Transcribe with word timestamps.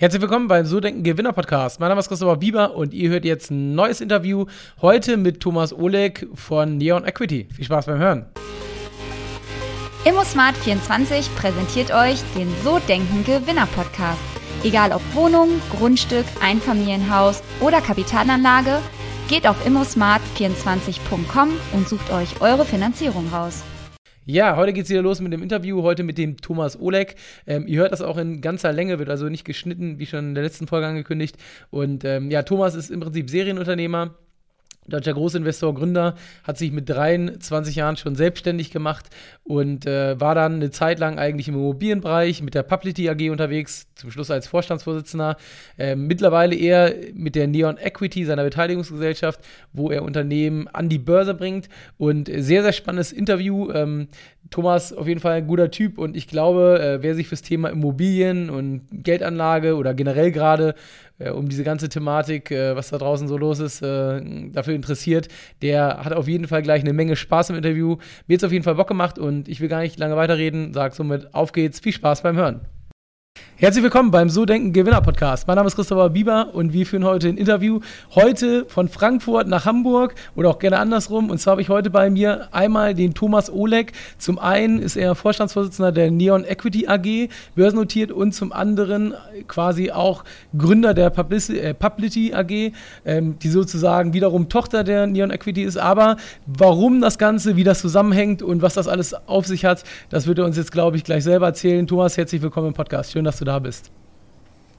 Herzlich 0.00 0.22
willkommen 0.22 0.46
beim 0.46 0.64
So 0.64 0.78
Denken 0.78 1.02
Gewinner 1.02 1.32
Podcast. 1.32 1.80
Mein 1.80 1.88
Name 1.88 1.98
ist 1.98 2.06
Christopher 2.06 2.36
Bieber 2.36 2.76
und 2.76 2.94
ihr 2.94 3.10
hört 3.10 3.24
jetzt 3.24 3.50
ein 3.50 3.74
neues 3.74 4.00
Interview 4.00 4.46
heute 4.80 5.16
mit 5.16 5.40
Thomas 5.40 5.72
Oleg 5.72 6.24
von 6.34 6.78
Neon 6.78 7.04
Equity. 7.04 7.48
Viel 7.52 7.64
Spaß 7.64 7.86
beim 7.86 7.98
Hören. 7.98 8.26
ImmoSmart24 10.04 11.34
präsentiert 11.34 11.92
euch 11.92 12.20
den 12.36 12.48
So 12.62 12.78
Denken 12.86 13.24
Gewinner 13.24 13.66
Podcast. 13.74 14.20
Egal 14.62 14.92
ob 14.92 15.02
Wohnung, 15.16 15.48
Grundstück, 15.76 16.26
Einfamilienhaus 16.40 17.42
oder 17.58 17.80
Kapitalanlage, 17.80 18.78
geht 19.28 19.48
auf 19.48 19.56
immosmart24.com 19.66 21.50
und 21.72 21.88
sucht 21.88 22.12
euch 22.12 22.40
eure 22.40 22.64
Finanzierung 22.64 23.28
raus. 23.32 23.64
Ja, 24.30 24.56
heute 24.56 24.74
geht 24.74 24.84
es 24.84 24.90
wieder 24.90 25.00
los 25.00 25.22
mit 25.22 25.32
dem 25.32 25.42
Interview, 25.42 25.82
heute 25.82 26.02
mit 26.02 26.18
dem 26.18 26.36
Thomas 26.36 26.78
Oleg. 26.78 27.14
Ähm, 27.46 27.66
ihr 27.66 27.80
hört 27.80 27.92
das 27.92 28.02
auch 28.02 28.18
in 28.18 28.42
ganzer 28.42 28.74
Länge, 28.74 28.98
wird 28.98 29.08
also 29.08 29.30
nicht 29.30 29.46
geschnitten, 29.46 29.98
wie 29.98 30.04
schon 30.04 30.18
in 30.18 30.34
der 30.34 30.44
letzten 30.44 30.66
Folge 30.66 30.86
angekündigt. 30.86 31.38
Und 31.70 32.04
ähm, 32.04 32.30
ja, 32.30 32.42
Thomas 32.42 32.74
ist 32.74 32.90
im 32.90 33.00
Prinzip 33.00 33.30
Serienunternehmer, 33.30 34.16
deutscher 34.88 35.14
Großinvestor, 35.14 35.74
Gründer, 35.74 36.14
hat 36.44 36.58
sich 36.58 36.72
mit 36.72 36.88
23 36.88 37.76
Jahren 37.76 37.96
schon 37.96 38.14
selbstständig 38.14 38.70
gemacht 38.70 39.06
und 39.44 39.86
äh, 39.86 40.20
war 40.20 40.34
dann 40.34 40.54
eine 40.54 40.70
Zeit 40.70 40.98
lang 40.98 41.18
eigentlich 41.18 41.48
im 41.48 41.54
Immobilienbereich 41.54 42.42
mit 42.42 42.54
der 42.54 42.62
Publicity 42.62 43.08
AG 43.08 43.30
unterwegs, 43.30 43.86
zum 43.94 44.10
Schluss 44.10 44.30
als 44.30 44.46
Vorstandsvorsitzender. 44.46 45.36
Äh, 45.76 45.96
mittlerweile 45.96 46.54
eher 46.54 46.94
mit 47.14 47.34
der 47.34 47.46
Neon 47.46 47.78
Equity, 47.78 48.24
seiner 48.24 48.44
Beteiligungsgesellschaft, 48.44 49.40
wo 49.72 49.90
er 49.90 50.02
Unternehmen 50.02 50.68
an 50.68 50.88
die 50.88 50.98
Börse 50.98 51.34
bringt. 51.34 51.68
Und 51.96 52.30
sehr, 52.32 52.62
sehr 52.62 52.72
spannendes 52.72 53.12
Interview. 53.12 53.70
Ähm, 53.72 54.08
Thomas 54.50 54.92
auf 54.92 55.06
jeden 55.06 55.20
Fall 55.20 55.34
ein 55.34 55.46
guter 55.46 55.70
Typ 55.70 55.98
und 55.98 56.16
ich 56.16 56.26
glaube, 56.26 56.80
äh, 56.80 57.02
wer 57.02 57.14
sich 57.14 57.28
fürs 57.28 57.42
Thema 57.42 57.68
Immobilien 57.68 58.50
und 58.50 58.82
Geldanlage 58.90 59.76
oder 59.76 59.94
generell 59.94 60.32
gerade 60.32 60.74
äh, 61.18 61.30
um 61.30 61.48
diese 61.48 61.64
ganze 61.64 61.88
Thematik, 61.88 62.50
äh, 62.50 62.74
was 62.74 62.88
da 62.90 62.98
draußen 62.98 63.28
so 63.28 63.36
los 63.36 63.58
ist, 63.58 63.82
äh, 63.82 64.20
dafür 64.50 64.74
interessiert, 64.74 65.28
der 65.62 66.04
hat 66.04 66.12
auf 66.12 66.28
jeden 66.28 66.46
Fall 66.46 66.62
gleich 66.62 66.82
eine 66.82 66.92
Menge 66.92 67.16
Spaß 67.16 67.50
im 67.50 67.56
Interview. 67.56 67.96
Mir 68.26 68.34
hat 68.34 68.42
es 68.42 68.44
auf 68.44 68.52
jeden 68.52 68.64
Fall 68.64 68.76
Bock 68.76 68.88
gemacht 68.88 69.18
und 69.18 69.48
ich 69.48 69.60
will 69.60 69.68
gar 69.68 69.80
nicht 69.80 69.98
lange 69.98 70.16
weiterreden. 70.16 70.72
Sag 70.72 70.94
somit, 70.94 71.34
auf 71.34 71.52
geht's, 71.52 71.80
viel 71.80 71.92
Spaß 71.92 72.22
beim 72.22 72.36
Hören. 72.36 72.60
Herzlich 73.60 73.82
willkommen 73.82 74.12
beim 74.12 74.30
So 74.30 74.44
Denken 74.44 74.72
Gewinner 74.72 75.00
Podcast. 75.00 75.48
Mein 75.48 75.56
Name 75.56 75.66
ist 75.66 75.74
Christopher 75.74 76.10
Bieber 76.10 76.54
und 76.54 76.72
wir 76.72 76.86
führen 76.86 77.04
heute 77.04 77.26
ein 77.26 77.36
Interview. 77.36 77.80
Heute 78.14 78.66
von 78.66 78.88
Frankfurt 78.88 79.48
nach 79.48 79.64
Hamburg 79.64 80.14
oder 80.36 80.50
auch 80.50 80.60
gerne 80.60 80.78
andersrum. 80.78 81.28
Und 81.28 81.38
zwar 81.38 81.52
habe 81.52 81.62
ich 81.62 81.68
heute 81.68 81.90
bei 81.90 82.08
mir 82.08 82.46
einmal 82.52 82.94
den 82.94 83.14
Thomas 83.14 83.50
Oleg. 83.52 83.94
Zum 84.16 84.38
einen 84.38 84.78
ist 84.78 84.94
er 84.94 85.16
Vorstandsvorsitzender 85.16 85.90
der 85.90 86.12
Neon 86.12 86.44
Equity 86.44 86.86
AG, 86.86 87.30
börsennotiert 87.56 88.12
und 88.12 88.30
zum 88.30 88.52
anderen 88.52 89.14
quasi 89.48 89.90
auch 89.90 90.22
Gründer 90.56 90.94
der 90.94 91.06
äh, 91.06 91.74
Publicity 91.74 92.34
AG, 92.34 92.72
ähm, 93.04 93.40
die 93.40 93.48
sozusagen 93.48 94.12
wiederum 94.12 94.48
Tochter 94.48 94.84
der 94.84 95.08
Neon 95.08 95.32
Equity 95.32 95.64
ist. 95.64 95.78
Aber 95.78 96.16
warum 96.46 97.00
das 97.00 97.18
Ganze, 97.18 97.56
wie 97.56 97.64
das 97.64 97.80
zusammenhängt 97.80 98.40
und 98.40 98.62
was 98.62 98.74
das 98.74 98.86
alles 98.86 99.14
auf 99.26 99.48
sich 99.48 99.64
hat, 99.64 99.82
das 100.10 100.28
wird 100.28 100.38
er 100.38 100.44
uns 100.44 100.56
jetzt, 100.56 100.70
glaube 100.70 100.96
ich, 100.96 101.02
gleich 101.02 101.24
selber 101.24 101.46
erzählen. 101.46 101.88
Thomas, 101.88 102.16
herzlich 102.16 102.40
willkommen 102.40 102.68
im 102.68 102.74
Podcast. 102.74 103.10
Schön, 103.10 103.24
dass 103.24 103.38
du 103.38 103.47
da 103.48 103.58
bist. 103.58 103.90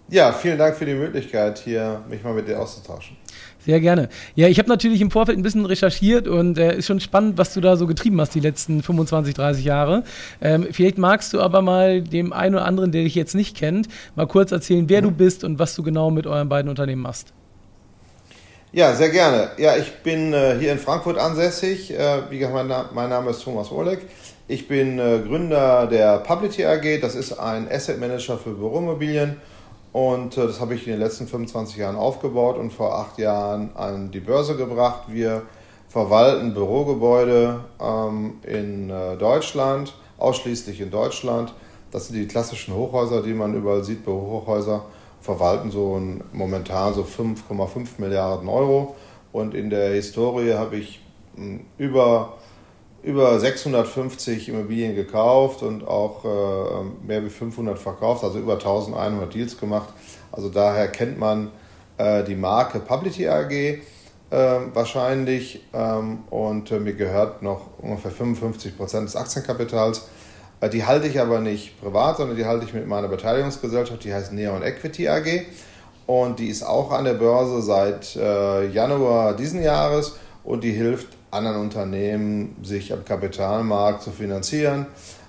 Ja, 0.10 0.32
vielen 0.32 0.58
Dank 0.58 0.76
für 0.76 0.86
die 0.86 0.96
Möglichkeit, 0.96 1.60
hier 1.60 2.02
mich 2.10 2.24
mal 2.24 2.34
mit 2.34 2.48
dir 2.48 2.60
auszutauschen. 2.60 3.16
Sehr 3.64 3.80
gerne. 3.80 4.10
Ja, 4.36 4.48
ich 4.48 4.58
habe 4.58 4.70
natürlich 4.70 5.02
im 5.02 5.12
Vorfeld 5.12 5.38
ein 5.38 5.44
bisschen 5.44 5.66
recherchiert 5.66 6.28
und 6.28 6.58
es 6.58 6.74
äh, 6.74 6.78
ist 6.78 6.88
schon 6.88 7.00
spannend, 7.00 7.38
was 7.38 7.54
du 7.54 7.62
da 7.62 7.76
so 7.76 7.86
getrieben 7.86 8.20
hast 8.20 8.34
die 8.34 8.40
letzten 8.40 8.82
25, 8.82 9.36
30 9.36 9.66
Jahre. 9.66 10.04
Ähm, 10.42 10.68
vielleicht 10.72 10.98
magst 10.98 11.34
du 11.34 11.42
aber 11.42 11.62
mal 11.62 12.02
dem 12.02 12.34
einen 12.34 12.56
oder 12.56 12.66
anderen, 12.66 12.92
der 12.92 13.04
dich 13.04 13.16
jetzt 13.16 13.36
nicht 13.36 13.56
kennt, 13.56 13.88
mal 14.16 14.28
kurz 14.28 14.52
erzählen, 14.52 14.88
wer 14.88 15.02
mhm. 15.02 15.06
du 15.06 15.12
bist 15.12 15.44
und 15.44 15.60
was 15.60 15.76
du 15.76 15.84
genau 15.84 16.10
mit 16.10 16.26
euren 16.26 16.50
beiden 16.50 16.70
Unternehmen 16.70 17.02
machst. 17.02 17.34
Ja, 18.72 18.94
sehr 18.94 19.10
gerne. 19.10 19.50
Ja, 19.58 19.76
ich 19.78 19.92
bin 20.04 20.32
äh, 20.32 20.56
hier 20.60 20.72
in 20.72 20.78
Frankfurt 20.78 21.18
ansässig. 21.18 21.92
Äh, 21.92 22.30
wie 22.30 22.38
gesagt, 22.38 22.56
mein, 22.56 22.68
Na 22.68 22.90
mein, 22.94 23.10
Name 23.10 23.32
ist 23.32 23.44
Thomas 23.44 23.72
Oleg. 23.72 24.00
Ich 24.52 24.68
bin 24.68 24.98
äh, 24.98 25.20
Gründer 25.20 25.86
der 25.86 26.18
Publicity 26.18 26.66
AG. 26.66 27.02
Das 27.02 27.14
ist 27.14 27.34
ein 27.34 27.72
Asset 27.72 28.00
Manager 28.00 28.36
für 28.36 28.50
Büroimmobilien. 28.50 29.38
Und 29.94 30.40
äh, 30.40 30.48
das 30.48 30.60
habe 30.60 30.74
ich 30.74 30.88
in 30.88 30.94
den 30.94 31.00
letzten 31.00 31.28
25 31.28 31.78
Jahren 31.78 31.96
aufgebaut 31.96 32.58
und 32.58 32.74
vor 32.74 32.98
acht 32.98 33.20
Jahren 33.20 33.70
an 33.76 34.10
die 34.10 34.20
Börse 34.20 34.58
gebracht. 34.58 35.04
Wir 35.08 35.44
verwalten 35.88 36.56
Bürogebäude 36.56 37.60
ähm, 37.80 38.40
in 38.42 38.90
äh, 38.90 39.18
Deutschland, 39.18 39.94
ausschließlich 40.18 40.82
in 40.82 40.90
Deutschland. 40.90 41.54
Das 41.92 42.08
sind 42.08 42.16
die 42.16 42.26
klassischen 42.26 42.74
Hochhäuser, 42.74 43.22
die 43.22 43.36
man 43.36 43.54
überall 43.54 43.84
sieht, 43.84 44.04
Bürohochhäuser. 44.04 44.84
Verwalten 45.22 45.70
so 45.70 45.96
ein, 45.96 46.24
momentan 46.34 46.96
so 46.96 47.04
5,5 47.04 47.88
Milliarden 48.00 48.50
Euro. 48.50 48.96
Und 49.32 49.54
in 49.54 49.70
der 49.70 49.92
Historie 49.92 50.54
habe 50.54 50.78
ich 50.78 51.02
hm, 51.36 51.60
über 51.78 52.39
über 53.04 53.40
650 53.40 54.50
Immobilien 54.50 54.96
gekauft 54.96 55.64
und 55.64 55.88
auch 55.88 56.26
äh, 56.26 57.08
mehr 57.08 57.24
wie 57.24 57.30
500 57.30 57.80
verkauft, 57.80 58.24
also 58.24 58.40
über 58.40 58.54
1100 58.54 59.34
Deals 59.34 59.58
gemacht. 59.58 59.90
Also 60.32 60.50
daher 60.50 60.88
kennt 60.90 61.18
man 61.18 61.52
äh, 61.98 62.24
die 62.24 62.36
Marke 62.36 62.80
Publicity 62.80 63.28
AG 63.28 63.52
äh, 63.52 63.80
wahrscheinlich 64.74 65.66
ähm, 65.74 66.20
und 66.30 66.72
äh, 66.72 66.80
mir 66.80 66.94
gehört 66.94 67.42
noch 67.42 67.62
ungefähr 67.80 68.12
55 68.12 68.78
Prozent 68.78 69.08
des 69.08 69.16
Aktienkapitals. 69.16 70.08
Äh, 70.62 70.70
die 70.70 70.86
halte 70.86 71.08
ich 71.08 71.20
aber 71.20 71.40
nicht 71.40 71.80
privat, 71.82 72.18
sondern 72.18 72.38
die 72.38 72.46
halte 72.46 72.66
ich 72.66 72.74
mit 72.74 72.88
meiner 72.88 73.08
Beteiligungsgesellschaft, 73.08 74.04
die 74.04 74.14
heißt 74.14 74.34
Neon 74.34 74.62
Equity 74.62 75.08
AG 75.08 75.46
und 76.06 76.40
die 76.40 76.48
ist 76.48 76.64
auch 76.64 76.92
an 76.92 77.06
der 77.06 77.14
Börse 77.14 77.62
seit 77.62 78.16
äh, 78.16 78.68
Januar 78.68 79.36
diesen 79.36 79.62
Jahres 79.64 80.18
und 80.44 80.64
die 80.64 80.72
hilft 80.72 81.19
anderen 81.32 81.62
Unternehmen, 81.62 82.56
sich 82.64 82.92
am 82.94 83.06
Kapitalmarkt 83.06 84.02
zu 84.02 84.12
finanzieren, 84.12 84.88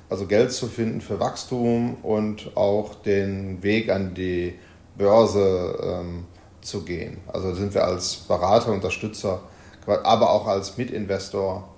also 0.08 0.26
Geld 0.26 0.52
zu 0.52 0.66
finden 0.66 1.00
für 1.00 1.20
Wachstum 1.20 1.96
und 2.02 2.56
auch 2.56 2.94
den 2.96 3.62
Weg 3.62 3.90
an 3.90 4.14
die 4.14 4.54
Börse 4.96 5.78
ähm, 5.82 6.24
zu 6.60 6.84
gehen. 6.84 7.18
Also 7.26 7.54
sind 7.54 7.74
wir 7.74 7.84
als 7.84 8.16
Berater, 8.16 8.72
Unterstützer, 8.72 9.40
aber 9.86 10.30
auch 10.30 10.46
als 10.46 10.76
Mitinvestor 10.76 11.69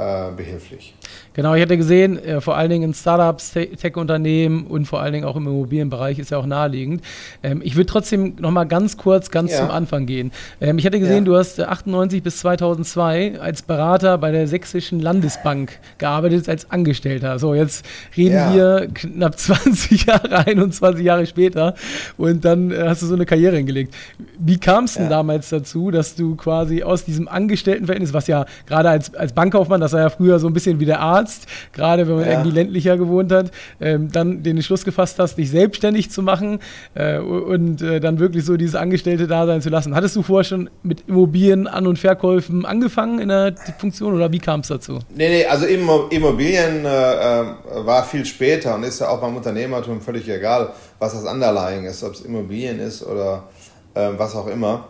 äh, 0.00 0.30
behilflich. 0.36 0.94
Genau, 1.32 1.54
ich 1.54 1.62
hatte 1.62 1.76
gesehen, 1.76 2.18
äh, 2.18 2.40
vor 2.40 2.56
allen 2.56 2.70
Dingen 2.70 2.84
in 2.84 2.94
Startups, 2.94 3.52
Tech-Unternehmen 3.52 4.66
und 4.66 4.86
vor 4.86 5.00
allen 5.00 5.12
Dingen 5.12 5.24
auch 5.24 5.36
im 5.36 5.46
Immobilienbereich 5.46 6.18
ist 6.18 6.30
ja 6.30 6.38
auch 6.38 6.46
naheliegend. 6.46 7.02
Ähm, 7.42 7.60
ich 7.64 7.76
würde 7.76 7.86
trotzdem 7.86 8.34
noch 8.40 8.50
mal 8.50 8.64
ganz 8.64 8.96
kurz, 8.96 9.30
ganz 9.30 9.52
ja. 9.52 9.58
zum 9.58 9.70
Anfang 9.70 10.06
gehen. 10.06 10.32
Ähm, 10.60 10.78
ich 10.78 10.86
hatte 10.86 10.98
gesehen, 10.98 11.24
ja. 11.24 11.32
du 11.32 11.36
hast 11.36 11.60
98 11.60 12.22
bis 12.22 12.38
2002 12.38 13.40
als 13.40 13.62
Berater 13.62 14.18
bei 14.18 14.32
der 14.32 14.48
Sächsischen 14.48 15.00
Landesbank 15.00 15.78
gearbeitet 15.98 16.48
als 16.48 16.70
Angestellter. 16.70 17.38
So, 17.38 17.54
jetzt 17.54 17.86
reden 18.16 18.34
ja. 18.34 18.54
wir 18.54 18.88
knapp 18.92 19.38
20 19.38 20.06
Jahre, 20.06 20.46
21 20.46 21.04
Jahre 21.04 21.26
später 21.26 21.74
und 22.16 22.44
dann 22.44 22.70
äh, 22.70 22.84
hast 22.88 23.02
du 23.02 23.06
so 23.06 23.14
eine 23.14 23.26
Karriere 23.26 23.56
hingelegt. 23.56 23.94
Wie 24.38 24.58
kam 24.58 24.84
es 24.84 24.94
denn 24.94 25.08
damals 25.08 25.50
dazu, 25.50 25.90
dass 25.90 26.16
du 26.16 26.34
quasi 26.34 26.82
aus 26.82 27.04
diesem 27.04 27.28
Angestelltenverhältnis, 27.28 28.12
was 28.12 28.26
ja 28.26 28.46
gerade 28.66 28.88
als, 28.88 29.14
als 29.14 29.32
Bankkaufmann, 29.32 29.80
das 29.80 29.89
war 29.92 30.00
ja 30.00 30.10
früher 30.10 30.38
so 30.38 30.46
ein 30.46 30.52
bisschen 30.52 30.80
wie 30.80 30.84
der 30.84 31.00
Arzt, 31.00 31.46
gerade 31.72 32.06
wenn 32.08 32.16
man 32.16 32.24
ja. 32.24 32.32
irgendwie 32.32 32.50
ländlicher 32.50 32.96
gewohnt 32.96 33.32
hat, 33.32 33.50
ähm, 33.80 34.10
dann 34.10 34.42
den 34.42 34.56
Entschluss 34.56 34.84
gefasst 34.84 35.18
hast, 35.18 35.36
dich 35.36 35.50
selbstständig 35.50 36.10
zu 36.10 36.22
machen 36.22 36.60
äh, 36.94 37.18
und 37.18 37.82
äh, 37.82 38.00
dann 38.00 38.18
wirklich 38.18 38.44
so 38.44 38.56
dieses 38.56 38.74
Angestellte-Dasein 38.74 39.62
zu 39.62 39.68
lassen. 39.68 39.94
Hattest 39.94 40.16
du 40.16 40.22
vorher 40.22 40.44
schon 40.44 40.70
mit 40.82 41.08
Immobilien 41.08 41.66
An- 41.66 41.86
und 41.86 41.98
Verkäufen 41.98 42.64
angefangen 42.64 43.18
in 43.18 43.28
der 43.28 43.54
Funktion 43.78 44.14
oder 44.14 44.32
wie 44.32 44.38
kam 44.38 44.60
es 44.60 44.68
dazu? 44.68 44.98
Nee, 45.14 45.28
nee, 45.28 45.46
also 45.46 45.66
Immobilien 45.66 46.84
äh, 46.84 47.40
äh, 47.40 47.44
war 47.84 48.04
viel 48.04 48.24
später 48.24 48.74
und 48.74 48.84
ist 48.84 49.00
ja 49.00 49.08
auch 49.08 49.20
beim 49.20 49.36
Unternehmertum 49.36 50.00
völlig 50.00 50.28
egal, 50.28 50.70
was 50.98 51.12
das 51.12 51.24
Underlying 51.24 51.84
ist, 51.84 52.02
ob 52.02 52.14
es 52.14 52.20
Immobilien 52.22 52.80
ist 52.80 53.02
oder 53.02 53.44
äh, 53.94 54.10
was 54.16 54.34
auch 54.34 54.46
immer. 54.46 54.88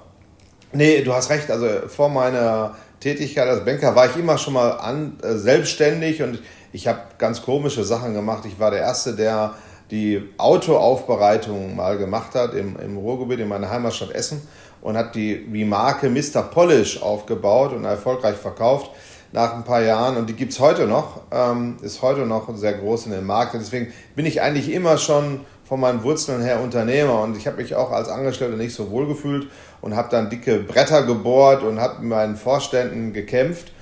Nee, 0.72 1.02
du 1.02 1.12
hast 1.12 1.30
recht, 1.30 1.50
also 1.50 1.66
vor 1.88 2.08
meiner 2.08 2.76
Tätigkeit 3.00 3.48
als 3.48 3.64
Banker 3.64 3.96
war 3.96 4.06
ich 4.08 4.16
immer 4.16 4.38
schon 4.38 4.54
mal 4.54 4.72
an, 4.72 5.18
äh, 5.22 5.34
selbstständig 5.34 6.22
und 6.22 6.38
ich 6.72 6.86
habe 6.86 7.00
ganz 7.18 7.42
komische 7.42 7.82
Sachen 7.82 8.14
gemacht. 8.14 8.44
Ich 8.46 8.60
war 8.60 8.70
der 8.70 8.80
Erste, 8.80 9.16
der 9.16 9.54
die 9.90 10.22
Autoaufbereitung 10.36 11.74
mal 11.74 11.98
gemacht 11.98 12.34
hat 12.34 12.54
im, 12.54 12.76
im 12.78 12.96
Ruhrgebiet 12.96 13.40
in 13.40 13.48
meiner 13.48 13.70
Heimatstadt 13.70 14.12
Essen 14.12 14.40
und 14.82 14.96
hat 14.96 15.14
die, 15.14 15.44
die 15.46 15.64
Marke 15.64 16.08
Mr. 16.08 16.42
Polish 16.42 17.02
aufgebaut 17.02 17.72
und 17.72 17.84
erfolgreich 17.84 18.36
verkauft 18.36 18.90
nach 19.32 19.54
ein 19.54 19.64
paar 19.64 19.82
Jahren 19.82 20.16
und 20.16 20.28
die 20.28 20.34
gibt 20.34 20.52
es 20.52 20.60
heute 20.60 20.86
noch, 20.86 21.22
ähm, 21.30 21.76
ist 21.82 22.02
heute 22.02 22.26
noch 22.26 22.54
sehr 22.56 22.74
groß 22.74 23.06
in 23.06 23.12
den 23.12 23.24
Markt 23.24 23.54
und 23.54 23.60
deswegen 23.60 23.92
bin 24.14 24.26
ich 24.26 24.42
eigentlich 24.42 24.72
immer 24.72 24.98
schon 24.98 25.40
von 25.64 25.78
meinen 25.78 26.02
Wurzeln 26.02 26.42
her 26.42 26.60
Unternehmer 26.60 27.20
und 27.20 27.36
ich 27.36 27.46
habe 27.46 27.58
mich 27.58 27.76
auch 27.76 27.92
als 27.92 28.08
Angestellter 28.08 28.56
nicht 28.56 28.74
so 28.74 28.90
wohl 28.90 29.06
gefühlt 29.06 29.48
und 29.80 29.96
habe 29.96 30.08
dann 30.10 30.30
dicke 30.30 30.58
Bretter 30.58 31.02
gebohrt 31.02 31.62
und 31.62 31.80
habe 31.80 32.00
mit 32.00 32.10
meinen 32.10 32.36
Vorständen 32.36 33.12
gekämpft. 33.12 33.72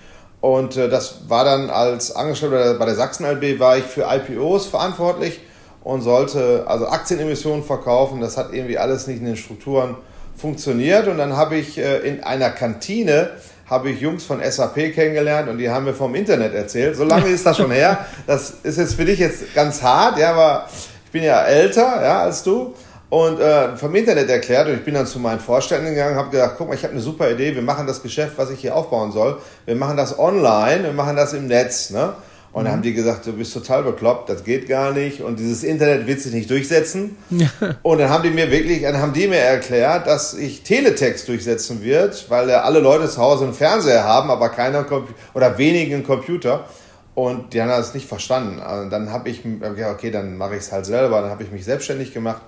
Und 0.40 0.76
äh, 0.76 0.88
das 0.88 1.28
war 1.28 1.44
dann 1.44 1.70
als 1.70 2.14
Angestellter 2.14 2.74
bei 2.74 2.84
der 2.84 2.94
Sachsen 2.94 3.26
LB 3.26 3.58
war 3.58 3.76
ich 3.76 3.84
für 3.84 4.06
IPOs 4.08 4.66
verantwortlich 4.66 5.40
und 5.82 6.02
sollte 6.02 6.64
also 6.66 6.86
Aktienemissionen 6.86 7.64
verkaufen. 7.64 8.20
Das 8.20 8.36
hat 8.36 8.52
irgendwie 8.52 8.78
alles 8.78 9.06
nicht 9.06 9.18
in 9.18 9.26
den 9.26 9.36
Strukturen 9.36 9.96
funktioniert. 10.36 11.08
Und 11.08 11.18
dann 11.18 11.36
habe 11.36 11.56
ich 11.56 11.78
äh, 11.78 11.98
in 11.98 12.22
einer 12.22 12.50
Kantine 12.50 13.30
habe 13.68 13.90
ich 13.90 14.00
Jungs 14.00 14.24
von 14.24 14.40
SAP 14.42 14.94
kennengelernt 14.94 15.48
und 15.48 15.58
die 15.58 15.68
haben 15.68 15.84
mir 15.84 15.92
vom 15.92 16.14
Internet 16.14 16.54
erzählt. 16.54 16.96
So 16.96 17.04
lange 17.04 17.28
ist 17.28 17.44
das 17.44 17.56
schon 17.56 17.70
her. 17.70 18.06
Das 18.26 18.54
ist 18.62 18.78
jetzt 18.78 18.94
für 18.94 19.04
dich 19.04 19.18
jetzt 19.18 19.54
ganz 19.54 19.82
hart, 19.82 20.18
ja, 20.18 20.32
aber 20.32 20.68
ich 21.04 21.10
bin 21.10 21.22
ja 21.22 21.42
älter 21.42 22.02
ja, 22.02 22.22
als 22.22 22.42
du 22.42 22.74
und 23.10 23.40
äh, 23.40 23.76
vom 23.76 23.94
Internet 23.94 24.28
erklärt 24.28 24.68
und 24.68 24.74
ich 24.74 24.84
bin 24.84 24.94
dann 24.94 25.06
zu 25.06 25.18
meinen 25.18 25.40
Vorständen 25.40 25.94
gegangen 25.94 26.16
habe 26.16 26.30
gesagt, 26.30 26.56
guck 26.58 26.68
mal, 26.68 26.74
ich 26.74 26.82
habe 26.82 26.92
eine 26.92 27.02
super 27.02 27.30
Idee, 27.30 27.54
wir 27.54 27.62
machen 27.62 27.86
das 27.86 28.02
Geschäft, 28.02 28.34
was 28.36 28.50
ich 28.50 28.60
hier 28.60 28.76
aufbauen 28.76 29.12
soll, 29.12 29.40
wir 29.64 29.76
machen 29.76 29.96
das 29.96 30.18
online, 30.18 30.84
wir 30.84 30.92
machen 30.92 31.16
das 31.16 31.32
im 31.32 31.46
Netz. 31.46 31.90
Ne? 31.90 32.12
Und 32.52 32.64
dann 32.64 32.72
mhm. 32.72 32.76
haben 32.76 32.82
die 32.82 32.92
gesagt, 32.92 33.26
du 33.26 33.32
bist 33.32 33.54
total 33.54 33.82
bekloppt, 33.82 34.28
das 34.28 34.44
geht 34.44 34.68
gar 34.68 34.92
nicht 34.92 35.22
und 35.22 35.38
dieses 35.38 35.62
Internet 35.62 36.06
wird 36.06 36.20
sich 36.20 36.34
nicht 36.34 36.50
durchsetzen. 36.50 37.16
und 37.82 37.98
dann 37.98 38.10
haben 38.10 38.24
die 38.24 38.30
mir 38.30 38.50
wirklich, 38.50 38.82
dann 38.82 38.98
haben 38.98 39.14
die 39.14 39.26
mir 39.26 39.38
erklärt, 39.38 40.06
dass 40.06 40.34
ich 40.34 40.62
Teletext 40.62 41.28
durchsetzen 41.28 41.82
wird, 41.82 42.28
weil 42.28 42.50
ja 42.50 42.62
alle 42.62 42.80
Leute 42.80 43.08
zu 43.08 43.22
Hause 43.22 43.44
einen 43.44 43.54
Fernseher 43.54 44.04
haben, 44.04 44.30
aber 44.30 44.50
keiner 44.50 44.84
oder 45.32 45.56
wenigen 45.56 46.04
Computer. 46.04 46.66
Und 47.14 47.52
die 47.52 47.60
haben 47.60 47.68
das 47.68 47.94
nicht 47.94 48.06
verstanden. 48.06 48.60
Und 48.60 48.90
dann 48.90 49.10
habe 49.10 49.28
ich, 49.28 49.42
okay, 49.90 50.12
dann 50.12 50.36
mache 50.36 50.54
ich 50.54 50.60
es 50.60 50.70
halt 50.70 50.86
selber. 50.86 51.20
Dann 51.20 51.30
habe 51.30 51.42
ich 51.42 51.50
mich 51.50 51.64
selbstständig 51.64 52.14
gemacht 52.14 52.42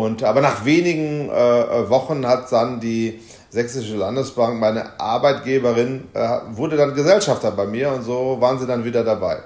und, 0.00 0.22
aber 0.22 0.40
nach 0.40 0.64
wenigen 0.64 1.28
äh, 1.28 1.88
Wochen 1.90 2.26
hat 2.26 2.50
dann 2.52 2.80
die 2.80 3.20
Sächsische 3.50 3.96
Landesbank, 3.96 4.58
meine 4.58 4.98
Arbeitgeberin, 4.98 6.04
äh, 6.14 6.38
wurde 6.52 6.76
dann 6.76 6.94
Gesellschafter 6.94 7.50
bei 7.50 7.66
mir 7.66 7.92
und 7.92 8.02
so 8.02 8.38
waren 8.40 8.58
sie 8.58 8.66
dann 8.66 8.84
wieder 8.84 9.04
dabei. 9.04 9.40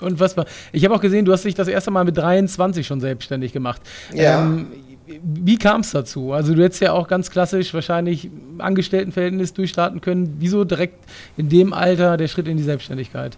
Und 0.00 0.18
was 0.18 0.36
war? 0.36 0.46
Ich 0.72 0.84
habe 0.84 0.94
auch 0.94 1.00
gesehen, 1.00 1.24
du 1.24 1.32
hast 1.32 1.44
dich 1.44 1.54
das 1.54 1.68
erste 1.68 1.90
Mal 1.90 2.04
mit 2.04 2.16
23 2.16 2.86
schon 2.86 3.00
selbstständig 3.00 3.52
gemacht. 3.52 3.80
Ja. 4.12 4.40
Ähm, 4.40 4.68
wie 5.06 5.58
kam 5.58 5.82
es 5.82 5.90
dazu? 5.90 6.32
Also 6.32 6.54
du 6.54 6.62
hättest 6.62 6.80
ja 6.80 6.92
auch 6.92 7.08
ganz 7.08 7.30
klassisch 7.30 7.74
wahrscheinlich 7.74 8.30
Angestelltenverhältnis 8.58 9.52
durchstarten 9.52 10.00
können. 10.00 10.36
Wieso 10.38 10.64
direkt 10.64 11.04
in 11.36 11.48
dem 11.48 11.72
Alter 11.72 12.16
der 12.16 12.28
Schritt 12.28 12.48
in 12.48 12.56
die 12.56 12.62
Selbstständigkeit? 12.62 13.36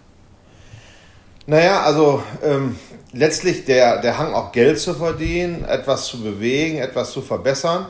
Naja, 1.47 1.83
also 1.83 2.23
ähm, 2.43 2.79
letztlich 3.13 3.67
der, 3.67 4.01
der 4.01 4.17
Hang 4.17 4.33
auch 4.33 4.51
Geld 4.53 4.79
zu 4.79 4.95
verdienen, 4.95 5.67
etwas 5.67 6.07
zu 6.07 6.23
bewegen, 6.23 6.79
etwas 6.79 7.13
zu 7.13 7.21
verbessern. 7.21 7.85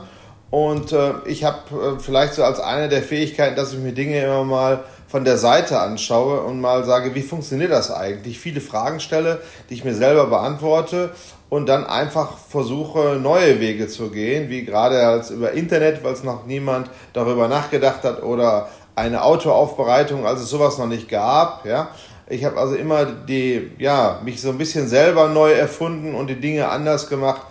Und 0.49 0.91
äh, 0.91 1.13
ich 1.25 1.45
habe 1.45 1.59
äh, 1.71 1.99
vielleicht 1.99 2.33
so 2.33 2.43
als 2.43 2.59
eine 2.59 2.89
der 2.89 3.01
Fähigkeiten, 3.01 3.55
dass 3.55 3.71
ich 3.71 3.79
mir 3.79 3.93
Dinge 3.93 4.21
immer 4.21 4.43
mal 4.43 4.83
von 5.07 5.23
der 5.23 5.37
Seite 5.37 5.79
anschaue 5.79 6.41
und 6.41 6.59
mal 6.59 6.83
sage, 6.83 7.15
wie 7.15 7.21
funktioniert 7.21 7.71
das 7.71 7.91
eigentlich? 7.91 8.39
Viele 8.39 8.59
Fragen 8.59 8.99
stelle, 8.99 9.39
die 9.69 9.75
ich 9.75 9.85
mir 9.85 9.95
selber 9.95 10.25
beantworte 10.27 11.11
und 11.47 11.67
dann 11.67 11.85
einfach 11.85 12.37
versuche, 12.37 13.17
neue 13.21 13.61
Wege 13.61 13.87
zu 13.87 14.09
gehen, 14.09 14.49
wie 14.49 14.65
gerade 14.65 15.07
als 15.07 15.29
über 15.29 15.53
Internet, 15.53 16.03
weil 16.03 16.11
es 16.13 16.23
noch 16.23 16.45
niemand 16.45 16.89
darüber 17.13 17.47
nachgedacht 17.47 18.03
hat 18.03 18.21
oder 18.21 18.67
eine 18.95 19.23
Autoaufbereitung, 19.23 20.25
als 20.25 20.41
es 20.41 20.49
sowas 20.49 20.77
noch 20.77 20.87
nicht 20.87 21.07
gab, 21.07 21.65
ja. 21.65 21.89
Ich 22.27 22.43
habe 22.43 22.57
also 22.57 22.75
immer 22.75 23.05
die, 23.05 23.71
ja, 23.77 24.19
mich 24.23 24.41
so 24.41 24.49
ein 24.49 24.57
bisschen 24.57 24.87
selber 24.87 25.29
neu 25.29 25.51
erfunden 25.51 26.15
und 26.15 26.27
die 26.27 26.39
Dinge 26.39 26.67
anders 26.69 27.07
gemacht, 27.07 27.41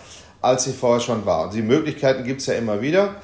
als 0.41 0.65
sie 0.65 0.73
vorher 0.73 1.01
schon 1.01 1.25
waren. 1.25 1.51
Die 1.51 1.63
Möglichkeiten 1.63 2.25
gibt 2.25 2.41
es 2.41 2.47
ja 2.47 2.55
immer 2.55 2.81
wieder. 2.81 3.17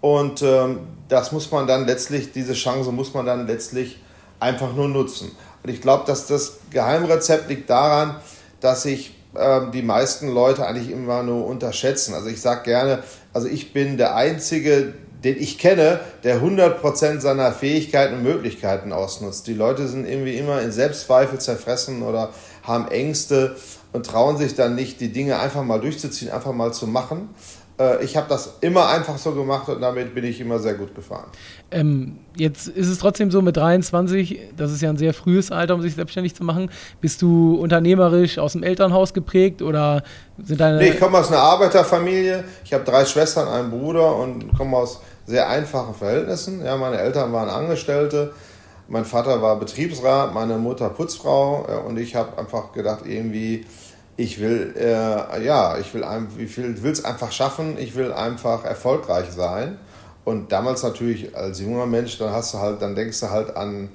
Und 0.00 0.42
ähm, 0.42 0.80
das 1.08 1.32
muss 1.32 1.50
man 1.50 1.66
dann 1.66 1.86
letztlich, 1.86 2.32
diese 2.32 2.54
Chance 2.54 2.90
muss 2.92 3.14
man 3.14 3.24
dann 3.24 3.46
letztlich 3.46 4.00
einfach 4.40 4.74
nur 4.74 4.88
nutzen. 4.88 5.30
Und 5.62 5.70
ich 5.70 5.80
glaube, 5.80 6.04
dass 6.06 6.26
das 6.26 6.58
Geheimrezept 6.70 7.48
liegt 7.48 7.70
daran, 7.70 8.16
dass 8.60 8.82
sich 8.82 9.14
ähm, 9.38 9.70
die 9.72 9.82
meisten 9.82 10.28
Leute 10.28 10.66
eigentlich 10.66 10.90
immer 10.90 11.22
nur 11.22 11.46
unterschätzen. 11.46 12.14
Also 12.14 12.28
ich 12.28 12.40
sage 12.40 12.64
gerne, 12.64 13.02
also 13.32 13.48
ich 13.48 13.72
bin 13.72 13.96
der 13.96 14.16
Einzige, 14.16 14.94
den 15.26 15.42
ich 15.42 15.58
kenne, 15.58 16.00
der 16.22 16.40
100% 16.40 17.20
seiner 17.20 17.52
Fähigkeiten 17.52 18.14
und 18.14 18.22
Möglichkeiten 18.22 18.92
ausnutzt. 18.92 19.46
Die 19.48 19.54
Leute 19.54 19.88
sind 19.88 20.08
irgendwie 20.08 20.36
immer 20.36 20.62
in 20.62 20.70
Selbstzweifel 20.70 21.40
zerfressen 21.40 22.02
oder 22.02 22.30
haben 22.62 22.88
Ängste 22.88 23.56
und 23.92 24.06
trauen 24.06 24.36
sich 24.36 24.54
dann 24.54 24.76
nicht, 24.76 25.00
die 25.00 25.12
Dinge 25.12 25.38
einfach 25.38 25.64
mal 25.64 25.80
durchzuziehen, 25.80 26.30
einfach 26.30 26.52
mal 26.52 26.72
zu 26.72 26.86
machen. 26.86 27.30
Äh, 27.78 28.04
ich 28.04 28.16
habe 28.16 28.28
das 28.28 28.54
immer 28.60 28.88
einfach 28.88 29.18
so 29.18 29.32
gemacht 29.32 29.68
und 29.68 29.80
damit 29.80 30.14
bin 30.14 30.24
ich 30.24 30.40
immer 30.40 30.58
sehr 30.58 30.74
gut 30.74 30.94
gefahren. 30.94 31.26
Ähm, 31.70 32.18
jetzt 32.36 32.68
ist 32.68 32.88
es 32.88 32.98
trotzdem 32.98 33.30
so 33.30 33.42
mit 33.42 33.56
23, 33.56 34.40
das 34.56 34.72
ist 34.72 34.80
ja 34.80 34.90
ein 34.90 34.96
sehr 34.96 35.12
frühes 35.12 35.50
Alter, 35.50 35.74
um 35.74 35.82
sich 35.82 35.94
selbstständig 35.94 36.34
zu 36.34 36.44
machen. 36.44 36.70
Bist 37.00 37.20
du 37.22 37.56
unternehmerisch 37.56 38.38
aus 38.38 38.52
dem 38.52 38.62
Elternhaus 38.62 39.12
geprägt 39.12 39.60
oder 39.62 40.02
sind 40.42 40.60
deine. 40.60 40.78
Nee, 40.78 40.90
ich 40.90 41.00
komme 41.00 41.18
aus 41.18 41.28
einer 41.28 41.40
Arbeiterfamilie. 41.40 42.44
Ich 42.64 42.72
habe 42.72 42.84
drei 42.84 43.04
Schwestern, 43.04 43.48
einen 43.48 43.70
Bruder 43.70 44.16
und 44.16 44.56
komme 44.56 44.76
aus 44.76 45.00
sehr 45.26 45.48
einfachen 45.48 45.94
Verhältnissen. 45.94 46.64
Ja, 46.64 46.76
meine 46.76 46.98
Eltern 46.98 47.32
waren 47.32 47.48
Angestellte. 47.48 48.32
Mein 48.88 49.04
Vater 49.04 49.42
war 49.42 49.58
Betriebsrat, 49.58 50.32
meine 50.32 50.58
Mutter 50.58 50.88
Putzfrau 50.90 51.66
und 51.88 51.98
ich 51.98 52.14
habe 52.14 52.38
einfach 52.38 52.72
gedacht, 52.72 53.00
irgendwie, 53.04 53.66
ich 54.16 54.40
will, 54.40 54.74
äh, 54.78 55.44
ja, 55.44 55.76
ich 55.78 55.92
will, 55.92 56.04
ich 56.38 56.56
will 56.56 56.92
es 56.92 57.04
einfach 57.04 57.32
schaffen, 57.32 57.78
ich 57.78 57.96
will 57.96 58.12
einfach 58.12 58.64
erfolgreich 58.64 59.30
sein. 59.30 59.78
Und 60.24 60.52
damals 60.52 60.82
natürlich 60.82 61.36
als 61.36 61.60
junger 61.60 61.86
Mensch, 61.86 62.18
dann 62.18 62.30
hast 62.30 62.54
du 62.54 62.58
halt, 62.58 62.80
dann 62.80 62.94
denkst 62.94 63.20
du 63.20 63.30
halt 63.30 63.56
an, 63.56 63.90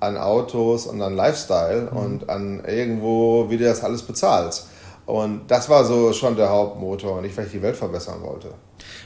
an 0.00 0.16
Autos 0.16 0.86
und 0.86 1.02
an 1.02 1.14
Lifestyle 1.14 1.88
mhm. 1.90 1.96
und 1.96 2.30
an 2.30 2.64
irgendwo, 2.64 3.50
wie 3.50 3.56
du 3.56 3.64
das 3.64 3.82
alles 3.82 4.02
bezahlst. 4.02 4.68
Und 5.06 5.42
das 5.46 5.68
war 5.68 5.84
so 5.84 6.12
schon 6.12 6.34
der 6.36 6.50
Hauptmotor 6.50 7.18
und 7.18 7.24
ich, 7.24 7.36
weil 7.36 7.46
ich 7.46 7.52
die 7.52 7.62
Welt 7.62 7.76
verbessern 7.76 8.20
wollte. 8.22 8.48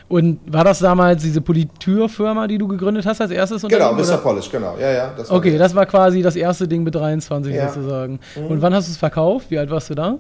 Und 0.09 0.41
war 0.51 0.65
das 0.65 0.79
damals 0.79 1.23
diese 1.23 1.43
Politürfirma, 1.43 2.47
die 2.47 2.57
du 2.57 2.67
gegründet 2.67 3.05
hast 3.05 3.21
als 3.21 3.31
erstes? 3.31 3.63
Genau, 3.63 3.93
Mr. 3.93 4.17
Polish, 4.17 4.51
genau. 4.51 4.77
Ja, 4.79 4.91
ja, 4.91 5.15
das 5.15 5.31
okay, 5.31 5.59
das 5.59 5.75
war 5.75 5.85
quasi 5.85 6.23
das 6.23 6.37
erste 6.37 6.67
Ding 6.67 6.83
mit 6.83 6.95
23 6.95 7.55
ja. 7.55 7.69
sozusagen. 7.69 8.19
Mhm. 8.35 8.47
Und 8.47 8.63
wann 8.63 8.75
hast 8.75 8.89
du 8.89 8.93
es 8.93 8.97
verkauft? 8.97 9.51
Wie 9.51 9.59
alt 9.59 9.71
warst 9.71 9.91
du 9.91 9.95
da? 9.95 10.19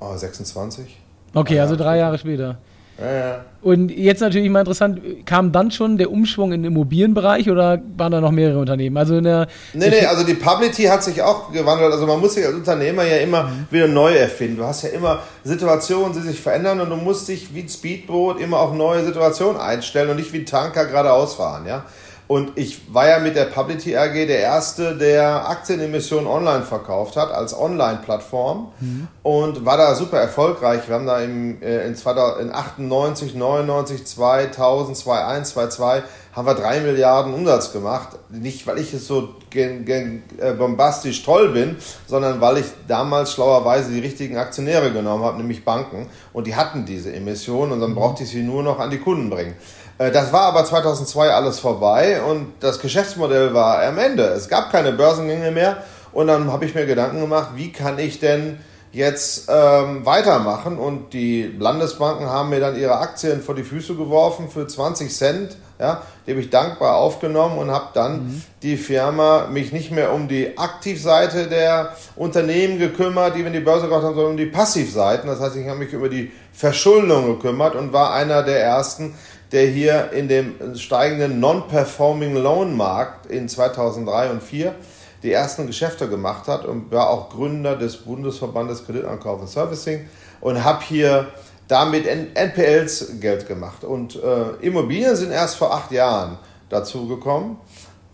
Oh, 0.00 0.16
26. 0.16 1.00
Okay, 1.34 1.58
also 1.58 1.74
drei 1.74 1.98
Jahre 1.98 2.16
später. 2.16 2.58
Ja, 2.98 3.12
ja. 3.12 3.44
Und 3.60 3.88
jetzt 3.88 4.20
natürlich 4.20 4.50
mal 4.50 4.60
interessant, 4.60 5.00
kam 5.24 5.50
dann 5.50 5.70
schon 5.70 5.96
der 5.96 6.10
Umschwung 6.10 6.52
in 6.52 6.62
den 6.62 6.72
Immobilienbereich 6.72 7.50
oder 7.50 7.80
waren 7.96 8.12
da 8.12 8.20
noch 8.20 8.30
mehrere 8.30 8.58
Unternehmen? 8.58 8.96
Also 8.96 9.16
in 9.16 9.24
der 9.24 9.48
nee, 9.72 9.88
nee, 9.88 10.04
also 10.04 10.22
die 10.22 10.34
Publity 10.34 10.84
hat 10.84 11.02
sich 11.02 11.22
auch 11.22 11.50
gewandelt. 11.50 11.92
Also 11.92 12.06
man 12.06 12.20
muss 12.20 12.34
sich 12.34 12.44
als 12.44 12.54
Unternehmer 12.54 13.04
ja 13.04 13.16
immer 13.16 13.44
mhm. 13.44 13.66
wieder 13.70 13.88
neu 13.88 14.14
erfinden. 14.14 14.58
Du 14.58 14.64
hast 14.64 14.82
ja 14.82 14.90
immer 14.90 15.22
Situationen, 15.44 16.12
die 16.12 16.20
sich 16.20 16.40
verändern 16.40 16.80
und 16.80 16.90
du 16.90 16.96
musst 16.96 17.26
dich 17.26 17.54
wie 17.54 17.62
ein 17.62 17.68
Speedboot 17.68 18.38
immer 18.38 18.60
auf 18.60 18.74
neue 18.74 19.04
Situationen 19.04 19.60
einstellen 19.60 20.10
und 20.10 20.16
nicht 20.16 20.32
wie 20.32 20.40
ein 20.40 20.46
Tanker 20.46 20.84
geradeaus 20.84 21.34
fahren, 21.34 21.66
ja. 21.66 21.84
Und 22.26 22.52
ich 22.54 22.94
war 22.94 23.06
ja 23.06 23.18
mit 23.18 23.36
der 23.36 23.44
Publicity 23.44 23.96
AG 23.96 24.14
der 24.14 24.40
Erste, 24.40 24.96
der 24.96 25.46
Aktienemissionen 25.48 26.26
online 26.26 26.62
verkauft 26.62 27.16
hat, 27.16 27.30
als 27.30 27.58
Online-Plattform. 27.58 28.72
Mhm. 28.80 29.08
Und 29.22 29.66
war 29.66 29.76
da 29.76 29.94
super 29.94 30.18
erfolgreich. 30.18 30.88
Wir 30.88 30.94
haben 30.94 31.06
da 31.06 31.20
im, 31.20 31.62
äh, 31.62 31.86
in, 31.86 31.94
98, 31.94 33.34
99, 33.34 34.06
2000, 34.06 34.96
2001, 34.96 35.50
2002 35.50 36.02
haben 36.34 36.46
wir 36.46 36.54
drei 36.54 36.80
Milliarden 36.80 37.32
Umsatz 37.32 37.72
gemacht. 37.72 38.18
Nicht, 38.30 38.66
weil 38.66 38.78
ich 38.78 38.92
es 38.92 39.06
so 39.06 39.34
gen, 39.50 39.84
gen, 39.84 40.22
äh, 40.38 40.52
bombastisch 40.52 41.22
toll 41.22 41.50
bin, 41.50 41.76
sondern 42.06 42.40
weil 42.40 42.58
ich 42.58 42.66
damals 42.88 43.32
schlauerweise 43.32 43.92
die 43.92 44.00
richtigen 44.00 44.36
Aktionäre 44.36 44.90
genommen 44.92 45.22
habe, 45.22 45.36
nämlich 45.36 45.64
Banken. 45.64 46.08
Und 46.32 46.46
die 46.46 46.56
hatten 46.56 46.86
diese 46.86 47.14
Emissionen 47.14 47.72
und 47.72 47.80
dann 47.80 47.90
mhm. 47.90 47.96
brauchte 47.96 48.24
ich 48.24 48.30
sie 48.30 48.42
nur 48.42 48.62
noch 48.62 48.80
an 48.80 48.90
die 48.90 48.98
Kunden 48.98 49.30
bringen. 49.30 49.54
Äh, 49.98 50.10
das 50.10 50.32
war 50.32 50.42
aber 50.42 50.64
2002 50.64 51.30
alles 51.30 51.58
vorbei 51.58 52.22
und 52.22 52.52
das 52.60 52.80
Geschäftsmodell 52.80 53.54
war 53.54 53.82
am 53.82 53.98
Ende. 53.98 54.24
Es 54.24 54.48
gab 54.48 54.70
keine 54.70 54.92
Börsengänge 54.92 55.50
mehr 55.50 55.78
und 56.12 56.26
dann 56.26 56.52
habe 56.52 56.64
ich 56.64 56.74
mir 56.74 56.86
Gedanken 56.86 57.20
gemacht, 57.20 57.50
wie 57.54 57.72
kann 57.72 57.98
ich 57.98 58.20
denn 58.20 58.58
jetzt 58.94 59.48
ähm, 59.48 60.06
weitermachen 60.06 60.78
und 60.78 61.12
die 61.12 61.52
Landesbanken 61.58 62.26
haben 62.28 62.50
mir 62.50 62.60
dann 62.60 62.78
ihre 62.78 62.98
Aktien 62.98 63.42
vor 63.42 63.56
die 63.56 63.64
Füße 63.64 63.96
geworfen 63.96 64.48
für 64.48 64.68
20 64.68 65.12
Cent, 65.12 65.56
ja, 65.80 66.02
die 66.24 66.30
habe 66.30 66.40
ich 66.40 66.50
dankbar 66.50 66.96
aufgenommen 66.96 67.58
und 67.58 67.72
habe 67.72 67.88
dann 67.92 68.26
mhm. 68.26 68.42
die 68.62 68.76
Firma 68.76 69.48
mich 69.50 69.72
nicht 69.72 69.90
mehr 69.90 70.12
um 70.12 70.28
die 70.28 70.56
Aktivseite 70.56 71.48
der 71.48 71.96
Unternehmen 72.14 72.78
gekümmert, 72.78 73.34
die 73.34 73.40
wir 73.40 73.48
in 73.48 73.52
die 73.52 73.60
Börse 73.60 73.86
gebracht 73.86 74.04
haben, 74.04 74.14
sondern 74.14 74.32
um 74.32 74.36
die 74.36 74.46
Passivseiten. 74.46 75.28
Das 75.28 75.40
heißt, 75.40 75.56
ich 75.56 75.68
habe 75.68 75.80
mich 75.80 75.92
über 75.92 76.08
die 76.08 76.30
Verschuldung 76.52 77.26
gekümmert 77.26 77.74
und 77.74 77.92
war 77.92 78.14
einer 78.14 78.44
der 78.44 78.62
ersten, 78.62 79.16
der 79.54 79.68
hier 79.68 80.12
in 80.12 80.28
dem 80.28 80.76
steigenden 80.76 81.40
Non-Performing 81.40 82.34
Loan 82.34 82.76
Markt 82.76 83.26
in 83.26 83.48
2003 83.48 84.30
und 84.30 84.42
2004 84.42 84.74
die 85.22 85.32
ersten 85.32 85.66
Geschäfte 85.66 86.08
gemacht 86.08 86.48
hat 86.48 86.66
und 86.66 86.92
war 86.92 87.08
auch 87.08 87.30
Gründer 87.30 87.76
des 87.76 87.96
Bundesverbandes 87.96 88.84
Kreditankauf 88.84 89.40
und 89.40 89.48
Servicing 89.48 90.06
und 90.42 90.62
habe 90.62 90.84
hier 90.84 91.28
damit 91.66 92.06
NPLs 92.06 93.20
Geld 93.20 93.48
gemacht. 93.48 93.84
Und 93.84 94.16
äh, 94.16 94.50
Immobilien 94.60 95.16
sind 95.16 95.30
erst 95.30 95.56
vor 95.56 95.72
acht 95.72 95.90
Jahren 95.92 96.36
dazu 96.68 97.08
gekommen. 97.08 97.56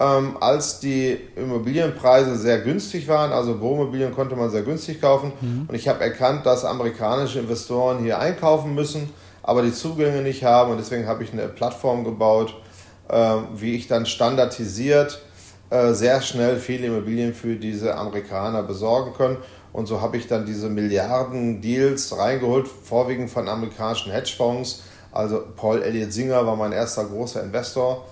ähm, 0.00 0.38
als 0.40 0.80
die 0.80 1.18
Immobilienpreise 1.36 2.36
sehr 2.36 2.60
günstig 2.60 3.06
waren. 3.06 3.32
Also 3.32 3.54
Büroimmobilien 3.54 4.14
konnte 4.14 4.34
man 4.34 4.50
sehr 4.50 4.62
günstig 4.62 5.00
kaufen. 5.00 5.32
Mhm. 5.40 5.66
Und 5.68 5.74
ich 5.74 5.86
habe 5.88 6.02
erkannt, 6.02 6.46
dass 6.46 6.64
amerikanische 6.64 7.38
Investoren 7.38 8.02
hier 8.02 8.18
einkaufen 8.18 8.74
müssen, 8.74 9.12
aber 9.42 9.62
die 9.62 9.72
Zugänge 9.72 10.22
nicht 10.22 10.44
haben. 10.44 10.70
Und 10.70 10.78
deswegen 10.78 11.06
habe 11.06 11.24
ich 11.24 11.32
eine 11.32 11.48
Plattform 11.48 12.04
gebaut, 12.04 12.54
äh, 13.08 13.36
wie 13.54 13.74
ich 13.74 13.88
dann 13.88 14.06
standardisiert 14.06 15.22
äh, 15.70 15.92
sehr 15.92 16.20
schnell 16.20 16.58
viele 16.58 16.88
Immobilien 16.88 17.32
für 17.32 17.54
diese 17.54 17.96
Amerikaner 17.96 18.62
besorgen 18.62 19.12
kann. 19.16 19.36
Und 19.72 19.86
so 19.86 20.00
habe 20.00 20.16
ich 20.16 20.26
dann 20.26 20.44
diese 20.44 20.68
Milliarden-Deals 20.68 22.18
reingeholt, 22.18 22.66
vorwiegend 22.66 23.30
von 23.30 23.48
amerikanischen 23.48 24.10
Hedgefonds. 24.10 24.82
Also 25.12 25.42
Paul 25.56 25.82
Elliott 25.82 26.12
Singer 26.12 26.44
war 26.44 26.56
mein 26.56 26.72
erster 26.72 27.04
großer 27.04 27.42
Investor 27.42 28.04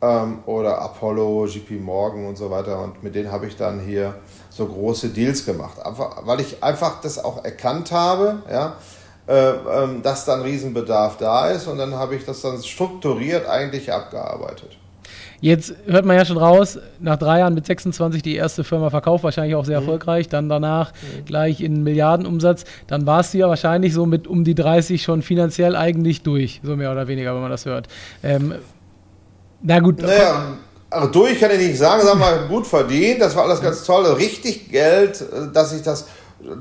ähm, 0.00 0.44
oder 0.46 0.80
Apollo, 0.80 1.46
JP 1.46 1.80
Morgan 1.80 2.26
und 2.26 2.36
so 2.36 2.50
weiter. 2.50 2.80
Und 2.80 3.02
mit 3.02 3.14
denen 3.14 3.32
habe 3.32 3.46
ich 3.46 3.56
dann 3.56 3.80
hier 3.80 4.14
so 4.50 4.66
große 4.66 5.08
Deals 5.08 5.44
gemacht. 5.44 5.84
Einfach, 5.84 6.24
weil 6.24 6.40
ich 6.40 6.62
einfach 6.62 7.00
das 7.00 7.18
auch 7.18 7.44
erkannt 7.44 7.90
habe, 7.90 8.42
ja, 8.50 8.76
dass 9.26 10.24
dann 10.24 10.42
Riesenbedarf 10.42 11.16
da 11.16 11.50
ist. 11.50 11.66
Und 11.66 11.78
dann 11.78 11.94
habe 11.94 12.16
ich 12.16 12.24
das 12.24 12.40
dann 12.42 12.62
strukturiert 12.62 13.48
eigentlich 13.48 13.92
abgearbeitet. 13.92 14.76
Jetzt 15.42 15.74
hört 15.86 16.04
man 16.04 16.16
ja 16.16 16.24
schon 16.24 16.38
raus, 16.38 16.78
nach 17.00 17.16
drei 17.16 17.40
Jahren 17.40 17.54
mit 17.54 17.66
26 17.66 18.22
die 18.22 18.36
erste 18.36 18.62
Firma 18.62 18.90
verkauft, 18.90 19.24
wahrscheinlich 19.24 19.56
auch 19.56 19.64
sehr 19.64 19.80
mhm. 19.80 19.88
erfolgreich, 19.88 20.28
dann 20.28 20.48
danach 20.48 20.92
mhm. 20.92 21.24
gleich 21.24 21.60
in 21.60 21.82
Milliardenumsatz. 21.82 22.64
Dann 22.86 23.06
warst 23.06 23.34
du 23.34 23.38
ja 23.38 23.48
wahrscheinlich 23.48 23.92
so 23.92 24.06
mit 24.06 24.28
um 24.28 24.44
die 24.44 24.54
30 24.54 25.02
schon 25.02 25.20
finanziell 25.20 25.74
eigentlich 25.74 26.22
durch, 26.22 26.60
so 26.62 26.76
mehr 26.76 26.92
oder 26.92 27.08
weniger, 27.08 27.34
wenn 27.34 27.42
man 27.42 27.50
das 27.50 27.66
hört. 27.66 27.88
Ähm, 28.22 28.54
na 29.62 29.80
gut. 29.80 30.00
Naja, 30.00 30.58
also 30.88 31.08
durch 31.08 31.40
kann 31.40 31.50
ich 31.50 31.58
nicht 31.58 31.78
sagen, 31.78 32.02
sagen 32.04 32.20
wir 32.20 32.24
mal 32.24 32.46
gut 32.46 32.64
verdient, 32.64 33.20
das 33.20 33.34
war 33.34 33.42
alles 33.42 33.60
ganz 33.60 33.82
toll. 33.82 34.04
Richtig 34.12 34.70
Geld, 34.70 35.24
dass 35.52 35.72
ich 35.72 35.82
das 35.82 36.06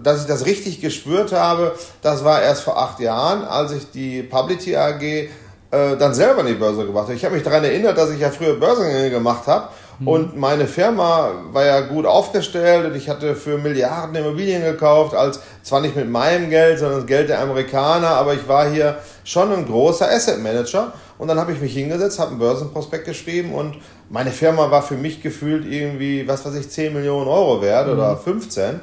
dass 0.03 0.21
ich 0.21 0.27
das 0.27 0.45
richtig 0.45 0.81
gespürt 0.81 1.31
habe, 1.31 1.73
das 2.01 2.23
war 2.23 2.41
erst 2.41 2.63
vor 2.63 2.77
acht 2.77 2.99
Jahren, 2.99 3.43
als 3.43 3.71
ich 3.71 3.91
die 3.91 4.23
Publicity 4.23 4.75
AG 4.75 5.01
äh, 5.01 5.97
dann 5.97 6.13
selber 6.13 6.41
in 6.41 6.47
die 6.47 6.53
Börse 6.53 6.85
gebracht 6.85 7.05
habe. 7.05 7.15
Ich 7.15 7.25
habe 7.25 7.35
mich 7.35 7.43
daran 7.43 7.63
erinnert, 7.63 7.97
dass 7.97 8.11
ich 8.11 8.19
ja 8.19 8.29
früher 8.29 8.59
Börsengänge 8.59 9.09
gemacht 9.09 9.47
habe 9.47 9.69
mhm. 9.99 10.07
und 10.07 10.37
meine 10.37 10.67
Firma 10.67 11.31
war 11.51 11.65
ja 11.65 11.81
gut 11.81 12.05
aufgestellt 12.05 12.85
und 12.85 12.95
ich 12.95 13.09
hatte 13.09 13.35
für 13.35 13.57
Milliarden 13.57 14.15
Immobilien 14.15 14.63
gekauft, 14.63 15.15
als 15.15 15.39
zwar 15.63 15.81
nicht 15.81 15.95
mit 15.95 16.09
meinem 16.09 16.49
Geld, 16.49 16.79
sondern 16.79 16.99
das 16.99 17.07
Geld 17.07 17.29
der 17.29 17.39
Amerikaner, 17.39 18.09
aber 18.09 18.33
ich 18.33 18.47
war 18.47 18.69
hier 18.69 18.97
schon 19.23 19.51
ein 19.51 19.65
großer 19.65 20.09
Asset 20.11 20.41
Manager 20.43 20.93
und 21.17 21.27
dann 21.27 21.39
habe 21.39 21.53
ich 21.53 21.61
mich 21.61 21.73
hingesetzt, 21.73 22.19
habe 22.19 22.31
einen 22.31 22.39
Börsenprospekt 22.39 23.05
geschrieben 23.05 23.53
und 23.53 23.77
meine 24.09 24.31
Firma 24.31 24.69
war 24.71 24.81
für 24.81 24.95
mich 24.95 25.23
gefühlt 25.23 25.65
irgendwie, 25.65 26.27
was 26.27 26.45
weiß 26.45 26.55
ich, 26.55 26.69
10 26.69 26.93
Millionen 26.93 27.29
Euro 27.29 27.61
wert 27.61 27.87
mhm. 27.87 27.93
oder 27.93 28.17
15. 28.17 28.81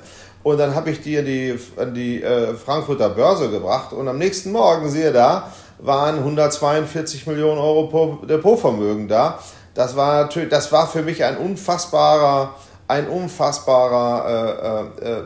Und 0.49 0.57
dann 0.57 0.75
habe 0.75 0.91
ich 0.91 1.03
die 1.03 1.17
in 1.17 1.27
die, 1.27 1.59
an 1.77 1.93
die 1.93 2.23
äh, 2.23 2.55
Frankfurter 2.55 3.11
Börse 3.11 3.51
gebracht 3.51 3.93
und 3.93 4.09
am 4.09 4.17
nächsten 4.17 4.51
Morgen, 4.51 4.89
siehe 4.89 5.13
da, 5.13 5.53
waren 5.79 6.17
142 6.17 7.27
Millionen 7.27 7.59
Euro 7.59 8.25
Depotvermögen 8.25 9.09
da. 9.09 9.39
Das 9.75 9.95
war 9.95 10.23
natürlich, 10.23 10.49
das 10.49 10.73
war 10.73 10.87
für 10.87 11.03
mich 11.03 11.23
ein 11.23 11.37
unfassbarer, 11.37 12.55
ein 12.89 13.09
unfassbarer, 13.09 14.91
äh, 15.03 15.07
äh, 15.07 15.23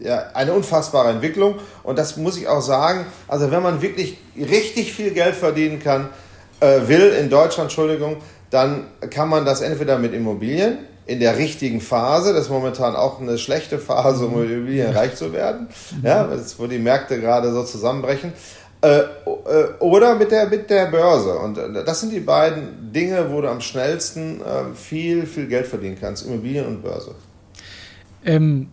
ja, 0.00 0.24
eine 0.34 0.52
unfassbare 0.52 1.08
Entwicklung. 1.08 1.54
Und 1.82 1.98
das 1.98 2.18
muss 2.18 2.36
ich 2.36 2.46
auch 2.46 2.60
sagen. 2.60 3.06
Also 3.28 3.50
wenn 3.50 3.62
man 3.62 3.80
wirklich 3.80 4.18
richtig 4.36 4.92
viel 4.92 5.12
Geld 5.12 5.36
verdienen 5.36 5.78
kann, 5.78 6.10
äh, 6.60 6.86
will 6.86 7.16
in 7.18 7.30
Deutschland, 7.30 7.70
Entschuldigung, 7.70 8.18
dann 8.50 8.88
kann 9.08 9.30
man 9.30 9.46
das 9.46 9.62
entweder 9.62 9.96
mit 9.96 10.12
Immobilien 10.12 10.80
in 11.06 11.20
der 11.20 11.38
richtigen 11.38 11.80
Phase. 11.80 12.32
Das 12.32 12.44
ist 12.44 12.50
momentan 12.50 12.96
auch 12.96 13.20
eine 13.20 13.38
schlechte 13.38 13.78
Phase, 13.78 14.26
um 14.26 14.40
mit 14.40 14.50
Immobilien 14.50 14.92
reich 14.92 15.14
zu 15.14 15.32
werden. 15.32 15.68
Ja, 16.02 16.28
wo 16.58 16.66
die 16.66 16.78
Märkte 16.78 17.20
gerade 17.20 17.52
so 17.52 17.64
zusammenbrechen. 17.64 18.32
Äh, 18.82 18.98
äh, 18.98 19.04
oder 19.80 20.14
mit 20.14 20.30
der, 20.30 20.48
mit 20.48 20.68
der 20.68 20.86
Börse. 20.86 21.38
Und 21.38 21.58
äh, 21.58 21.84
das 21.84 22.00
sind 22.00 22.12
die 22.12 22.20
beiden 22.20 22.92
Dinge, 22.92 23.32
wo 23.32 23.40
du 23.40 23.48
am 23.48 23.60
schnellsten 23.60 24.40
viel, 24.74 25.26
viel 25.26 25.46
Geld 25.46 25.66
verdienen 25.66 25.96
kannst: 26.00 26.26
Immobilien 26.26 26.66
und 26.66 26.82
Börse. 26.82 27.14
Ähm, 28.24 28.68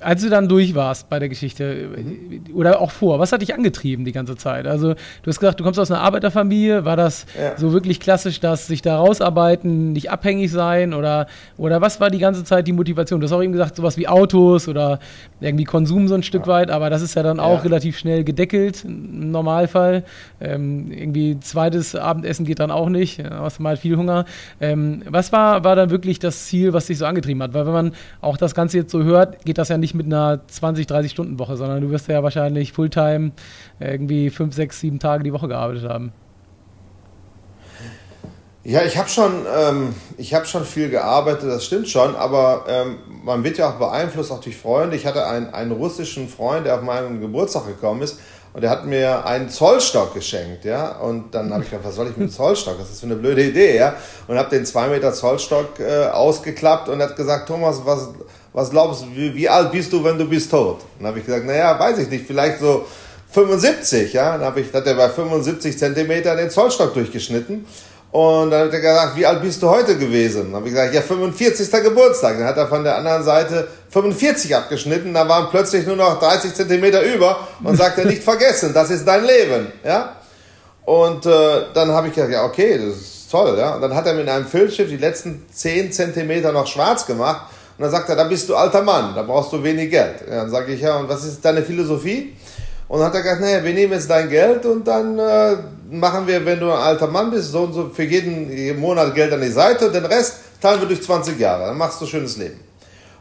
als 0.00 0.22
du 0.22 0.30
dann 0.30 0.48
durch 0.48 0.74
warst 0.74 1.08
bei 1.08 1.18
der 1.18 1.28
Geschichte 1.28 1.88
mhm. 1.96 2.54
oder 2.54 2.80
auch 2.80 2.90
vor, 2.90 3.18
was 3.18 3.32
hat 3.32 3.42
dich 3.42 3.54
angetrieben 3.54 4.04
die 4.04 4.12
ganze 4.12 4.36
Zeit? 4.36 4.66
Also 4.66 4.94
du 4.94 5.26
hast 5.26 5.40
gesagt, 5.40 5.58
du 5.58 5.64
kommst 5.64 5.78
aus 5.80 5.90
einer 5.90 6.00
Arbeiterfamilie, 6.00 6.84
war 6.84 6.96
das 6.96 7.26
ja. 7.38 7.56
so 7.56 7.72
wirklich 7.72 7.98
klassisch, 7.98 8.40
dass 8.40 8.66
sich 8.66 8.82
da 8.82 8.98
rausarbeiten, 8.98 9.92
nicht 9.92 10.10
abhängig 10.10 10.50
sein 10.52 10.94
oder, 10.94 11.26
oder 11.56 11.80
was 11.80 12.00
war 12.00 12.10
die 12.10 12.18
ganze 12.18 12.44
Zeit 12.44 12.66
die 12.66 12.72
Motivation? 12.72 13.20
Du 13.20 13.26
hast 13.26 13.32
auch 13.32 13.42
eben 13.42 13.52
gesagt, 13.52 13.76
sowas 13.76 13.96
wie 13.96 14.08
Autos 14.08 14.68
oder 14.68 15.00
irgendwie 15.40 15.64
Konsum 15.64 16.08
so 16.08 16.14
ein 16.14 16.22
Stück 16.22 16.46
ja. 16.46 16.52
weit, 16.52 16.70
aber 16.70 16.90
das 16.90 17.02
ist 17.02 17.14
ja 17.14 17.22
dann 17.22 17.40
auch 17.40 17.58
ja. 17.58 17.62
relativ 17.62 17.98
schnell 17.98 18.24
gedeckelt 18.24 18.84
im 18.84 19.30
Normalfall. 19.30 20.04
Ähm, 20.40 20.92
irgendwie 20.92 21.40
zweites 21.40 21.96
Abendessen 21.96 22.44
geht 22.44 22.60
dann 22.60 22.70
auch 22.70 22.88
nicht, 22.88 23.22
hast 23.24 23.58
mal 23.58 23.76
viel 23.76 23.96
Hunger. 23.96 24.24
Ähm, 24.60 25.02
was 25.08 25.32
war, 25.32 25.64
war 25.64 25.74
dann 25.74 25.90
wirklich 25.90 26.18
das 26.18 26.46
Ziel, 26.46 26.72
was 26.72 26.86
dich 26.86 26.98
so 26.98 27.06
angetrieben 27.06 27.42
hat? 27.42 27.54
Weil 27.54 27.66
wenn 27.66 27.72
man 27.72 27.92
auch 28.20 28.36
das 28.36 28.54
Ganze 28.54 28.78
jetzt 28.78 28.92
so 28.92 29.02
hört, 29.02 29.44
geht 29.44 29.58
das 29.58 29.68
ja 29.68 29.76
nicht 29.76 29.87
nicht 29.88 29.94
mit 29.94 30.06
einer 30.06 30.40
20, 30.46 30.86
30 30.86 31.10
Stunden 31.10 31.38
Woche, 31.38 31.56
sondern 31.56 31.80
du 31.80 31.90
wirst 31.90 32.08
ja 32.08 32.22
wahrscheinlich 32.22 32.72
Fulltime 32.72 33.32
irgendwie 33.80 34.28
5, 34.28 34.54
6, 34.54 34.80
7 34.80 34.98
Tage 34.98 35.24
die 35.24 35.32
Woche 35.32 35.48
gearbeitet 35.48 35.88
haben. 35.88 36.12
Ja, 38.64 38.82
ich 38.82 38.98
habe 38.98 39.08
schon, 39.08 39.46
ähm, 39.56 39.94
hab 40.20 40.46
schon 40.46 40.64
viel 40.66 40.90
gearbeitet, 40.90 41.48
das 41.48 41.64
stimmt 41.64 41.88
schon, 41.88 42.14
aber 42.16 42.64
ähm, 42.68 42.98
man 43.24 43.42
wird 43.42 43.56
ja 43.56 43.70
auch 43.70 43.76
beeinflusst, 43.76 44.30
auch 44.30 44.42
durch 44.42 44.58
Freunde. 44.58 44.94
Ich 44.94 45.06
hatte 45.06 45.26
einen, 45.26 45.54
einen 45.54 45.72
russischen 45.72 46.28
Freund, 46.28 46.66
der 46.66 46.74
auf 46.74 46.82
meinen 46.82 47.20
Geburtstag 47.22 47.66
gekommen 47.66 48.02
ist 48.02 48.18
und 48.52 48.60
der 48.60 48.70
hat 48.70 48.84
mir 48.84 49.24
einen 49.24 49.48
Zollstock 49.48 50.12
geschenkt, 50.12 50.66
ja. 50.66 50.98
Und 50.98 51.34
dann 51.34 51.50
habe 51.52 51.62
ich 51.62 51.70
gedacht, 51.70 51.86
was 51.86 51.94
soll 51.94 52.08
ich 52.08 52.16
mit 52.16 52.28
dem 52.28 52.32
Zollstock? 52.32 52.76
Das 52.78 52.90
ist 52.90 53.00
für 53.00 53.06
eine 53.06 53.16
blöde 53.16 53.42
Idee, 53.42 53.76
ja. 53.76 53.94
Und 54.26 54.36
habe 54.36 54.50
den 54.50 54.66
2 54.66 54.88
Meter 54.88 55.14
Zollstock 55.14 55.80
äh, 55.80 56.06
ausgeklappt 56.08 56.90
und 56.90 57.00
hat 57.00 57.16
gesagt, 57.16 57.48
Thomas, 57.48 57.80
was, 57.84 58.08
was 58.52 58.70
glaubst 58.70 59.02
du, 59.02 59.06
wie, 59.14 59.34
wie, 59.34 59.48
alt 59.48 59.70
bist 59.72 59.92
du, 59.92 60.02
wenn 60.02 60.18
du 60.18 60.24
bist 60.24 60.50
tot? 60.50 60.80
Dann 60.98 61.08
habe 61.08 61.18
ich 61.18 61.26
gesagt, 61.26 61.44
naja, 61.44 61.78
weiß 61.78 61.98
ich 61.98 62.08
nicht, 62.08 62.26
vielleicht 62.26 62.60
so 62.60 62.86
75, 63.30 64.12
ja. 64.12 64.38
Dann 64.38 64.56
ich, 64.56 64.72
hat 64.72 64.86
er 64.86 64.94
bei 64.94 65.08
75 65.08 65.78
Zentimeter 65.78 66.34
den 66.34 66.50
Zollstock 66.50 66.94
durchgeschnitten. 66.94 67.66
Und 68.10 68.50
dann 68.50 68.66
hat 68.66 68.72
er 68.72 68.80
gesagt, 68.80 69.16
wie 69.16 69.26
alt 69.26 69.42
bist 69.42 69.62
du 69.62 69.68
heute 69.68 69.98
gewesen? 69.98 70.44
Dann 70.44 70.56
habe 70.56 70.68
ich 70.68 70.74
gesagt, 70.74 70.94
ja, 70.94 71.02
45. 71.02 71.70
Geburtstag. 71.82 72.38
Dann 72.38 72.46
hat 72.46 72.56
er 72.56 72.66
von 72.66 72.82
der 72.82 72.96
anderen 72.96 73.22
Seite 73.22 73.68
45 73.90 74.56
abgeschnitten, 74.56 75.12
da 75.12 75.28
waren 75.28 75.48
plötzlich 75.50 75.86
nur 75.86 75.96
noch 75.96 76.18
30 76.18 76.54
Zentimeter 76.54 77.02
über 77.02 77.48
und 77.62 77.76
sagte, 77.76 78.06
nicht 78.06 78.22
vergessen, 78.22 78.72
das 78.72 78.90
ist 78.90 79.06
dein 79.06 79.24
Leben, 79.24 79.72
ja. 79.84 80.16
Und 80.84 81.26
äh, 81.26 81.30
dann 81.74 81.90
habe 81.90 82.08
ich 82.08 82.14
gesagt, 82.14 82.32
ja, 82.32 82.44
okay, 82.44 82.78
das 82.78 82.96
ist 82.96 83.30
toll, 83.30 83.56
ja. 83.58 83.74
Und 83.74 83.82
dann 83.82 83.94
hat 83.94 84.06
er 84.06 84.14
mit 84.14 84.28
einem 84.28 84.46
Filzstift 84.46 84.90
die 84.90 84.96
letzten 84.96 85.46
10 85.52 85.92
Zentimeter 85.92 86.52
noch 86.52 86.66
schwarz 86.66 87.04
gemacht 87.04 87.42
und 87.78 87.82
dann 87.82 87.92
sagt 87.92 88.08
er, 88.08 88.16
da 88.16 88.24
bist 88.24 88.48
du 88.48 88.56
alter 88.56 88.82
Mann, 88.82 89.14
da 89.14 89.22
brauchst 89.22 89.52
du 89.52 89.62
wenig 89.62 89.88
Geld. 89.88 90.16
Ja, 90.28 90.38
dann 90.38 90.50
sage 90.50 90.72
ich, 90.72 90.80
ja, 90.80 90.96
und 90.96 91.08
was 91.08 91.24
ist 91.24 91.44
deine 91.44 91.62
Philosophie? 91.62 92.34
Und 92.88 92.98
dann 92.98 93.06
hat 93.06 93.14
er 93.14 93.22
gesagt, 93.22 93.40
naja, 93.40 93.62
wir 93.62 93.72
nehmen 93.72 93.92
jetzt 93.92 94.10
dein 94.10 94.28
Geld 94.28 94.66
und 94.66 94.88
dann 94.88 95.16
äh, 95.16 95.56
machen 95.88 96.26
wir, 96.26 96.44
wenn 96.44 96.58
du 96.58 96.72
ein 96.72 96.78
alter 96.78 97.06
Mann 97.06 97.30
bist, 97.30 97.52
so 97.52 97.60
und 97.60 97.72
so 97.74 97.88
für 97.94 98.02
jeden, 98.02 98.80
Monat 98.80 99.14
Geld 99.14 99.32
an 99.32 99.40
die 99.40 99.48
Seite 99.48 99.86
und 99.86 99.94
den 99.94 100.06
Rest 100.06 100.38
teilen 100.60 100.80
wir 100.80 100.88
durch 100.88 101.02
20 101.02 101.38
Jahre. 101.38 101.66
Dann 101.66 101.78
machst 101.78 102.00
du 102.00 102.06
ein 102.06 102.08
schönes 102.08 102.36
Leben. 102.36 102.58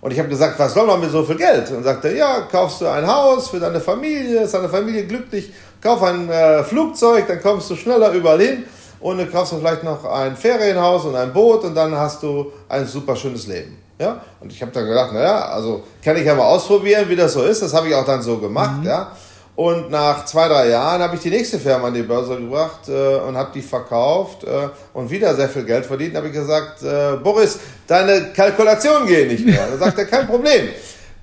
Und 0.01 0.11
ich 0.11 0.17
habe 0.17 0.29
gesagt, 0.29 0.57
was 0.57 0.73
soll 0.73 0.87
man 0.87 1.01
mit 1.01 1.11
so 1.11 1.23
viel 1.23 1.35
Geld? 1.35 1.69
Und 1.69 1.83
sagte, 1.83 2.15
ja, 2.15 2.47
kaufst 2.51 2.81
du 2.81 2.87
ein 2.87 3.05
Haus 3.05 3.49
für 3.49 3.59
deine 3.59 3.79
Familie, 3.79 4.41
ist 4.41 4.55
deine 4.55 4.69
Familie 4.69 5.05
glücklich, 5.05 5.51
kauf 5.81 6.01
ein 6.01 6.29
äh, 6.29 6.63
Flugzeug, 6.63 7.27
dann 7.27 7.41
kommst 7.43 7.69
du 7.69 7.75
schneller 7.75 8.11
überall 8.11 8.41
hin 8.41 8.63
und 9.01 9.19
dann 9.19 9.31
kaufst 9.31 9.53
du 9.53 9.57
vielleicht 9.57 9.83
noch 9.83 10.03
ein 10.05 10.35
Ferienhaus 10.35 11.05
und 11.05 11.15
ein 11.15 11.31
Boot 11.31 11.63
und 11.63 11.75
dann 11.75 11.95
hast 11.95 12.23
du 12.23 12.51
ein 12.69 12.87
super 12.87 13.15
schönes 13.15 13.45
Leben. 13.45 13.86
Ja? 13.99 14.21
Und 14.39 14.51
ich 14.51 14.61
habe 14.61 14.71
dann 14.71 14.85
gedacht, 14.85 15.13
naja, 15.13 15.49
also 15.49 15.83
kann 16.03 16.17
ich 16.17 16.25
ja 16.25 16.35
mal 16.35 16.45
ausprobieren, 16.45 17.09
wie 17.09 17.15
das 17.15 17.33
so 17.33 17.43
ist. 17.43 17.61
Das 17.61 17.73
habe 17.73 17.87
ich 17.87 17.95
auch 17.95 18.05
dann 18.05 18.21
so 18.21 18.37
gemacht. 18.37 18.81
Mhm. 18.81 18.87
Ja? 18.87 19.11
Und 19.55 19.89
nach 19.89 20.23
zwei, 20.25 20.47
drei 20.47 20.69
Jahren 20.69 21.01
habe 21.01 21.15
ich 21.15 21.21
die 21.21 21.31
nächste 21.31 21.57
Firma 21.57 21.87
an 21.87 21.93
die 21.95 22.03
Börse 22.03 22.37
gebracht 22.37 22.87
äh, 22.89 23.15
und 23.15 23.35
habe 23.35 23.49
die 23.55 23.63
verkauft 23.63 24.43
äh, 24.43 24.69
und 24.93 25.09
wieder 25.09 25.33
sehr 25.35 25.49
viel 25.49 25.63
Geld 25.63 25.83
verdient. 25.83 26.13
Da 26.13 26.19
habe 26.19 26.27
ich 26.27 26.33
gesagt, 26.33 26.83
äh, 26.83 27.17
Boris, 27.23 27.57
deine 27.87 28.33
Kalkulationen 28.33 29.07
gehen 29.07 29.29
nicht 29.29 29.43
mehr. 29.43 29.67
Da 29.71 29.77
sagt 29.77 29.97
er, 29.97 30.05
kein 30.05 30.27
Problem. 30.27 30.69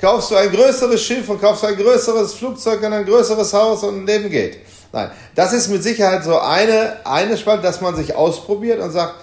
Kaufst 0.01 0.33
du 0.33 0.35
ein 0.35 0.51
größeres 0.51 1.01
Schiff 1.01 1.29
und 1.29 1.41
kaufst 1.41 1.65
ein 1.65 1.77
größeres 1.77 2.35
Flugzeug 2.35 2.83
und 2.83 2.93
ein 2.93 3.05
größeres 3.05 3.55
Haus 3.55 3.85
und 3.85 4.03
ein 4.03 4.07
Leben 4.07 4.29
geht. 4.29 4.59
Nein, 4.93 5.13
das 5.37 5.53
ist 5.53 5.69
mit 5.69 5.85
Sicherheit 5.85 6.25
so 6.25 6.39
eine, 6.41 6.97
eine 7.05 7.37
Spannung, 7.37 7.63
dass 7.63 7.81
man 7.81 7.95
sich 7.95 8.17
ausprobiert 8.17 8.81
und 8.81 8.91
sagt, 8.91 9.15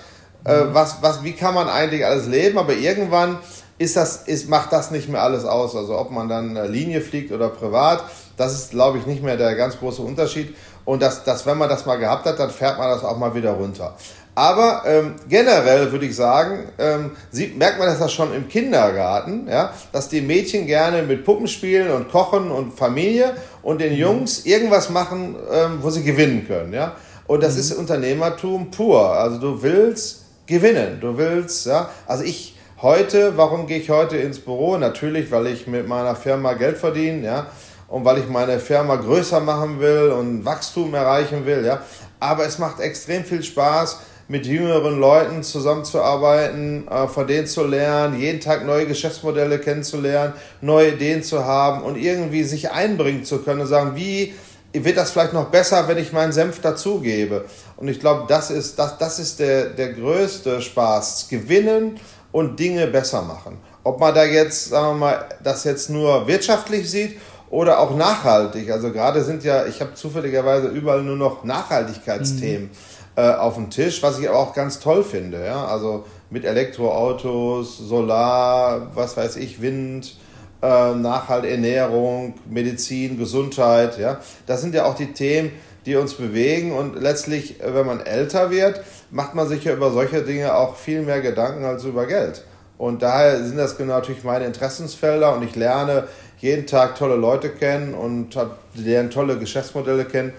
äh, 0.43 0.73
was, 0.73 0.97
was, 1.01 1.23
wie 1.23 1.33
kann 1.33 1.53
man 1.53 1.69
eigentlich 1.69 2.05
alles 2.05 2.27
leben, 2.27 2.57
aber 2.57 2.73
irgendwann 2.73 3.37
ist 3.77 3.97
das, 3.97 4.17
ist, 4.27 4.47
macht 4.47 4.71
das 4.71 4.91
nicht 4.91 5.09
mehr 5.09 5.23
alles 5.23 5.43
aus. 5.43 5.75
Also 5.75 5.97
ob 5.97 6.11
man 6.11 6.29
dann 6.29 6.71
Linie 6.71 7.01
fliegt 7.01 7.31
oder 7.31 7.49
privat, 7.49 8.03
das 8.37 8.53
ist, 8.53 8.71
glaube 8.71 8.99
ich, 8.99 9.07
nicht 9.07 9.23
mehr 9.23 9.37
der 9.37 9.55
ganz 9.55 9.77
große 9.79 10.01
Unterschied. 10.01 10.55
Und 10.85 11.01
dass, 11.01 11.23
dass, 11.23 11.45
wenn 11.45 11.57
man 11.57 11.69
das 11.69 11.85
mal 11.85 11.97
gehabt 11.97 12.25
hat, 12.25 12.39
dann 12.39 12.49
fährt 12.49 12.77
man 12.77 12.89
das 12.89 13.03
auch 13.03 13.17
mal 13.17 13.33
wieder 13.33 13.51
runter. 13.51 13.95
Aber 14.33 14.83
ähm, 14.85 15.15
generell 15.27 15.91
würde 15.91 16.05
ich 16.05 16.15
sagen, 16.15 16.69
ähm, 16.79 17.11
sieht, 17.31 17.57
merkt 17.57 17.79
man 17.79 17.87
das 17.87 17.99
ja 17.99 18.07
schon 18.07 18.33
im 18.33 18.47
Kindergarten, 18.47 19.47
ja, 19.47 19.73
dass 19.91 20.09
die 20.09 20.21
Mädchen 20.21 20.67
gerne 20.67 21.03
mit 21.03 21.25
Puppen 21.25 21.47
spielen 21.47 21.91
und 21.91 22.09
kochen 22.09 22.49
und 22.49 22.73
Familie 22.77 23.35
und 23.61 23.81
den 23.81 23.93
Jungs 23.93 24.45
irgendwas 24.45 24.89
machen, 24.89 25.35
ähm, 25.51 25.79
wo 25.81 25.89
sie 25.89 26.03
gewinnen 26.03 26.47
können. 26.47 26.71
Ja? 26.71 26.95
Und 27.27 27.43
das 27.43 27.55
mhm. 27.55 27.59
ist 27.59 27.73
Unternehmertum 27.73 28.71
pur. 28.71 29.11
Also 29.11 29.37
du 29.37 29.61
willst 29.61 30.20
gewinnen, 30.51 30.99
du 31.01 31.17
willst, 31.17 31.65
ja, 31.65 31.89
also 32.05 32.23
ich 32.23 32.55
heute, 32.81 33.37
warum 33.37 33.65
gehe 33.65 33.79
ich 33.79 33.89
heute 33.89 34.17
ins 34.17 34.39
Büro? 34.39 34.77
Natürlich, 34.77 35.31
weil 35.31 35.47
ich 35.47 35.65
mit 35.65 35.87
meiner 35.87 36.15
Firma 36.15 36.53
Geld 36.53 36.77
verdiene, 36.77 37.25
ja, 37.25 37.47
und 37.87 38.05
weil 38.05 38.19
ich 38.19 38.27
meine 38.27 38.59
Firma 38.59 38.95
größer 38.97 39.39
machen 39.39 39.79
will 39.79 40.09
und 40.09 40.45
Wachstum 40.45 40.93
erreichen 40.93 41.45
will, 41.45 41.65
ja. 41.65 41.81
Aber 42.19 42.45
es 42.45 42.59
macht 42.59 42.79
extrem 42.79 43.23
viel 43.23 43.41
Spaß, 43.41 43.99
mit 44.31 44.45
jüngeren 44.45 44.97
Leuten 44.97 45.43
zusammenzuarbeiten, 45.43 46.87
äh, 46.87 47.07
von 47.07 47.27
denen 47.27 47.47
zu 47.47 47.65
lernen, 47.65 48.17
jeden 48.17 48.39
Tag 48.39 48.65
neue 48.65 48.85
Geschäftsmodelle 48.85 49.59
kennenzulernen, 49.59 50.33
neue 50.61 50.91
Ideen 50.91 51.21
zu 51.21 51.43
haben 51.43 51.83
und 51.83 51.97
irgendwie 51.97 52.43
sich 52.43 52.71
einbringen 52.71 53.25
zu 53.25 53.39
können 53.39 53.61
und 53.61 53.67
sagen, 53.67 53.91
wie 53.95 54.33
wird 54.73 54.97
das 54.97 55.11
vielleicht 55.11 55.33
noch 55.33 55.47
besser, 55.47 55.87
wenn 55.87 55.97
ich 55.97 56.13
meinen 56.13 56.31
Senf 56.31 56.61
dazugebe. 56.61 57.45
Und 57.77 57.87
ich 57.87 57.99
glaube, 57.99 58.25
das 58.27 58.51
ist, 58.51 58.79
das, 58.79 58.97
das 58.97 59.19
ist 59.19 59.39
der, 59.39 59.65
der 59.69 59.93
größte 59.93 60.61
Spaß, 60.61 61.27
gewinnen 61.29 61.99
und 62.31 62.59
Dinge 62.59 62.87
besser 62.87 63.21
machen. 63.21 63.57
Ob 63.83 63.99
man 63.99 64.13
da 64.13 64.23
jetzt, 64.23 64.69
sagen 64.69 64.87
wir 64.87 64.99
mal, 64.99 65.29
das 65.43 65.63
jetzt 65.63 65.89
nur 65.89 66.27
wirtschaftlich 66.27 66.89
sieht 66.89 67.19
oder 67.49 67.79
auch 67.79 67.95
nachhaltig. 67.95 68.71
Also 68.71 68.91
gerade 68.91 69.23
sind 69.23 69.43
ja, 69.43 69.65
ich 69.65 69.81
habe 69.81 69.93
zufälligerweise 69.95 70.67
überall 70.67 71.03
nur 71.03 71.17
noch 71.17 71.43
Nachhaltigkeitsthemen. 71.43 72.67
Mhm 72.67 73.01
äh, 73.15 73.33
auf 73.33 73.55
dem 73.55 73.69
Tisch, 73.69 74.01
was 74.03 74.19
ich 74.19 74.29
aber 74.29 74.39
auch 74.39 74.53
ganz 74.53 74.79
toll 74.79 75.03
finde. 75.03 75.45
Ja? 75.45 75.65
Also 75.65 76.05
mit 76.29 76.45
Elektroautos, 76.45 77.77
Solar, 77.77 78.95
was 78.95 79.17
weiß 79.17 79.35
ich, 79.37 79.61
Wind, 79.61 80.15
äh, 80.61 80.93
Nachhalt, 80.93 81.45
Ernährung, 81.45 82.35
Medizin, 82.49 83.17
Gesundheit. 83.17 83.97
Ja? 83.97 84.19
Das 84.45 84.61
sind 84.61 84.75
ja 84.75 84.85
auch 84.85 84.95
die 84.95 85.13
Themen, 85.13 85.51
die 85.85 85.95
uns 85.95 86.13
bewegen. 86.13 86.73
Und 86.73 87.01
letztlich, 87.01 87.61
äh, 87.61 87.73
wenn 87.73 87.85
man 87.85 87.99
älter 87.99 88.51
wird, 88.51 88.81
macht 89.09 89.35
man 89.35 89.47
sich 89.47 89.63
ja 89.63 89.73
über 89.73 89.91
solche 89.91 90.21
Dinge 90.21 90.55
auch 90.55 90.75
viel 90.75 91.01
mehr 91.01 91.21
Gedanken 91.21 91.65
als 91.65 91.83
über 91.83 92.05
Geld. 92.05 92.43
Und 92.77 93.03
daher 93.03 93.43
sind 93.43 93.57
das 93.57 93.77
genau 93.77 93.93
natürlich 93.93 94.23
meine 94.23 94.45
Interessensfelder 94.45 95.35
und 95.35 95.43
ich 95.43 95.55
lerne 95.55 96.07
jeden 96.39 96.65
Tag 96.65 96.95
tolle 96.95 97.15
Leute 97.15 97.49
kennen 97.49 97.93
und 97.93 98.35
lernen 98.73 99.11
tolle 99.11 99.37
Geschäftsmodelle 99.37 100.05
kennen. 100.05 100.33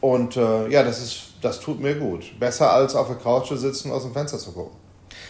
Und 0.00 0.36
äh, 0.36 0.68
ja, 0.68 0.82
das 0.82 1.00
ist 1.00 1.34
das 1.44 1.60
tut 1.60 1.80
mir 1.80 1.94
gut. 1.94 2.38
Besser 2.40 2.72
als 2.72 2.94
auf 2.94 3.06
der 3.06 3.16
Couch 3.16 3.48
zu 3.48 3.56
sitzen 3.56 3.90
und 3.90 3.96
aus 3.96 4.02
dem 4.02 4.12
Fenster 4.12 4.38
zu 4.38 4.52
gucken. 4.52 4.76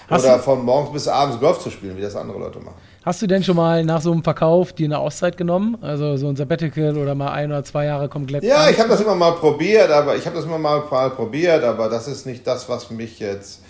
Hast 0.09 0.25
Oder 0.25 0.39
von 0.39 0.65
morgens 0.65 0.93
bis 0.93 1.09
abends 1.09 1.41
Golf 1.41 1.59
zu 1.59 1.71
spielen, 1.71 1.97
wie 1.97 2.03
das 2.03 2.15
andere 2.15 2.39
Leute 2.39 2.61
machen. 2.61 2.77
Hast 3.05 3.21
du 3.21 3.27
denn 3.27 3.45
schon 3.45 3.57
mal 3.57 3.85
nach 3.85 4.01
so 4.01 4.13
einem 4.13 4.25
Verkauf 4.25 4.73
dir 4.73 4.87
eine 4.87 4.99
Auszeit 4.99 5.37
genommen? 5.37 5.77
Also 5.83 6.17
so 6.17 6.29
ein 6.29 6.37
Sabbatical 6.37 6.97
oder 6.97 7.15
mal 7.15 7.33
ein 7.33 7.51
oder 7.51 7.63
zwei 7.63 7.85
Jahre 7.85 8.09
komplett? 8.09 8.43
Ja, 8.45 8.71
ich 8.71 8.79
habe 8.79 8.89
das 8.89 9.01
immer 9.01 9.15
mal 9.15 9.33
probiert, 9.33 9.91
aber 9.91 10.17
ich 10.17 10.25
habe 10.25 10.37
das 10.37 10.47
immer 10.47 10.59
mal, 10.59 10.83
mal 10.91 11.11
probiert, 11.11 11.65
aber 11.65 11.89
das 11.89 12.09
ist 12.09 12.25
nicht 12.25 12.47
das, 12.47 12.69
was 12.69 12.91
mich 12.91 13.19
jetzt. 13.19 13.61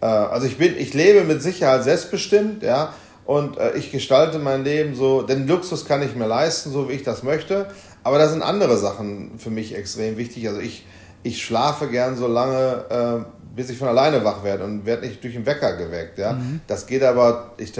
Äh, 0.00 0.06
also 0.06 0.46
ich 0.46 0.58
bin, 0.58 0.76
ich 0.78 0.94
lebe 0.94 1.24
mit 1.24 1.42
Sicherheit 1.42 1.82
selbstbestimmt, 1.82 2.62
ja, 2.62 2.94
und 3.24 3.58
äh, 3.58 3.72
ich 3.76 3.90
gestalte 3.90 4.38
mein 4.38 4.62
Leben 4.62 4.94
so. 4.94 5.22
Den 5.22 5.48
Luxus 5.48 5.86
kann 5.86 6.02
ich 6.02 6.14
mir 6.14 6.26
leisten, 6.26 6.70
so 6.70 6.88
wie 6.88 6.92
ich 6.92 7.02
das 7.02 7.22
möchte. 7.22 7.66
Aber 8.04 8.18
da 8.18 8.28
sind 8.28 8.42
andere 8.42 8.76
Sachen 8.76 9.38
für 9.38 9.50
mich 9.50 9.74
extrem 9.74 10.18
wichtig. 10.18 10.46
Also 10.46 10.60
ich 10.60 10.84
ich 11.24 11.42
schlafe 11.42 11.88
gern 11.88 12.16
so 12.16 12.28
lange, 12.28 12.84
äh, 12.90 13.24
bis 13.56 13.70
ich 13.70 13.78
von 13.78 13.88
alleine 13.88 14.24
wach 14.24 14.44
werde 14.44 14.64
und 14.64 14.86
werde 14.86 15.06
nicht 15.06 15.24
durch 15.24 15.32
den 15.32 15.46
Wecker 15.46 15.76
geweckt. 15.76 16.18
Ja? 16.18 16.34
Mhm. 16.34 16.60
Das 16.66 16.86
geht 16.86 17.02
aber, 17.02 17.52
ich 17.56 17.72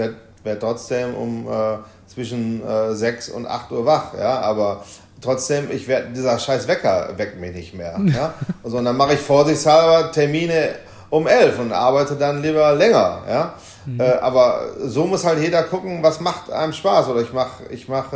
werde 0.45 0.59
trotzdem 0.59 1.15
um 1.15 1.47
äh, 1.47 1.77
zwischen 2.07 2.65
äh, 2.65 2.95
6 2.95 3.29
und 3.29 3.47
8 3.47 3.71
Uhr 3.71 3.85
wach. 3.85 4.13
Ja? 4.17 4.39
Aber 4.39 4.83
trotzdem, 5.21 5.69
ich 5.71 5.87
werde, 5.87 6.09
dieser 6.13 6.37
scheiß 6.39 6.67
Wecker 6.67 7.09
weckt 7.17 7.39
mich 7.39 7.53
nicht 7.53 7.73
mehr. 7.73 7.99
ja? 8.05 8.33
Also, 8.63 8.77
und 8.77 8.85
dann 8.85 8.97
mache 8.97 9.15
ich 9.15 9.19
vorsichtshalber 9.19 10.11
Termine 10.11 10.69
um 11.09 11.27
11 11.27 11.59
und 11.59 11.71
arbeite 11.71 12.15
dann 12.15 12.41
lieber 12.41 12.73
länger. 12.73 13.23
Ja? 13.27 13.53
Mhm. 13.85 13.99
Äh, 13.99 14.11
aber 14.21 14.69
so 14.85 15.05
muss 15.05 15.23
halt 15.25 15.39
jeder 15.39 15.63
gucken, 15.63 16.01
was 16.01 16.19
macht 16.19 16.51
einem 16.51 16.73
Spaß. 16.73 17.09
Oder 17.09 17.21
ich 17.21 17.33
mache 17.33 17.63
ich 17.69 17.87
mach, 17.87 18.11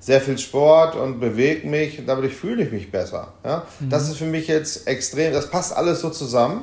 sehr 0.00 0.20
viel 0.20 0.38
Sport 0.38 0.94
und 0.94 1.18
bewege 1.18 1.66
mich 1.66 2.02
dadurch 2.06 2.34
fühle 2.34 2.62
ich 2.62 2.70
mich 2.70 2.90
besser. 2.92 3.28
Ja? 3.44 3.62
Mhm. 3.80 3.90
Das 3.90 4.08
ist 4.08 4.18
für 4.18 4.24
mich 4.24 4.46
jetzt 4.46 4.86
extrem, 4.86 5.32
das 5.32 5.50
passt 5.50 5.76
alles 5.76 6.00
so 6.00 6.10
zusammen. 6.10 6.62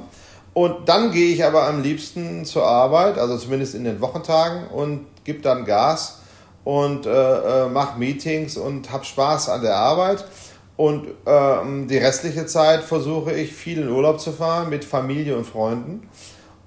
Und 0.54 0.88
dann 0.88 1.12
gehe 1.12 1.34
ich 1.34 1.44
aber 1.44 1.68
am 1.68 1.82
liebsten 1.82 2.46
zur 2.46 2.66
Arbeit, 2.66 3.18
also 3.18 3.38
zumindest 3.38 3.74
in 3.74 3.84
den 3.84 4.02
Wochentagen 4.02 4.68
und 4.68 5.08
gebe 5.24 5.42
dann 5.42 5.66
Gas 5.66 6.20
und 6.64 7.06
äh, 7.06 7.10
äh, 7.66 7.70
mache 7.70 7.98
Meetings 7.98 8.58
und 8.58 8.92
habe 8.92 9.04
Spaß 9.04 9.50
an 9.50 9.62
der 9.62 9.76
Arbeit. 9.76 10.26
Und 10.76 11.08
äh, 11.26 11.88
die 11.88 11.98
restliche 11.98 12.46
Zeit 12.46 12.84
versuche 12.84 13.34
ich 13.34 13.54
viel 13.54 13.80
in 13.80 13.90
Urlaub 13.90 14.20
zu 14.20 14.32
fahren 14.32 14.70
mit 14.70 14.86
Familie 14.86 15.38
und 15.38 15.46
Freunden. 15.46 16.08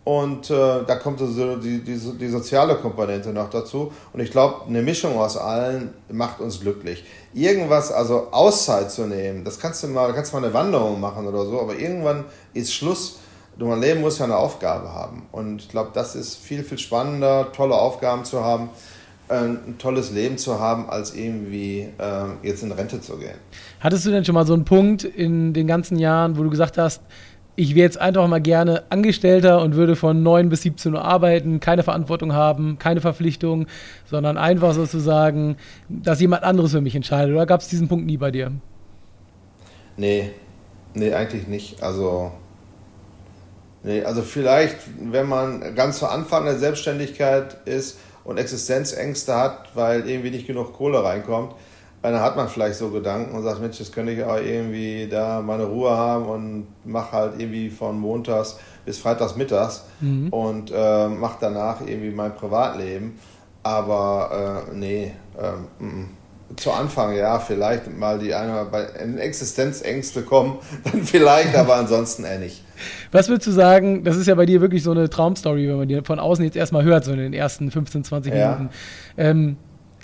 Und 0.05 0.51
äh, 0.51 0.85
da 0.87 0.95
kommt 0.95 1.19
so 1.19 1.57
die, 1.57 1.83
die, 1.83 1.99
die, 1.99 2.29
soziale 2.29 2.77
Komponente 2.77 3.31
noch 3.31 3.51
dazu. 3.51 3.93
Und 4.13 4.21
ich 4.21 4.31
glaube, 4.31 4.67
eine 4.69 4.81
Mischung 4.81 5.19
aus 5.19 5.37
allen 5.37 5.95
macht 6.09 6.39
uns 6.39 6.61
glücklich. 6.61 7.05
Irgendwas, 7.35 7.91
also 7.91 8.29
Auszeit 8.31 8.93
zu 8.93 9.07
nehmen, 9.07 9.43
das 9.43 9.59
kannst 9.59 9.83
du 9.83 9.89
mal, 9.89 10.13
kannst 10.15 10.33
mal 10.33 10.45
eine 10.45 10.55
Wanderung 10.55 11.01
machen 11.01 11.27
oder 11.27 11.45
so, 11.45 11.61
aber 11.61 11.75
irgendwann 11.77 12.25
ist 12.55 12.73
Schluss. 12.73 13.19
Mein 13.59 13.81
Leben 13.81 14.01
muss 14.03 14.19
ja 14.19 14.25
eine 14.25 14.37
Aufgabe 14.37 14.93
haben. 14.93 15.27
Und 15.33 15.63
ich 15.63 15.69
glaube, 15.69 15.91
das 15.95 16.15
ist 16.15 16.37
viel, 16.37 16.63
viel 16.63 16.79
spannender, 16.79 17.53
tolle 17.53 17.75
Aufgaben 17.75 18.25
zu 18.25 18.45
haben, 18.45 18.69
äh, 19.29 19.35
ein 19.35 19.77
tolles 19.79 20.11
Leben 20.11 20.39
zu 20.39 20.61
haben, 20.61 20.89
als 20.91 21.15
irgendwie 21.15 21.89
äh, 21.99 22.47
jetzt 22.47 22.63
in 22.63 22.73
Rente 22.73 23.01
zu 23.01 23.17
gehen. 23.17 23.37
Hattest 23.81 24.05
du 24.07 24.11
denn 24.11 24.25
schon 24.25 24.35
mal 24.35 24.47
so 24.47 24.55
einen 24.55 24.65
Punkt 24.65 25.05
in 25.05 25.53
den 25.53 25.67
ganzen 25.67 25.99
Jahren, 25.99 26.37
wo 26.37 26.43
du 26.43 26.51
gesagt 26.51 26.79
hast, 26.79 27.03
ich 27.57 27.75
wäre 27.75 27.85
jetzt 27.85 27.99
einfach 27.99 28.29
mal 28.29 28.41
gerne 28.41 28.85
Angestellter 28.91 29.63
und 29.63 29.75
würde 29.75 29.97
von 29.97 30.23
9 30.23 30.51
bis 30.51 30.63
17 30.63 30.95
Uhr 30.95 31.03
arbeiten, 31.03 31.59
keine 31.59 31.83
Verantwortung 31.83 32.35
haben, 32.35 32.79
keine 32.79 33.01
Verpflichtung, 33.01 33.67
sondern 34.05 34.37
einfach 34.37 34.75
sozusagen, 34.75 35.57
dass 35.89 36.21
jemand 36.21 36.45
anderes 36.45 36.73
für 36.73 36.83
mich 36.83 36.95
entscheidet. 36.95 37.35
Oder 37.35 37.47
gab 37.47 37.63
es 37.63 37.69
diesen 37.69 37.89
Punkt 37.89 38.07
nie 38.07 38.19
bei 38.19 38.31
dir? 38.31 38.53
Nee, 39.97 40.31
nee, 40.93 41.15
eigentlich 41.15 41.49
nicht. 41.49 41.83
Also, 41.83 42.33
nee, 43.87 44.05
also 44.05 44.23
vielleicht, 44.23 44.77
wenn 45.01 45.29
man 45.29 45.75
ganz 45.75 45.99
zu 45.99 46.07
Anfang 46.07 46.45
der 46.45 46.59
Selbstständigkeit 46.59 47.57
ist 47.65 47.99
und 48.25 48.39
Existenzängste 48.39 49.35
hat, 49.35 49.71
weil 49.75 50.09
irgendwie 50.09 50.31
nicht 50.31 50.47
genug 50.47 50.75
Kohle 50.75 51.03
reinkommt, 51.03 51.55
dann 52.03 52.21
hat 52.21 52.37
man 52.37 52.49
vielleicht 52.49 52.77
so 52.77 52.91
Gedanken 52.91 53.35
und 53.35 53.43
sagt, 53.43 53.61
Mensch, 53.61 53.79
das 53.79 53.91
könnte 53.91 54.13
ich 54.13 54.23
auch 54.23 54.37
irgendwie 54.37 55.09
da 55.11 55.41
meine 55.41 55.65
Ruhe 55.65 55.91
haben 55.91 56.27
und 56.27 56.67
mache 56.85 57.13
halt 57.13 57.33
irgendwie 57.39 57.71
von 57.71 57.99
montags 57.99 58.59
bis 58.85 58.99
freitags 58.99 59.35
mittags 59.37 59.85
mhm. 60.01 60.29
und 60.29 60.71
äh, 60.75 61.09
mache 61.09 61.39
danach 61.41 61.81
irgendwie 61.81 62.11
mein 62.11 62.35
Privatleben. 62.35 63.19
Aber 63.63 64.67
äh, 64.71 64.75
nee, 64.75 65.13
äh, 65.37 65.83
m 65.83 66.11
-m. 66.51 66.57
zu 66.57 66.71
Anfang 66.71 67.17
ja, 67.17 67.41
vielleicht 67.41 67.93
mal 67.97 68.19
die 68.21 68.33
eine 68.33 68.65
bei 68.67 68.85
Existenzängste 69.19 70.23
kommen, 70.23 70.59
dann 70.85 71.03
vielleicht, 71.03 71.57
aber 71.57 71.75
ansonsten 71.75 72.23
eher 72.25 72.39
nicht. 72.39 72.66
Was 73.13 73.29
würdest 73.29 73.47
du 73.47 73.53
sagen, 73.53 74.05
das 74.05 74.17
ist 74.17 74.27
ja 74.27 74.35
bei 74.35 74.47
dir 74.47 74.61
wirklich 74.61 74.83
so 74.83 74.91
eine 74.91 75.09
Traumstory, 75.09 75.69
wenn 75.69 75.77
man 75.77 75.89
die 75.89 76.01
von 76.03 76.19
außen 76.19 76.45
jetzt 76.45 76.57
erstmal 76.57 76.85
hört, 76.85 77.05
so 77.05 77.13
in 77.13 77.19
den 77.19 77.33
ersten 77.33 77.71
15, 77.71 78.05
20 78.05 78.33
Minuten. 78.33 78.71
Ja. 79.17 79.25
Ähm, 79.25 79.57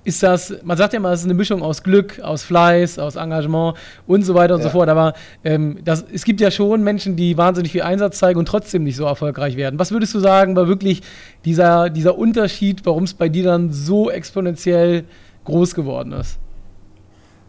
ist 0.05 0.23
das, 0.23 0.55
man 0.65 0.77
sagt 0.77 0.93
ja 0.93 0.99
immer, 0.99 1.13
es 1.13 1.21
ist 1.21 1.27
eine 1.27 1.35
Mischung 1.35 1.63
aus 1.63 1.83
Glück, 1.83 2.21
aus 2.21 2.43
Fleiß, 2.43 2.99
aus 2.99 3.17
Engagement 3.17 3.77
und 4.07 4.23
so 4.23 4.35
weiter 4.35 4.55
und 4.55 4.61
ja. 4.61 4.65
so 4.65 4.71
fort. 4.71 4.89
Aber 4.89 5.15
ähm, 5.45 5.79
das, 5.85 6.05
es 6.13 6.25
gibt 6.25 6.41
ja 6.41 6.51
schon 6.51 6.83
Menschen, 6.83 7.15
die 7.15 7.37
wahnsinnig 7.39 7.73
viel 7.73 7.83
Einsatz 7.83 8.19
zeigen 8.19 8.39
und 8.39 8.47
trotzdem 8.47 8.83
nicht 8.83 8.97
so 8.97 9.05
erfolgreich 9.05 9.57
werden. 9.57 9.79
Was 9.79 9.93
würdest 9.93 10.15
du 10.15 10.19
sagen, 10.19 10.57
war 10.57 10.67
wirklich 10.67 11.03
dieser, 11.45 11.89
dieser 11.89 12.19
Unterschied, 12.19 12.85
warum 12.85 13.05
es 13.05 13.15
bei 13.15 13.29
dir 13.29 13.45
dann 13.45 13.73
so 13.73 14.11
exponentiell 14.11 15.05
groß 15.45 15.75
geworden 15.75 16.13
ist? 16.13 16.39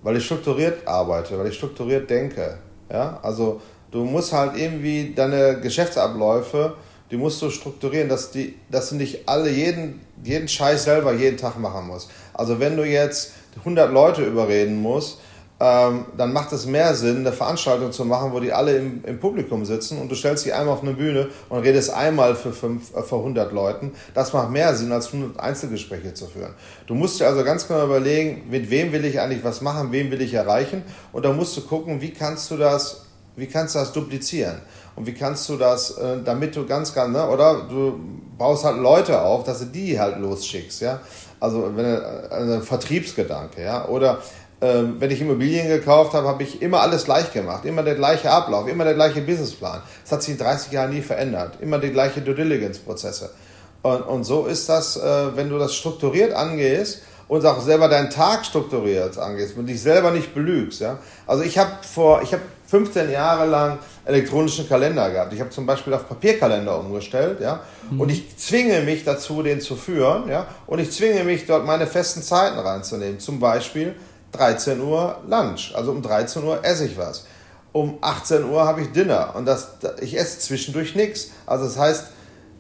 Weil 0.04 0.18
ich 0.18 0.26
strukturiert 0.26 0.88
arbeite, 0.88 1.40
weil 1.40 1.48
ich 1.48 1.56
strukturiert 1.56 2.10
denke. 2.10 2.58
Ja? 2.92 3.20
Also 3.24 3.62
du 3.94 4.04
musst 4.04 4.34
halt 4.34 4.58
irgendwie 4.58 5.14
deine 5.16 5.62
Geschäftsabläufe 5.62 6.76
die 7.14 7.18
musst 7.18 7.40
du 7.44 7.52
strukturieren, 7.52 8.10
dass, 8.10 8.32
die, 8.32 8.56
dass 8.72 8.90
du 8.90 8.96
nicht 8.96 9.30
alle 9.30 9.48
jeden, 9.52 10.02
jeden 10.24 10.48
Scheiß 10.48 10.86
selber 10.86 11.14
jeden 11.14 11.38
Tag 11.38 11.60
machen 11.60 11.86
musst. 11.86 12.10
Also 12.34 12.60
wenn 12.60 12.76
du 12.76 12.84
jetzt 12.84 13.34
100 13.60 13.94
Leute 13.94 14.24
überreden 14.24 14.82
musst, 14.82 15.20
ähm, 15.60 16.06
dann 16.18 16.34
macht 16.34 16.52
es 16.54 16.66
mehr 16.66 16.96
Sinn, 16.96 17.18
eine 17.18 17.32
Veranstaltung 17.32 17.92
zu 17.92 18.04
machen, 18.04 18.34
wo 18.34 18.40
die 18.40 18.52
alle 18.52 18.76
im, 18.78 19.04
im, 19.06 19.20
Publikum 19.20 19.64
sitzen 19.64 20.02
und 20.02 20.12
du 20.12 20.16
stellst 20.16 20.44
sie 20.44 20.54
einmal 20.54 20.74
auf 20.74 20.82
eine 20.82 20.94
Bühne 20.94 21.30
und 21.50 21.60
redest 21.60 21.94
einmal 21.94 22.36
für, 22.36 22.52
fünf, 22.52 22.96
äh, 22.96 23.04
für 23.04 23.18
100 23.18 23.54
Leuten. 23.54 23.92
Das 24.16 24.34
macht 24.34 24.50
mehr 24.50 24.74
Sinn, 24.76 24.92
als 24.92 25.14
100 25.14 25.40
Einzelgespräche 25.40 26.16
zu 26.16 26.26
führen. 26.26 26.56
Du 26.88 26.96
musst 26.96 27.20
dir 27.20 27.28
also 27.28 27.44
ganz 27.44 27.68
genau 27.68 27.86
überlegen, 27.86 28.50
mit 28.50 28.72
wem 28.72 28.92
will 28.92 29.06
ich 29.06 29.20
eigentlich 29.20 29.44
was 29.44 29.62
machen, 29.62 29.92
wem 29.92 30.10
will 30.10 30.22
ich 30.22 30.34
erreichen 30.34 30.82
und 31.12 31.24
dann 31.24 31.38
musst 31.38 31.56
du 31.56 31.62
gucken, 31.62 32.02
wie 32.02 32.12
kannst 32.12 32.50
du 32.50 32.58
das 32.58 33.03
Wie 33.36 33.48
kannst 33.48 33.76
du 33.76 33.80
das 33.80 33.92
duplizieren? 33.92 34.62
Und 34.96 35.08
wie 35.08 35.14
kannst 35.14 35.50
du 35.50 35.58
das, 35.58 35.98
äh, 35.98 36.18
damit 36.24 36.56
du 36.56 36.66
ganz, 36.66 36.94
ganz, 36.94 37.12
ne, 37.12 37.28
oder 37.28 37.66
du 37.68 38.00
baust 38.38 38.64
halt 38.64 38.78
Leute 38.78 39.22
auf, 39.22 39.44
dass 39.44 39.60
du 39.60 39.66
die 39.66 40.00
halt 40.00 40.20
losschickst, 40.20 40.82
ja? 40.82 41.00
Also, 41.40 41.72
wenn, 41.76 41.86
also 41.86 42.62
Vertriebsgedanke, 42.62 43.64
ja? 43.64 43.88
Oder 43.88 44.20
ähm, 44.62 44.96
wenn 45.00 45.12
ich 45.12 45.20
Immobilien 45.20 45.68
gekauft 45.68 46.14
habe, 46.14 46.28
habe 46.28 46.44
ich 46.44 46.62
immer 46.62 46.82
alles 46.82 47.06
gleich 47.06 47.34
gemacht. 47.34 47.66
Immer 47.66 47.84
der 47.84 47.96
gleiche 47.96 48.32
Ablauf, 48.32 48.68
immer 48.68 48.86
der 48.86 48.94
gleiche 48.94 49.22
Businessplan. 49.22 49.82
Das 50.04 50.12
hat 50.12 50.24
sich 50.24 50.34
in 50.34 50.40
30 50.40 50.72
Jahren 50.72 50.92
nie 50.92 51.02
verändert. 51.02 51.58
Immer 51.60 51.80
die 51.80 51.92
gleiche 51.92 52.22
Due 52.22 52.36
Diligence-Prozesse. 52.36 53.32
Und, 53.82 54.02
und 54.04 54.24
so 54.24 54.46
ist 54.46 54.70
das, 54.70 54.96
äh, 54.96 55.36
wenn 55.36 55.50
du 55.50 55.58
das 55.58 55.76
strukturiert 55.76 56.34
angehst, 56.34 57.02
und 57.28 57.46
auch 57.46 57.62
selber 57.62 57.88
deinen 57.88 58.10
Tag 58.10 58.46
strukturiert 58.46 59.18
angehst 59.18 59.58
und 59.58 59.66
dich 59.66 59.82
selber 59.82 60.12
nicht 60.12 60.34
belügst. 60.34 60.82
Ja? 60.82 61.00
Also 61.26 61.44
ich 61.44 61.58
habe 61.58 61.72
vor, 61.82 62.22
ich 62.22 62.34
habe 62.34 62.44
15 62.74 63.12
Jahre 63.12 63.46
lang 63.46 63.78
elektronischen 64.04 64.68
Kalender 64.68 65.08
gehabt. 65.12 65.32
Ich 65.32 65.40
habe 65.40 65.52
zum 65.52 65.68
Beispiel 65.68 65.94
auf 65.94 66.10
Papierkalender 66.10 66.80
umgestellt, 66.80 67.40
ja, 67.40 67.60
mhm. 67.92 68.02
und 68.02 68.10
ich 68.10 68.36
zwinge 68.36 68.82
mich 68.82 69.04
dazu, 69.04 69.44
den 69.44 69.62
zu 69.62 69.76
führen, 69.76 70.28
ja, 70.28 70.48
und 70.66 70.80
ich 70.80 70.92
zwinge 70.92 71.24
mich 71.24 71.46
dort 71.46 71.68
meine 71.68 71.86
festen 71.86 72.24
Zeiten 72.24 72.58
reinzunehmen. 72.58 73.20
Zum 73.20 73.40
Beispiel 73.40 73.94
13 74.32 74.82
Uhr 74.82 75.20
Lunch, 75.28 75.72
also 75.76 75.92
um 75.92 76.02
13 76.02 76.44
Uhr 76.44 76.66
esse 76.66 76.88
ich 76.88 76.98
was. 76.98 77.28
Um 77.74 78.00
18 78.02 78.44
Uhr 78.44 78.66
habe 78.66 78.82
ich 78.82 78.92
Dinner 78.92 79.36
und 79.36 79.46
das, 79.46 79.74
ich 80.02 80.18
esse 80.18 80.40
zwischendurch 80.40 80.96
nichts. 80.96 81.30
Also 81.46 81.66
das 81.66 81.78
heißt, 81.78 82.06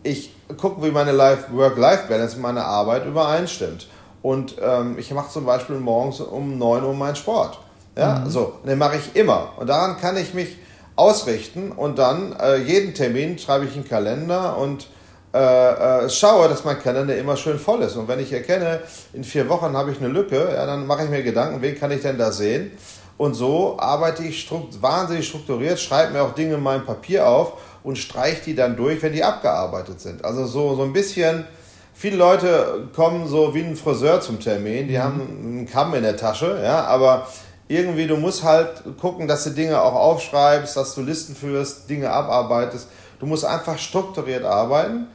ich 0.03 0.31
gucke, 0.57 0.85
wie 0.85 0.91
meine 0.91 1.17
Work-Life-Balance, 1.17 2.37
meine 2.37 2.63
Arbeit 2.63 3.07
übereinstimmt. 3.07 3.87
Und 4.21 4.57
ähm, 4.61 4.95
ich 4.99 5.11
mache 5.11 5.31
zum 5.31 5.47
Beispiel 5.47 5.77
morgens 5.77 6.19
um 6.19 6.59
9 6.59 6.83
Uhr 6.83 6.93
meinen 6.93 7.15
Sport. 7.15 7.57
Ja, 7.97 8.19
mhm. 8.19 8.29
so. 8.29 8.53
Und 8.61 8.69
den 8.69 8.77
mache 8.77 8.97
ich 8.97 9.15
immer. 9.15 9.53
Und 9.57 9.67
daran 9.67 9.97
kann 9.97 10.17
ich 10.17 10.33
mich 10.33 10.57
ausrichten 10.95 11.71
und 11.71 11.97
dann 11.97 12.35
äh, 12.39 12.57
jeden 12.57 12.93
Termin 12.93 13.37
schreibe 13.39 13.65
ich 13.65 13.75
in 13.75 13.81
den 13.81 13.89
Kalender 13.89 14.57
und 14.57 14.87
äh, 15.33 16.05
äh, 16.05 16.09
schaue, 16.09 16.47
dass 16.47 16.63
mein 16.63 16.79
Kalender 16.79 17.17
immer 17.17 17.35
schön 17.35 17.57
voll 17.57 17.81
ist. 17.81 17.95
Und 17.95 18.07
wenn 18.07 18.19
ich 18.19 18.31
erkenne, 18.31 18.81
in 19.13 19.23
vier 19.23 19.49
Wochen 19.49 19.75
habe 19.75 19.91
ich 19.91 19.97
eine 19.97 20.09
Lücke, 20.09 20.53
ja, 20.53 20.65
dann 20.67 20.85
mache 20.85 21.05
ich 21.05 21.09
mir 21.09 21.23
Gedanken, 21.23 21.61
wen 21.61 21.77
kann 21.77 21.89
ich 21.89 22.01
denn 22.01 22.19
da 22.19 22.31
sehen? 22.31 22.71
Und 23.17 23.33
so 23.33 23.77
arbeite 23.79 24.23
ich 24.23 24.41
strukt 24.41 24.81
wahnsinnig 24.81 25.27
strukturiert, 25.27 25.79
schreibe 25.79 26.13
mir 26.13 26.21
auch 26.21 26.35
Dinge 26.35 26.55
in 26.55 26.63
meinem 26.63 26.85
Papier 26.85 27.27
auf 27.27 27.53
und 27.83 27.97
streiche 27.97 28.43
die 28.45 28.55
dann 28.55 28.75
durch, 28.75 29.01
wenn 29.01 29.13
die 29.13 29.23
abgearbeitet 29.23 30.01
sind. 30.01 30.23
Also 30.23 30.45
so, 30.45 30.75
so 30.75 30.83
ein 30.83 30.93
bisschen 30.93 31.45
viele 31.93 32.17
Leute 32.17 32.87
kommen 32.95 33.27
so 33.27 33.53
wie 33.53 33.63
ein 33.63 33.75
Friseur 33.75 34.21
zum 34.21 34.39
Termin, 34.39 34.87
die 34.87 34.97
mhm. 34.97 35.03
haben 35.03 35.21
einen 35.21 35.67
Kamm 35.67 35.93
in 35.95 36.03
der 36.03 36.17
Tasche, 36.17 36.59
ja, 36.63 36.83
aber 36.85 37.27
irgendwie, 37.67 38.07
du 38.07 38.17
musst 38.17 38.43
halt 38.43 38.83
gucken, 38.99 39.27
dass 39.27 39.45
du 39.45 39.51
Dinge 39.51 39.81
auch 39.81 39.95
aufschreibst, 39.95 40.75
dass 40.75 40.95
du 40.95 41.01
Listen 41.01 41.35
führst, 41.35 41.89
Dinge 41.89 42.09
abarbeitest. 42.09 42.87
Du 43.19 43.25
musst 43.25 43.45
einfach 43.45 43.77
strukturiert 43.77 44.43
arbeiten 44.43 45.07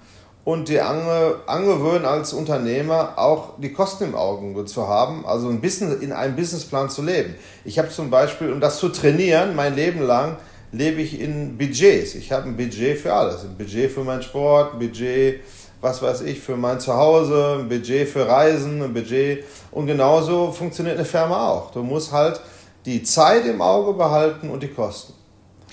und 0.45 0.69
dir 0.69 0.87
ange, 0.87 1.37
angewöhnen 1.47 2.07
als 2.07 2.33
Unternehmer 2.33 3.19
auch 3.19 3.59
die 3.59 3.73
Kosten 3.73 4.05
im 4.05 4.15
Auge 4.15 4.65
zu 4.65 4.89
haben, 4.89 5.27
also 5.27 5.49
ein 5.49 5.61
bisschen 5.61 6.01
in 6.01 6.11
einem 6.11 6.37
Businessplan 6.37 6.89
zu 6.89 7.03
leben. 7.03 7.35
Ich 7.67 7.79
habe 7.79 7.91
zum 7.91 8.09
Beispiel, 8.09 8.51
um 8.51 8.61
das 8.61 8.79
zu 8.79 8.89
trainieren, 8.89 9.55
mein 9.55 9.77
Leben 9.77 10.01
lang 10.01 10.39
lebe 10.73 11.03
ich 11.03 11.21
in 11.21 11.59
Budgets. 11.59 12.15
Ich 12.15 12.33
habe 12.33 12.47
ein 12.47 12.57
Budget 12.57 12.99
für 12.99 13.13
alles. 13.13 13.43
Ein 13.43 13.57
Budget 13.59 13.91
für 13.91 14.05
meinen 14.05 14.23
Sport, 14.23 14.75
ein 14.75 14.79
Budget 14.79 15.41
was 15.81 16.03
weiß 16.03 16.23
ich, 16.23 16.41
für 16.41 16.57
mein 16.57 16.81
Zuhause, 16.81 17.59
ein 17.61 17.69
Budget 17.69 18.09
für 18.09 18.27
Reisen, 18.27 18.83
ein 18.83 18.93
Budget. 18.93 19.45
Und 19.71 19.87
genauso 19.87 20.51
funktioniert 20.53 20.97
eine 20.97 21.05
Firma 21.05 21.49
auch. 21.49 21.71
Du 21.71 21.83
musst 21.83 22.13
halt 22.13 22.41
die 22.85 23.03
Zeit 23.03 23.47
im 23.47 23.61
Auge 23.61 23.93
behalten 23.93 24.51
und 24.51 24.63
die 24.63 24.69
Kosten 24.69 25.13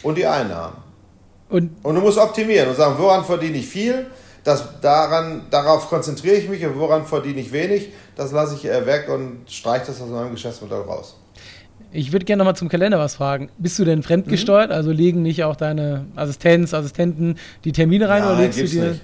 und 0.03 0.17
die 0.17 0.25
Einnahmen. 0.25 0.77
Und, 1.49 1.71
und 1.83 1.95
du 1.95 2.01
musst 2.01 2.17
optimieren 2.17 2.69
und 2.69 2.75
sagen, 2.75 2.95
woran 2.97 3.23
verdiene 3.23 3.57
ich 3.57 3.67
viel? 3.67 4.07
Das, 4.43 4.79
daran, 4.81 5.43
darauf 5.49 5.89
konzentriere 5.89 6.35
ich 6.35 6.49
mich 6.49 6.63
und 6.65 6.77
woran 6.77 7.05
verdiene 7.05 7.39
ich 7.39 7.51
wenig, 7.51 7.89
das 8.15 8.31
lasse 8.31 8.55
ich 8.55 8.63
weg 8.63 9.09
und 9.09 9.49
streiche 9.49 9.87
das 9.87 10.01
aus 10.01 10.09
meinem 10.09 10.31
Geschäftsmodell 10.31 10.81
raus. 10.81 11.15
Ich 11.91 12.11
würde 12.11 12.25
gerne 12.25 12.39
nochmal 12.39 12.55
zum 12.55 12.69
Kalender 12.69 12.99
was 12.99 13.15
fragen. 13.15 13.49
Bist 13.57 13.79
du 13.79 13.85
denn 13.85 14.03
fremdgesteuert? 14.03 14.69
Mhm. 14.69 14.75
Also 14.75 14.91
legen 14.91 15.21
nicht 15.21 15.43
auch 15.45 15.55
deine 15.55 16.05
Assistenz, 16.15 16.73
Assistenten 16.73 17.37
die 17.63 17.71
Termine 17.71 18.09
rein 18.09 18.21
Nein, 18.21 18.31
oder 18.33 18.41
legst 18.41 18.59
du 18.59 18.67
dir. 18.67 18.89
Nicht. 18.89 19.01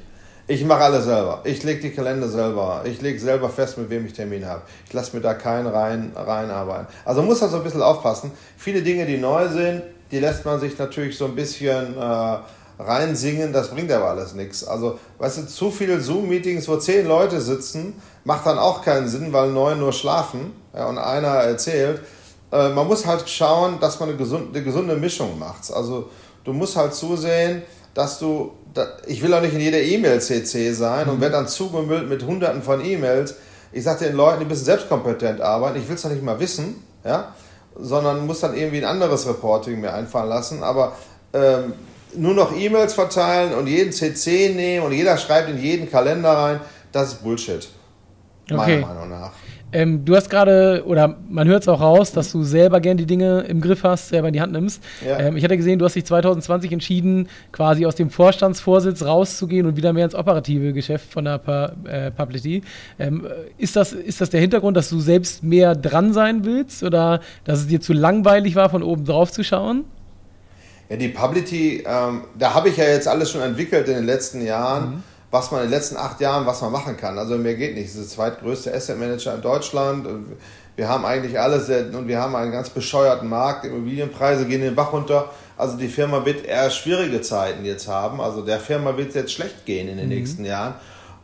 Ich 0.52 0.66
mache 0.66 0.82
alles 0.82 1.06
selber. 1.06 1.40
Ich 1.46 1.64
lege 1.64 1.80
die 1.80 1.92
Kalender 1.92 2.28
selber. 2.28 2.82
Ich 2.84 3.02
lege 3.02 3.18
selber 3.18 3.50
fest, 3.50 3.78
mit 3.78 3.90
wem 3.90 4.06
ich 4.06 4.12
Termin 4.12 4.46
habe. 4.46 4.64
Ich 4.86 4.92
lasse 4.92 5.16
mir 5.16 5.22
da 5.22 5.34
keinen 5.34 5.68
rein, 5.68 6.12
reinarbeiten. 6.14 6.88
Also 7.06 7.22
muss 7.22 7.40
da 7.40 7.48
so 7.48 7.56
ein 7.56 7.64
bisschen 7.64 7.82
aufpassen. 7.82 8.32
Viele 8.58 8.82
Dinge, 8.82 9.06
die 9.06 9.16
neu 9.16 9.48
sind, 9.48 9.82
die 10.12 10.20
lässt 10.20 10.44
man 10.44 10.60
sich 10.60 10.78
natürlich 10.78 11.18
so 11.18 11.24
ein 11.24 11.36
bisschen 11.36 11.98
äh, 11.98 12.38
reinsingen. 12.80 13.54
Das 13.54 13.70
bringt 13.70 13.94
aber 13.94 14.10
alles 14.10 14.34
nichts. 14.34 14.66
Also, 14.66 15.00
weißt 15.20 15.38
du, 15.38 15.48
zu 15.48 15.72
viele 15.72 16.02
Zoom-Meetings, 16.02 16.68
wo 16.68 16.76
zehn 16.76 17.08
Leute 17.08 17.40
sitzen, 17.40 17.94
macht 18.26 18.46
dann 18.46 18.60
auch 18.60 18.84
keinen 18.84 19.08
Sinn, 19.08 19.32
weil 19.32 19.52
neun 19.52 19.80
nur 19.80 19.94
schlafen 19.94 20.52
ja, 20.76 20.86
und 20.88 20.98
einer 20.98 21.30
erzählt. 21.30 22.02
Äh, 22.52 22.68
man 22.72 22.88
muss 22.88 23.06
halt 23.06 23.30
schauen, 23.30 23.80
dass 23.80 24.02
man 24.02 24.10
eine 24.10 24.18
gesunde, 24.18 24.50
eine 24.54 24.66
gesunde 24.66 24.98
Mischung 24.98 25.40
macht. 25.40 25.72
Also, 25.72 26.10
du 26.44 26.52
musst 26.52 26.76
halt 26.76 26.94
zusehen, 26.94 27.62
dass 27.94 28.20
du 28.20 28.52
ich 29.08 29.22
will 29.22 29.34
auch 29.34 29.42
nicht 29.42 29.54
in 29.54 29.60
jeder 29.60 29.82
E-Mail 29.82 30.22
CC 30.22 30.74
sein 30.74 31.08
mhm. 31.08 31.14
und 31.14 31.22
werde 31.22 31.36
dann 31.36 31.48
zugemüllt 31.48 32.08
mit 32.08 32.24
hunderten 32.24 32.62
von 32.62 32.84
E-Mails. 32.84 33.36
Ich 33.72 33.84
sage 33.84 34.06
den 34.06 34.16
Leuten, 34.16 34.40
die 34.42 34.46
müssen 34.46 34.66
selbstkompetent 34.66 35.42
arbeiten. 35.42 35.80
Ich 35.80 35.88
will 35.88 35.96
es 35.96 36.02
doch 36.02 36.10
nicht 36.10 36.24
mal 36.24 36.40
wissen, 36.40 36.84
ja, 37.06 37.34
sondern 37.76 38.26
muss 38.26 38.42
dann 38.42 38.56
irgendwie 38.56 38.78
ein 38.78 38.86
anderes 38.86 39.28
Reporting 39.28 39.80
mir 39.80 39.94
einfallen 39.94 40.30
lassen. 40.30 40.64
Aber 40.64 40.96
ähm, 41.34 41.74
nur 42.16 42.34
noch 42.34 42.56
E-Mails 42.56 42.94
verteilen 42.94 43.54
und 43.54 43.68
jeden 43.68 43.92
CC 43.92 44.50
nehmen 44.50 44.86
und 44.86 44.92
jeder 44.92 45.18
schreibt 45.18 45.50
in 45.50 45.58
jeden 45.58 45.90
Kalender 45.90 46.32
rein, 46.32 46.60
das 46.92 47.14
ist 47.14 47.24
Bullshit. 47.24 47.70
Meiner 48.50 48.64
okay. 48.64 48.82
Meinung 48.82 49.10
nach. 49.10 49.32
Ähm, 49.74 50.04
du 50.04 50.16
hast 50.16 50.30
gerade, 50.30 50.84
oder 50.86 51.18
man 51.30 51.48
hört 51.48 51.62
es 51.62 51.68
auch 51.68 51.80
raus, 51.80 52.12
dass 52.12 52.32
du 52.32 52.44
selber 52.44 52.82
gern 52.82 52.98
die 52.98 53.06
Dinge 53.06 53.42
im 53.42 53.62
Griff 53.62 53.84
hast, 53.84 54.10
selber 54.10 54.28
in 54.28 54.34
die 54.34 54.42
Hand 54.42 54.52
nimmst. 54.52 54.84
Ja. 55.06 55.20
Ähm, 55.20 55.38
ich 55.38 55.44
hatte 55.44 55.56
gesehen, 55.56 55.80
du 55.80 55.86
hast 55.86 55.96
dich 55.96 56.06
2020 56.06 56.72
entschieden, 56.72 57.30
quasi 57.52 57.86
aus 57.86 57.96
dem 57.96 58.10
Vorstandsvorsitz 58.10 59.04
rauszugehen 59.04 59.66
und 59.66 59.78
wieder 59.78 59.94
mehr 59.94 60.06
ins 60.06 60.16
operative 60.16 60.74
Geschäft 60.74 61.12
von 61.12 61.26
der 61.26 61.38
pa 61.38 61.74
äh, 61.86 62.12
Publicity. 62.12 62.64
Ähm, 63.00 63.26
ist, 63.58 63.76
das, 63.76 63.94
ist 63.94 64.20
das 64.20 64.30
der 64.30 64.42
Hintergrund, 64.42 64.76
dass 64.76 64.90
du 64.90 65.00
selbst 65.00 65.44
mehr 65.44 65.76
dran 65.76 66.14
sein 66.14 66.44
willst 66.44 66.84
oder 66.84 67.22
dass 67.46 67.60
es 67.60 67.68
dir 67.68 67.80
zu 67.80 67.94
langweilig 67.94 68.56
war, 68.56 68.70
von 68.70 68.84
oben 68.84 69.06
drauf 69.06 69.32
zu 69.32 69.44
schauen? 69.44 69.86
Ja, 70.90 70.98
die 70.98 71.08
Publicity, 71.08 71.84
ähm, 71.88 72.24
da 72.38 72.54
habe 72.54 72.68
ich 72.68 72.78
ja 72.78 72.84
jetzt 72.84 73.08
alles 73.08 73.32
schon 73.32 73.42
entwickelt 73.42 73.88
in 73.88 73.96
den 73.96 74.06
letzten 74.06 74.46
Jahren. 74.46 74.90
Mhm 74.90 75.04
was 75.32 75.50
man 75.50 75.62
in 75.62 75.68
den 75.68 75.72
letzten 75.72 75.96
acht 75.96 76.20
Jahren, 76.20 76.46
was 76.46 76.62
man 76.62 76.72
machen 76.72 76.98
kann. 76.98 77.18
Also 77.18 77.38
mehr 77.38 77.56
geht 77.56 77.74
nicht. 77.76 77.86
Es 77.86 77.96
ist 77.96 78.12
der 78.12 78.16
zweitgrößte 78.16 78.74
Asset 78.74 79.00
Manager 79.00 79.34
in 79.34 79.42
Deutschland. 79.42 80.08
Wir 80.76 80.90
haben 80.90 81.06
eigentlich 81.06 81.40
alles 81.40 81.70
und 81.70 82.08
wir 82.08 82.20
haben 82.20 82.36
einen 82.36 82.52
ganz 82.52 82.70
bescheuerten 82.70 83.30
Markt. 83.30 83.66
Immobilienpreise 83.66 84.46
gehen 84.46 84.62
den 84.62 84.76
Bach 84.76 84.92
runter. 84.92 85.30
Also 85.58 85.78
die 85.78 85.88
Firma 85.88 86.26
wird 86.26 86.46
eher 86.46 86.70
schwierige 86.70 87.22
Zeiten 87.22 87.64
jetzt 87.64 87.88
haben. 87.88 88.20
Also 88.20 88.42
der 88.42 88.60
Firma 88.60 88.98
wird 88.98 89.10
es 89.10 89.16
jetzt 89.16 89.32
schlecht 89.32 89.66
gehen 89.66 89.88
in 89.88 89.98
den 89.98 90.10
mhm. 90.10 90.16
nächsten 90.16 90.44
Jahren. 90.44 90.74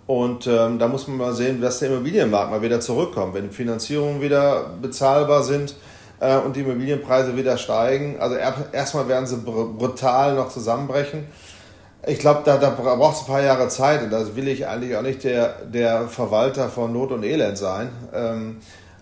Und 0.06 0.48
ähm, 0.48 0.80
da 0.80 0.88
muss 0.88 1.08
man 1.10 1.18
mal 1.18 1.34
sehen, 1.34 1.60
dass 1.60 1.80
der 1.80 1.90
Immobilienmarkt 1.90 2.50
mal 2.50 2.62
wieder 2.62 2.80
zurückkommt. 2.80 3.34
Wenn 3.34 3.52
Finanzierungen 3.52 4.22
wieder 4.22 4.70
bezahlbar 4.82 5.44
sind 5.44 5.76
äh, 6.22 6.38
und 6.38 6.56
die 6.56 6.62
Immobilienpreise 6.62 7.36
wieder 7.36 7.58
steigen. 7.58 8.18
Also 8.20 8.36
erstmal 8.36 9.10
werden 9.10 9.28
sie 9.28 9.38
brutal 9.38 10.36
noch 10.36 10.50
zusammenbrechen. 10.50 11.26
Ich 12.08 12.20
glaube, 12.20 12.42
da, 12.46 12.58
da 12.58 12.70
braucht 12.70 13.16
es 13.16 13.22
ein 13.24 13.28
paar 13.28 13.44
Jahre 13.44 13.68
Zeit 13.68 14.02
und 14.02 14.12
da 14.12 14.36
will 14.36 14.48
ich 14.48 14.66
eigentlich 14.66 14.96
auch 14.96 15.02
nicht 15.02 15.26
der, 15.26 15.66
der 15.66 16.08
Verwalter 16.08 16.70
von 16.70 16.94
Not 16.94 17.12
und 17.12 17.24
Elend 17.24 17.58
sein. 17.58 17.90
Ähm, 18.14 18.58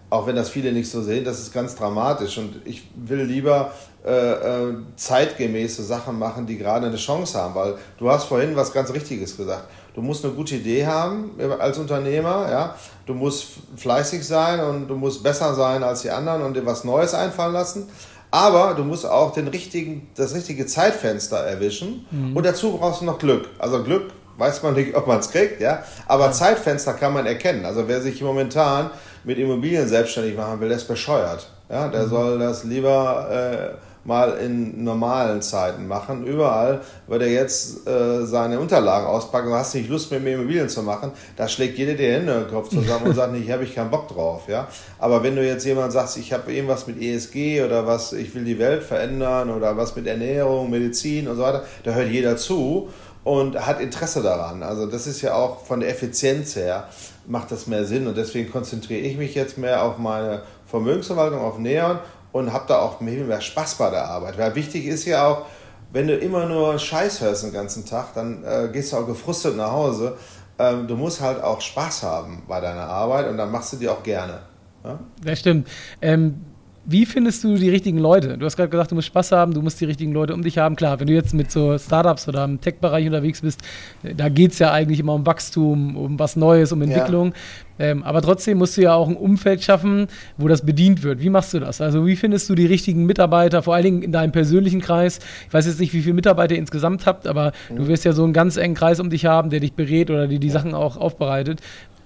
auch 0.09 0.25
wenn 0.25 0.35
das 0.35 0.49
viele 0.49 0.71
nicht 0.71 0.89
so 0.89 1.03
sehen, 1.03 1.23
das 1.23 1.39
ist 1.39 1.53
ganz 1.53 1.75
dramatisch. 1.75 2.39
Und 2.39 2.61
ich 2.65 2.89
will 2.95 3.21
lieber 3.21 3.71
äh, 4.03 4.31
äh, 4.31 4.73
zeitgemäße 4.95 5.83
Sachen 5.83 6.17
machen, 6.17 6.47
die 6.47 6.57
gerade 6.57 6.87
eine 6.87 6.95
Chance 6.95 7.39
haben. 7.39 7.53
Weil 7.53 7.75
du 7.99 8.09
hast 8.09 8.25
vorhin 8.25 8.55
was 8.55 8.73
ganz 8.73 8.91
Richtiges 8.91 9.37
gesagt. 9.37 9.65
Du 9.93 10.01
musst 10.01 10.25
eine 10.25 10.33
gute 10.33 10.55
Idee 10.55 10.87
haben 10.87 11.31
als 11.59 11.77
Unternehmer, 11.77 12.49
ja. 12.49 12.75
Du 13.05 13.13
musst 13.13 13.45
fleißig 13.77 14.27
sein 14.27 14.59
und 14.59 14.87
du 14.87 14.95
musst 14.95 15.21
besser 15.21 15.53
sein 15.53 15.83
als 15.83 16.01
die 16.01 16.09
anderen 16.09 16.41
und 16.41 16.55
dir 16.55 16.65
was 16.65 16.83
Neues 16.83 17.13
einfallen 17.13 17.53
lassen. 17.53 17.87
Aber 18.31 18.73
du 18.73 18.83
musst 18.83 19.05
auch 19.05 19.33
den 19.33 19.47
richtigen, 19.47 20.09
das 20.15 20.35
richtige 20.35 20.65
Zeitfenster 20.65 21.37
erwischen. 21.37 22.05
Mhm. 22.11 22.35
Und 22.35 22.45
dazu 22.45 22.77
brauchst 22.77 23.01
du 23.01 23.05
noch 23.05 23.19
Glück. 23.19 23.49
Also 23.59 23.83
Glück 23.83 24.11
weiß 24.37 24.63
man 24.63 24.73
nicht, 24.73 24.95
ob 24.95 25.07
man 25.07 25.19
es 25.19 25.29
kriegt, 25.31 25.61
ja. 25.61 25.83
Aber 26.07 26.25
ja. 26.25 26.31
Zeitfenster 26.31 26.93
kann 26.93 27.13
man 27.13 27.25
erkennen. 27.25 27.65
Also 27.65 27.87
wer 27.87 28.01
sich 28.01 28.21
momentan 28.21 28.89
mit 29.23 29.37
Immobilien 29.37 29.87
selbstständig 29.87 30.35
machen 30.35 30.59
will, 30.59 30.69
der 30.69 30.77
ist 30.77 30.87
bescheuert. 30.87 31.49
Ja, 31.69 31.87
der 31.87 32.03
mhm. 32.03 32.09
soll 32.09 32.39
das 32.39 32.63
lieber 32.63 33.29
äh, 33.31 33.94
mal 34.05 34.37
in 34.37 34.83
normalen 34.83 35.41
Zeiten 35.41 35.87
machen. 35.87 36.25
Überall 36.25 36.81
wird 37.07 37.23
er 37.23 37.29
jetzt 37.29 37.87
äh, 37.87 38.25
seine 38.25 38.59
Unterlagen 38.59 39.07
auspacken, 39.07 39.49
du 39.49 39.55
hast 39.55 39.73
nicht 39.73 39.89
Lust 39.89 40.11
mehr, 40.11 40.19
mehr 40.19 40.35
Immobilien 40.35 40.69
zu 40.69 40.83
machen, 40.83 41.11
da 41.35 41.47
schlägt 41.47 41.77
jeder 41.77 41.95
die 41.95 42.05
Hände 42.05 42.45
im 42.45 42.47
Kopf 42.47 42.69
zusammen 42.69 43.07
und 43.07 43.15
sagt, 43.15 43.35
hier 43.35 43.53
habe 43.53 43.63
ich 43.63 43.73
keinen 43.73 43.89
Bock 43.89 44.07
drauf. 44.07 44.43
Ja? 44.47 44.67
Aber 44.99 45.23
wenn 45.23 45.35
du 45.35 45.45
jetzt 45.45 45.65
jemand 45.65 45.91
sagst, 45.91 46.17
ich 46.17 46.31
habe 46.31 46.53
irgendwas 46.53 46.87
mit 46.87 47.01
ESG 47.01 47.63
oder 47.63 47.87
was, 47.87 48.13
ich 48.13 48.33
will 48.35 48.45
die 48.45 48.59
Welt 48.59 48.83
verändern 48.83 49.49
oder 49.49 49.75
was 49.75 49.95
mit 49.95 50.05
Ernährung, 50.05 50.69
Medizin 50.69 51.27
und 51.27 51.35
so 51.35 51.41
weiter, 51.41 51.63
da 51.83 51.91
hört 51.91 52.09
jeder 52.09 52.37
zu 52.37 52.89
und 53.23 53.65
hat 53.65 53.81
Interesse 53.81 54.21
daran. 54.21 54.61
Also 54.61 54.85
das 54.85 55.07
ist 55.07 55.21
ja 55.23 55.33
auch 55.33 55.65
von 55.65 55.79
der 55.79 55.89
Effizienz 55.89 56.55
her, 56.55 56.87
macht 57.25 57.51
das 57.51 57.65
mehr 57.65 57.83
Sinn 57.85 58.05
und 58.07 58.15
deswegen 58.15 58.51
konzentriere 58.51 59.01
ich 59.01 59.17
mich 59.17 59.33
jetzt 59.33 59.57
mehr 59.57 59.83
auf 59.83 59.97
meine 59.97 60.43
Vermögensverwaltung, 60.67 61.39
auf 61.39 61.57
Neon 61.57 61.99
und 62.35 62.51
habe 62.51 62.65
da 62.67 62.79
auch 62.79 62.99
mehr 62.99 63.39
Spaß 63.39 63.75
bei 63.75 63.89
der 63.89 64.09
Arbeit. 64.09 64.37
Weil 64.37 64.55
wichtig 64.55 64.87
ist 64.87 65.05
ja 65.05 65.25
auch, 65.25 65.45
wenn 65.93 66.05
du 66.07 66.17
immer 66.17 66.45
nur 66.45 66.77
Scheiß 66.77 67.21
hörst 67.21 67.45
den 67.45 67.53
ganzen 67.53 67.85
Tag, 67.85 68.13
dann 68.13 68.43
äh, 68.43 68.67
gehst 68.73 68.91
du 68.91 68.97
auch 68.97 69.07
gefrustet 69.07 69.55
nach 69.55 69.71
Hause. 69.71 70.17
Ähm, 70.59 70.85
du 70.85 70.97
musst 70.97 71.21
halt 71.21 71.41
auch 71.41 71.61
Spaß 71.61 72.03
haben 72.03 72.43
bei 72.45 72.59
deiner 72.59 72.87
Arbeit 72.89 73.29
und 73.29 73.37
dann 73.37 73.49
machst 73.49 73.71
du 73.71 73.77
die 73.77 73.87
auch 73.87 74.03
gerne. 74.03 74.39
Ja? 74.83 74.99
Das 75.23 75.39
stimmt. 75.39 75.69
Ähm 76.01 76.41
wie 76.85 77.05
findest 77.05 77.43
du 77.43 77.55
die 77.55 77.69
richtigen 77.69 77.97
Leute? 77.97 78.37
Du 78.37 78.45
hast 78.45 78.55
gerade 78.55 78.69
gesagt, 78.69 78.91
du 78.91 78.95
musst 78.95 79.07
Spaß 79.07 79.31
haben, 79.31 79.53
du 79.53 79.61
musst 79.61 79.81
die 79.81 79.85
richtigen 79.85 80.13
Leute 80.13 80.33
um 80.33 80.43
dich 80.43 80.57
haben. 80.57 80.75
Klar, 80.75 80.99
wenn 80.99 81.07
du 81.07 81.13
jetzt 81.13 81.33
mit 81.33 81.51
so 81.51 81.77
Startups 81.77 82.27
oder 82.27 82.43
im 82.43 82.61
Tech-Bereich 82.61 83.07
unterwegs 83.07 83.41
bist, 83.41 83.61
da 84.03 84.29
geht 84.29 84.51
es 84.51 84.59
ja 84.59 84.71
eigentlich 84.71 84.99
immer 84.99 85.13
um 85.13 85.25
Wachstum, 85.25 85.97
um 85.97 86.19
was 86.19 86.35
Neues, 86.35 86.71
um 86.71 86.81
Entwicklung. 86.81 87.27
Ja. 87.27 87.33
Ähm, 87.77 88.03
aber 88.03 88.21
trotzdem 88.21 88.57
musst 88.57 88.77
du 88.77 88.81
ja 88.81 88.93
auch 88.93 89.09
ein 89.09 89.17
Umfeld 89.17 89.63
schaffen, 89.63 90.07
wo 90.37 90.47
das 90.47 90.65
bedient 90.65 91.03
wird. 91.03 91.19
Wie 91.19 91.29
machst 91.29 91.53
du 91.53 91.59
das? 91.59 91.81
Also 91.81 92.05
wie 92.05 92.15
findest 92.15 92.49
du 92.49 92.55
die 92.55 92.65
richtigen 92.65 93.05
Mitarbeiter, 93.05 93.63
vor 93.63 93.73
allen 93.75 93.83
Dingen 93.83 94.01
in 94.01 94.11
deinem 94.11 94.31
persönlichen 94.31 94.79
Kreis? 94.79 95.19
Ich 95.47 95.53
weiß 95.53 95.65
jetzt 95.65 95.79
nicht, 95.79 95.93
wie 95.93 96.01
viele 96.01 96.13
Mitarbeiter 96.13 96.53
ihr 96.53 96.59
insgesamt 96.59 97.05
habt, 97.05 97.27
aber 97.27 97.51
mhm. 97.69 97.77
du 97.77 97.87
wirst 97.87 98.05
ja 98.05 98.13
so 98.13 98.23
einen 98.23 98.33
ganz 98.33 98.57
engen 98.57 98.75
Kreis 98.75 98.99
um 98.99 99.09
dich 99.09 99.25
haben, 99.25 99.49
der 99.49 99.59
dich 99.59 99.73
berät 99.73 100.09
oder 100.09 100.27
dir 100.27 100.39
die 100.39 100.47
ja. 100.47 100.53
Sachen 100.53 100.73
auch 100.73 100.97
aufbereitet. 100.97 101.61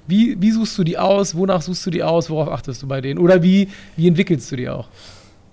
Wie, 0.09 0.41
wie 0.41 0.51
suchst 0.51 0.75
du 0.77 0.83
die 0.83 0.97
aus? 0.97 1.35
Wonach 1.35 1.61
suchst 1.61 1.85
du 1.85 1.91
die 1.91 2.01
aus? 2.01 2.31
Worauf 2.31 2.49
achtest 2.49 2.81
du 2.81 2.87
bei 2.87 2.99
denen? 2.99 3.19
Oder 3.19 3.43
wie, 3.43 3.69
wie 3.95 4.07
entwickelst 4.07 4.51
du 4.51 4.55
die 4.55 4.67
auch? 4.67 4.87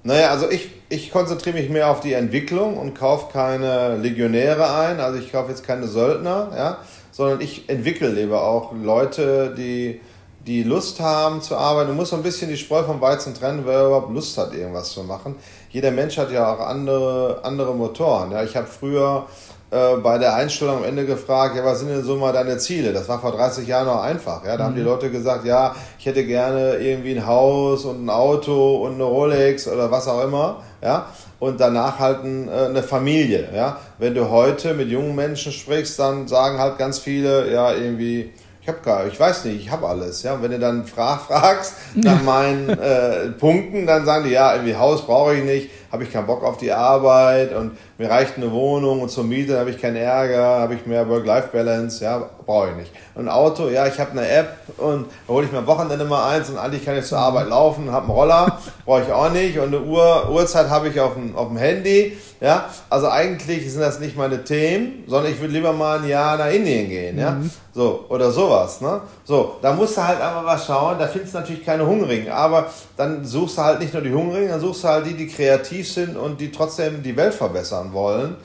Naja, 0.02 0.30
also 0.30 0.48
ich, 0.50 0.70
ich 0.88 1.10
konzentriere 1.10 1.58
mich 1.58 1.68
mehr 1.68 1.90
auf 1.90 2.00
die 2.00 2.14
Entwicklung 2.14 2.78
und 2.78 2.94
kaufe 2.94 3.30
keine 3.30 3.98
Legionäre 3.98 4.72
ein. 4.74 5.00
Also 5.00 5.18
ich 5.18 5.30
kaufe 5.30 5.50
jetzt 5.50 5.62
keine 5.66 5.86
Söldner, 5.88 6.52
ja, 6.56 6.78
sondern 7.12 7.42
ich 7.42 7.68
entwickle 7.68 8.08
lieber 8.08 8.44
auch 8.44 8.72
Leute, 8.72 9.54
die, 9.58 10.00
die 10.46 10.62
Lust 10.62 11.00
haben 11.00 11.42
zu 11.42 11.56
arbeiten. 11.56 11.90
Du 11.90 11.94
musst 11.94 12.12
so 12.12 12.16
ein 12.16 12.22
bisschen 12.22 12.48
die 12.48 12.56
Spreu 12.56 12.82
vom 12.84 13.00
Weizen 13.02 13.34
trennen, 13.34 13.62
wer 13.66 13.86
überhaupt 13.86 14.14
Lust 14.14 14.38
hat, 14.38 14.54
irgendwas 14.54 14.90
zu 14.90 15.02
machen. 15.02 15.34
Jeder 15.70 15.90
Mensch 15.90 16.16
hat 16.16 16.30
ja 16.30 16.54
auch 16.54 16.60
andere, 16.60 17.40
andere 17.42 17.74
Motoren. 17.74 18.30
Ja, 18.30 18.42
ich 18.42 18.56
habe 18.56 18.68
früher 18.68 19.26
äh, 19.68 19.96
bei 19.96 20.16
der 20.18 20.36
Einstellung 20.36 20.78
am 20.78 20.84
Ende 20.84 21.04
gefragt, 21.06 21.56
ja, 21.56 21.64
was 21.64 21.80
sind 21.80 21.88
denn 21.88 22.04
so 22.04 22.16
mal 22.16 22.32
deine 22.32 22.56
Ziele? 22.58 22.92
Das 22.92 23.08
war 23.08 23.20
vor 23.20 23.32
30 23.32 23.66
Jahren 23.66 23.86
noch 23.86 24.00
einfach. 24.00 24.44
Ja? 24.44 24.56
Da 24.56 24.62
mhm. 24.62 24.66
haben 24.68 24.74
die 24.76 24.80
mhm. 24.80 24.86
Leute 24.86 25.10
gesagt, 25.10 25.44
ja, 25.44 25.74
ich 25.98 26.06
hätte 26.06 26.24
gerne 26.24 26.76
irgendwie 26.76 27.16
ein 27.16 27.26
Haus 27.26 27.84
und 27.84 28.04
ein 28.04 28.10
Auto 28.10 28.76
und 28.76 28.94
eine 28.94 29.04
Rolex 29.04 29.66
oder 29.66 29.90
was 29.90 30.06
auch 30.06 30.22
immer. 30.22 30.62
Ja? 30.80 31.06
Und 31.40 31.60
danach 31.60 31.98
halt 31.98 32.22
ein, 32.22 32.48
äh, 32.48 32.66
eine 32.66 32.82
Familie. 32.82 33.48
Ja? 33.52 33.78
Wenn 33.98 34.14
du 34.14 34.30
heute 34.30 34.72
mit 34.72 34.88
jungen 34.88 35.16
Menschen 35.16 35.50
sprichst, 35.50 35.98
dann 35.98 36.28
sagen 36.28 36.60
halt 36.60 36.78
ganz 36.78 37.00
viele, 37.00 37.52
ja, 37.52 37.72
irgendwie, 37.72 38.32
ich 38.62 38.68
habe 38.68 38.78
gar, 38.84 39.06
ich 39.06 39.18
weiß 39.18 39.46
nicht, 39.46 39.60
ich 39.60 39.70
habe 39.70 39.86
alles. 39.86 40.22
Ja, 40.22 40.34
und 40.34 40.42
wenn 40.42 40.52
du 40.52 40.58
dann 40.60 40.86
frag, 40.86 41.20
fragst 41.28 41.74
nach 41.94 42.22
meinen 42.22 42.68
äh, 42.68 43.30
Punkten, 43.30 43.84
dann 43.86 44.04
sagen 44.04 44.24
die, 44.24 44.30
ja, 44.30 44.54
irgendwie 44.54 44.76
Haus 44.76 45.04
brauche 45.04 45.34
ich 45.34 45.44
nicht, 45.44 45.70
habe 45.90 46.04
ich 46.04 46.12
keinen 46.12 46.26
Bock 46.26 46.42
auf 46.42 46.56
die 46.56 46.72
Arbeit 46.72 47.54
und 47.54 47.72
mir 47.98 48.10
reicht 48.10 48.36
eine 48.36 48.50
Wohnung 48.52 49.00
und 49.00 49.08
zur 49.08 49.24
Miete 49.24 49.58
habe 49.58 49.70
ich 49.70 49.80
keinen 49.80 49.96
Ärger, 49.96 50.60
habe 50.60 50.74
ich 50.74 50.86
mehr 50.86 51.08
Work-Life-Balance, 51.08 52.04
ja, 52.04 52.28
brauche 52.44 52.70
ich 52.70 52.76
nicht. 52.76 52.92
Und 53.14 53.28
ein 53.28 53.34
Auto, 53.34 53.68
ja, 53.68 53.86
ich 53.86 53.98
habe 53.98 54.12
eine 54.12 54.28
App 54.28 54.56
und 54.76 55.06
da 55.26 55.32
hole 55.32 55.46
ich 55.46 55.52
mir 55.52 55.58
am 55.58 55.66
Wochenende 55.66 56.04
mal 56.04 56.34
eins 56.34 56.48
und 56.50 56.58
eigentlich 56.58 56.84
kann 56.84 56.96
ich 56.96 57.04
zur 57.04 57.18
Arbeit 57.18 57.48
laufen, 57.48 57.90
habe 57.90 58.04
einen 58.04 58.14
Roller, 58.14 58.58
brauche 58.84 59.02
ich 59.02 59.12
auch 59.12 59.30
nicht 59.30 59.58
und 59.58 59.68
eine 59.68 59.80
Uhr, 59.80 60.30
Uhrzeit 60.30 60.68
habe 60.68 60.88
ich 60.88 61.00
auf 61.00 61.14
dem, 61.14 61.34
auf 61.34 61.48
dem 61.48 61.56
Handy, 61.56 62.16
ja. 62.40 62.68
Also 62.90 63.08
eigentlich 63.08 63.70
sind 63.70 63.80
das 63.80 63.98
nicht 63.98 64.16
meine 64.16 64.44
Themen, 64.44 65.04
sondern 65.06 65.32
ich 65.32 65.40
würde 65.40 65.54
lieber 65.54 65.72
mal 65.72 66.00
ein 66.00 66.08
Jahr 66.08 66.36
nach 66.36 66.50
Indien 66.50 66.88
gehen, 66.88 67.18
ja. 67.18 67.32
Mhm. 67.32 67.50
So, 67.72 68.06
oder 68.08 68.30
sowas, 68.30 68.80
ne. 68.80 69.00
So, 69.24 69.56
da 69.60 69.72
musst 69.72 69.96
du 69.96 70.02
halt 70.02 70.20
einfach 70.20 70.44
was 70.44 70.66
schauen, 70.66 70.98
da 70.98 71.06
findest 71.06 71.34
du 71.34 71.38
natürlich 71.38 71.64
keine 71.64 71.86
Hungrigen, 71.86 72.30
aber 72.30 72.66
dann 72.96 73.24
suchst 73.24 73.58
du 73.58 73.62
halt 73.62 73.80
nicht 73.80 73.92
nur 73.92 74.02
die 74.02 74.12
Hungrigen, 74.12 74.48
dann 74.48 74.60
suchst 74.60 74.84
du 74.84 74.88
halt 74.88 75.06
die, 75.06 75.14
die 75.14 75.26
kreativ 75.26 75.75
sind 75.82 76.16
und 76.16 76.40
die 76.40 76.50
trotzdem 76.50 77.02
die 77.02 77.16
Welt 77.16 77.34
verbessern 77.34 77.92
wollen 77.92 78.36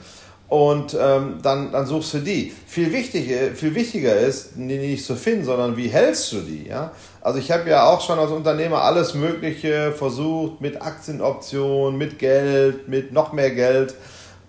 und 0.52 0.94
ähm, 1.00 1.38
dann, 1.42 1.72
dann 1.72 1.86
suchst 1.86 2.12
du 2.12 2.18
die. 2.18 2.52
Viel, 2.66 2.92
wichtiger, 2.92 3.54
viel 3.54 3.74
wichtiger 3.74 4.14
ist, 4.14 4.50
die 4.54 4.76
nicht 4.76 5.02
zu 5.02 5.16
finden, 5.16 5.46
sondern 5.46 5.78
wie 5.78 5.88
hältst 5.88 6.30
du 6.32 6.40
die? 6.40 6.68
Ja? 6.68 6.90
Also 7.22 7.38
ich 7.38 7.50
habe 7.50 7.70
ja 7.70 7.86
auch 7.86 8.02
schon 8.02 8.18
als 8.18 8.30
Unternehmer 8.30 8.82
alles 8.82 9.14
Mögliche 9.14 9.92
versucht 9.92 10.60
mit 10.60 10.82
Aktienoptionen, 10.82 11.96
mit 11.96 12.18
Geld, 12.18 12.86
mit 12.86 13.14
noch 13.14 13.32
mehr 13.32 13.52
Geld 13.52 13.94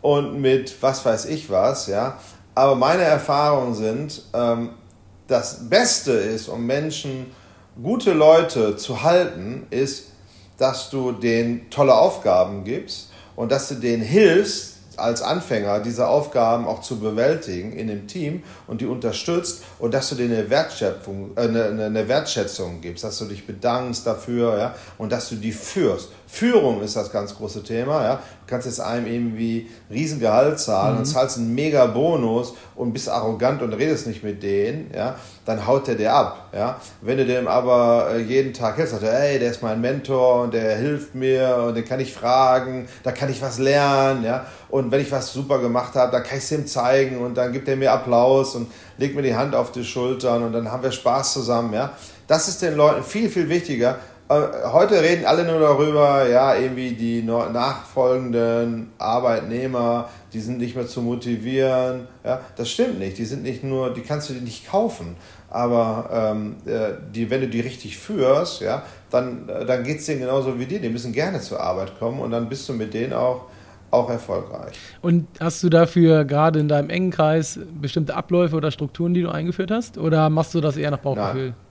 und 0.02 0.42
mit 0.42 0.76
was 0.82 1.06
weiß 1.06 1.24
ich 1.28 1.50
was. 1.50 1.88
Ja? 1.88 2.18
Aber 2.54 2.76
meine 2.76 3.04
Erfahrungen 3.04 3.74
sind, 3.74 4.24
ähm, 4.34 4.72
das 5.28 5.70
Beste 5.70 6.12
ist, 6.12 6.50
um 6.50 6.66
Menschen, 6.66 7.28
gute 7.82 8.12
Leute 8.12 8.76
zu 8.76 9.04
halten, 9.04 9.68
ist, 9.70 10.08
dass 10.58 10.90
du 10.90 11.12
denen 11.12 11.70
tolle 11.70 11.96
Aufgaben 11.96 12.64
gibst 12.64 13.10
und 13.36 13.52
dass 13.52 13.70
du 13.70 13.76
denen 13.76 14.04
hilfst, 14.04 14.74
als 14.98 15.22
Anfänger 15.22 15.80
diese 15.80 16.08
Aufgaben 16.08 16.68
auch 16.68 16.82
zu 16.82 17.00
bewältigen 17.00 17.74
in 17.74 17.88
dem 17.88 18.08
Team 18.08 18.44
und 18.68 18.82
die 18.82 18.86
unterstützt 18.86 19.64
und 19.80 19.94
dass 19.94 20.10
du 20.10 20.16
dir 20.16 20.26
eine 20.26 20.50
Wertschätzung, 20.50 21.32
äh, 21.36 21.42
eine, 21.42 21.86
eine 21.86 22.08
Wertschätzung 22.08 22.82
gibst, 22.82 23.04
dass 23.04 23.18
du 23.20 23.26
dich 23.26 23.46
bedankst 23.48 24.06
dafür 24.06 24.58
ja, 24.58 24.76
und 24.98 25.12
dass 25.12 25.30
du 25.30 25.36
die 25.36 25.52
führst. 25.52 26.10
Führung 26.34 26.82
ist 26.82 26.96
das 26.96 27.12
ganz 27.12 27.36
große 27.36 27.62
Thema. 27.62 28.04
Ja. 28.04 28.16
Du 28.16 28.48
kannst 28.48 28.66
jetzt 28.66 28.80
einem 28.80 29.06
irgendwie 29.06 29.70
Riesengehalt 29.92 30.60
zahlen 30.60 30.94
mhm. 30.94 31.00
und 31.02 31.06
zahlst 31.06 31.38
einen 31.38 31.54
mega 31.54 31.86
Bonus 31.86 32.56
und 32.74 32.92
bist 32.92 33.08
arrogant 33.08 33.62
und 33.62 33.72
redest 33.72 34.08
nicht 34.08 34.24
mit 34.24 34.42
denen, 34.42 34.90
ja, 34.96 35.16
dann 35.46 35.68
haut 35.68 35.86
der 35.86 35.94
dir 35.94 36.12
ab. 36.12 36.50
Ja. 36.52 36.82
Wenn 37.02 37.20
du 37.20 37.26
dem 37.28 37.48
aber 37.48 38.16
äh, 38.16 38.18
jeden 38.18 38.52
Tag 38.52 38.78
hilfst, 38.78 38.94
sagst 38.94 39.06
du, 39.06 39.12
ey, 39.12 39.38
der 39.38 39.52
ist 39.52 39.62
mein 39.62 39.80
Mentor 39.80 40.42
und 40.42 40.56
der 40.56 40.76
hilft 40.76 41.14
mir 41.14 41.66
und 41.68 41.76
den 41.76 41.86
kann 41.86 42.00
ich 42.00 42.12
fragen, 42.12 42.88
da 43.04 43.12
kann 43.12 43.30
ich 43.30 43.40
was 43.40 43.60
lernen. 43.60 44.24
Ja. 44.24 44.48
Und 44.70 44.92
wenn 44.92 45.02
ich 45.02 45.12
was 45.12 45.32
super 45.32 45.60
gemacht 45.60 45.94
habe, 45.94 46.12
dann 46.12 46.24
kann 46.24 46.40
ich 46.40 46.46
es 46.46 46.52
ihm 46.52 46.66
zeigen 46.66 47.20
und 47.20 47.36
dann 47.36 47.54
gibt 47.54 47.68
er 47.68 47.76
mir 47.76 47.92
Applaus 47.92 48.56
und 48.56 48.72
legt 48.98 49.16
mir 49.16 49.22
die 49.22 49.36
Hand 49.36 49.54
auf 49.54 49.72
die 49.72 49.84
Schultern 49.84 50.42
und 50.42 50.54
dann 50.54 50.72
haben 50.72 50.82
wir 50.82 50.92
Spaß 50.92 51.34
zusammen. 51.34 51.74
Ja. 51.74 51.94
Das 52.26 52.48
ist 52.48 52.64
den 52.64 52.76
Leuten 52.76 53.04
viel, 53.04 53.30
viel 53.30 53.50
wichtiger, 53.50 54.00
heute 54.72 55.02
reden 55.02 55.26
alle 55.26 55.44
nur 55.44 55.60
darüber, 55.60 56.28
ja, 56.28 56.56
irgendwie 56.56 56.92
die 56.92 57.22
nachfolgenden 57.24 58.92
Arbeitnehmer, 58.98 60.10
die 60.34 60.40
sind 60.40 60.60
nicht 60.60 60.76
mehr 60.76 60.88
zu 60.88 61.02
motivieren. 61.02 62.08
Ja, 62.24 62.42
das 62.56 62.70
stimmt 62.70 63.00
nicht. 63.00 63.18
Die 63.18 63.26
sind 63.26 63.44
nicht 63.44 63.64
nur, 63.64 63.94
die 63.94 64.02
kannst 64.02 64.30
du 64.30 64.34
dir 64.34 64.42
nicht 64.42 64.68
kaufen. 64.68 65.16
Aber 65.50 66.10
ähm, 66.12 66.56
äh, 66.66 66.94
die, 67.14 67.30
wenn 67.30 67.42
du 67.42 67.48
die 67.48 67.60
richtig 67.60 67.98
führst, 67.98 68.62
ja, 68.62 68.84
dann, 69.12 69.48
äh, 69.50 69.66
dann 69.66 69.84
geht 69.84 70.00
es 70.00 70.06
denen 70.06 70.22
genauso 70.22 70.58
wie 70.60 70.66
dir. 70.66 70.80
Die 70.80 70.90
müssen 70.90 71.14
gerne 71.14 71.40
zur 71.42 71.60
Arbeit 71.60 71.98
kommen 72.00 72.20
und 72.20 72.32
dann 72.32 72.50
bist 72.50 72.68
du 72.68 72.74
mit 72.74 72.94
denen 72.94 73.14
auch, 73.14 73.46
auch 73.92 74.10
erfolgreich. 74.10 74.76
Und 75.02 75.28
hast 75.40 75.62
du 75.64 75.70
dafür 75.70 76.26
gerade 76.26 76.60
in 76.60 76.68
deinem 76.68 76.90
engen 76.90 77.12
Kreis 77.12 77.60
bestimmte 77.80 78.16
Abläufe 78.16 78.56
oder 78.56 78.72
Strukturen, 78.72 79.14
die 79.14 79.22
du 79.22 79.30
eingeführt 79.30 79.70
hast? 79.70 79.98
Oder 79.98 80.30
machst 80.30 80.54
du 80.56 80.62
das 80.62 80.78
eher 80.78 80.92
nach 80.92 81.00
Bauchgefühl? 81.00 81.50
Nein 81.50 81.63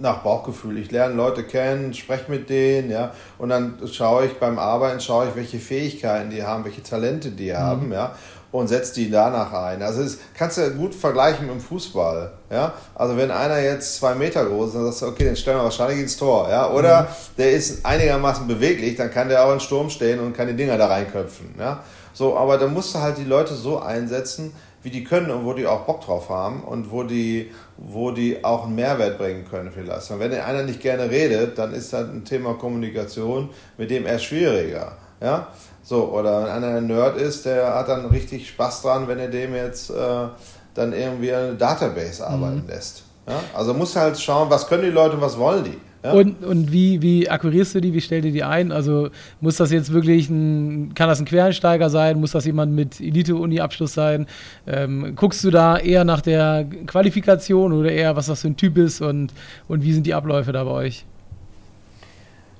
nach 0.00 0.18
Bauchgefühl. 0.18 0.78
Ich 0.78 0.90
lerne 0.90 1.14
Leute 1.14 1.44
kennen, 1.44 1.94
spreche 1.94 2.30
mit 2.30 2.48
denen, 2.48 2.90
ja, 2.90 3.12
und 3.38 3.48
dann 3.48 3.78
schaue 3.90 4.26
ich 4.26 4.34
beim 4.34 4.58
Arbeiten, 4.58 5.00
schaue 5.00 5.28
ich, 5.28 5.36
welche 5.36 5.58
Fähigkeiten 5.58 6.30
die 6.30 6.42
haben, 6.42 6.64
welche 6.64 6.82
Talente 6.82 7.30
die 7.30 7.50
mhm. 7.50 7.56
haben, 7.56 7.92
ja, 7.92 8.14
und 8.52 8.68
setze 8.68 8.94
die 8.94 9.10
danach 9.10 9.52
ein. 9.52 9.82
Also 9.82 10.02
das 10.02 10.18
kannst 10.36 10.58
du 10.58 10.70
gut 10.72 10.94
vergleichen 10.94 11.46
mit 11.46 11.56
dem 11.56 11.60
Fußball, 11.60 12.32
ja. 12.50 12.72
Also 12.94 13.16
wenn 13.16 13.30
einer 13.30 13.58
jetzt 13.58 13.96
zwei 13.96 14.14
Meter 14.14 14.44
groß 14.44 14.68
ist, 14.68 14.74
dann 14.74 14.84
sagst 14.84 15.02
du, 15.02 15.06
okay, 15.06 15.24
den 15.24 15.36
stellen 15.36 15.58
wir 15.58 15.64
wahrscheinlich 15.64 16.00
ins 16.00 16.16
Tor, 16.16 16.48
ja. 16.48 16.70
Oder 16.70 17.02
mhm. 17.02 17.06
der 17.38 17.52
ist 17.52 17.84
einigermaßen 17.84 18.46
beweglich, 18.46 18.96
dann 18.96 19.10
kann 19.10 19.28
der 19.28 19.44
auch 19.44 19.52
in 19.52 19.60
Sturm 19.60 19.90
stehen 19.90 20.20
und 20.20 20.36
kann 20.36 20.46
die 20.46 20.54
Dinger 20.56 20.78
da 20.78 20.86
reinköpfen, 20.86 21.54
ja. 21.58 21.82
So, 22.12 22.36
aber 22.36 22.58
dann 22.58 22.72
musst 22.72 22.94
du 22.94 23.00
halt 23.00 23.18
die 23.18 23.24
Leute 23.24 23.54
so 23.54 23.80
einsetzen, 23.80 24.52
wie 24.84 24.90
die 24.90 25.02
können 25.02 25.30
und 25.30 25.46
wo 25.46 25.54
die 25.54 25.66
auch 25.66 25.80
Bock 25.86 26.02
drauf 26.02 26.28
haben 26.28 26.62
und 26.62 26.92
wo 26.92 27.02
die, 27.02 27.50
wo 27.78 28.10
die 28.10 28.44
auch 28.44 28.66
einen 28.66 28.74
Mehrwert 28.74 29.16
bringen 29.16 29.46
können 29.50 29.72
vielleicht. 29.72 30.10
Und 30.10 30.20
wenn 30.20 30.32
einer 30.32 30.62
nicht 30.62 30.80
gerne 30.80 31.10
redet, 31.10 31.58
dann 31.58 31.72
ist 31.72 31.92
das 31.92 32.08
ein 32.08 32.24
Thema 32.24 32.54
Kommunikation 32.54 33.48
mit 33.78 33.90
dem 33.90 34.04
eher 34.04 34.18
schwieriger. 34.18 34.92
Ja? 35.22 35.48
So, 35.82 36.10
oder 36.12 36.44
wenn 36.44 36.50
einer 36.50 36.76
ein 36.76 36.86
Nerd 36.86 37.16
ist, 37.16 37.46
der 37.46 37.74
hat 37.74 37.88
dann 37.88 38.04
richtig 38.06 38.46
Spaß 38.48 38.82
dran, 38.82 39.08
wenn 39.08 39.18
er 39.18 39.28
dem 39.28 39.54
jetzt 39.54 39.88
äh, 39.88 40.28
dann 40.74 40.92
irgendwie 40.92 41.32
eine 41.32 41.54
Database 41.54 42.26
arbeiten 42.26 42.62
mhm. 42.62 42.68
lässt. 42.68 43.04
Ja? 43.26 43.40
Also 43.54 43.72
muss 43.72 43.96
halt 43.96 44.20
schauen, 44.20 44.50
was 44.50 44.66
können 44.66 44.82
die 44.82 44.90
Leute, 44.90 45.18
was 45.18 45.38
wollen 45.38 45.64
die. 45.64 45.80
Ja? 46.04 46.12
Und, 46.12 46.44
und 46.44 46.70
wie, 46.70 47.00
wie 47.00 47.30
akquirierst 47.30 47.74
du 47.74 47.80
die? 47.80 47.94
Wie 47.94 48.00
stellst 48.00 48.26
du 48.26 48.32
die 48.32 48.44
ein? 48.44 48.72
Also 48.72 49.08
muss 49.40 49.56
das 49.56 49.72
jetzt 49.72 49.90
wirklich 49.90 50.28
ein, 50.28 50.92
kann 50.94 51.08
das 51.08 51.18
ein 51.18 51.24
Quereinsteiger 51.24 51.88
sein? 51.88 52.20
Muss 52.20 52.32
das 52.32 52.44
jemand 52.44 52.74
mit 52.74 53.00
Elite-Uni-Abschluss 53.00 53.94
sein? 53.94 54.26
Ähm, 54.66 55.14
guckst 55.16 55.42
du 55.44 55.50
da 55.50 55.78
eher 55.78 56.04
nach 56.04 56.20
der 56.20 56.66
Qualifikation 56.86 57.72
oder 57.72 57.90
eher, 57.90 58.16
was 58.16 58.26
das 58.26 58.42
für 58.42 58.48
ein 58.48 58.56
Typ 58.58 58.76
ist 58.76 59.00
und, 59.00 59.32
und 59.66 59.82
wie 59.82 59.94
sind 59.94 60.06
die 60.06 60.12
Abläufe 60.12 60.52
da 60.52 60.62
bei 60.64 60.70
euch? 60.72 61.06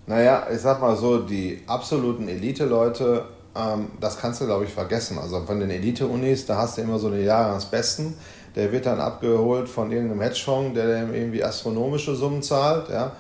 Naja, 0.07 0.47
ich 0.51 0.61
sag 0.61 0.81
mal 0.81 0.97
so, 0.97 1.19
die 1.19 1.61
absoluten 1.67 2.29
Elite-Leute, 2.29 3.25
ähm, 3.55 3.89
das 4.01 4.19
kannst 4.19 4.41
du, 4.41 4.47
glaube 4.47 4.65
ich, 4.65 4.71
vergessen. 4.71 5.19
Also 5.19 5.41
von 5.41 5.61
den 5.61 5.69
Elite-Unis, 5.69 6.47
da 6.47 6.57
hast 6.57 6.79
du 6.79 6.83
immer 6.83 6.99
so 6.99 7.09
eine 7.09 7.21
Jahresbesten. 7.21 8.15
Der 8.57 8.73
wird 8.73 8.87
dann 8.87 9.01
abgeholt 9.01 9.69
von 9.69 9.93
irgendeinem 9.93 10.23
Hedgefonds, 10.23 10.75
der 10.75 10.87
dem 10.87 11.15
irgendwie 11.15 11.45
astronomische 11.45 12.15
Summen 12.15 12.41
zahlt, 12.41 12.89
ja. 12.89 13.13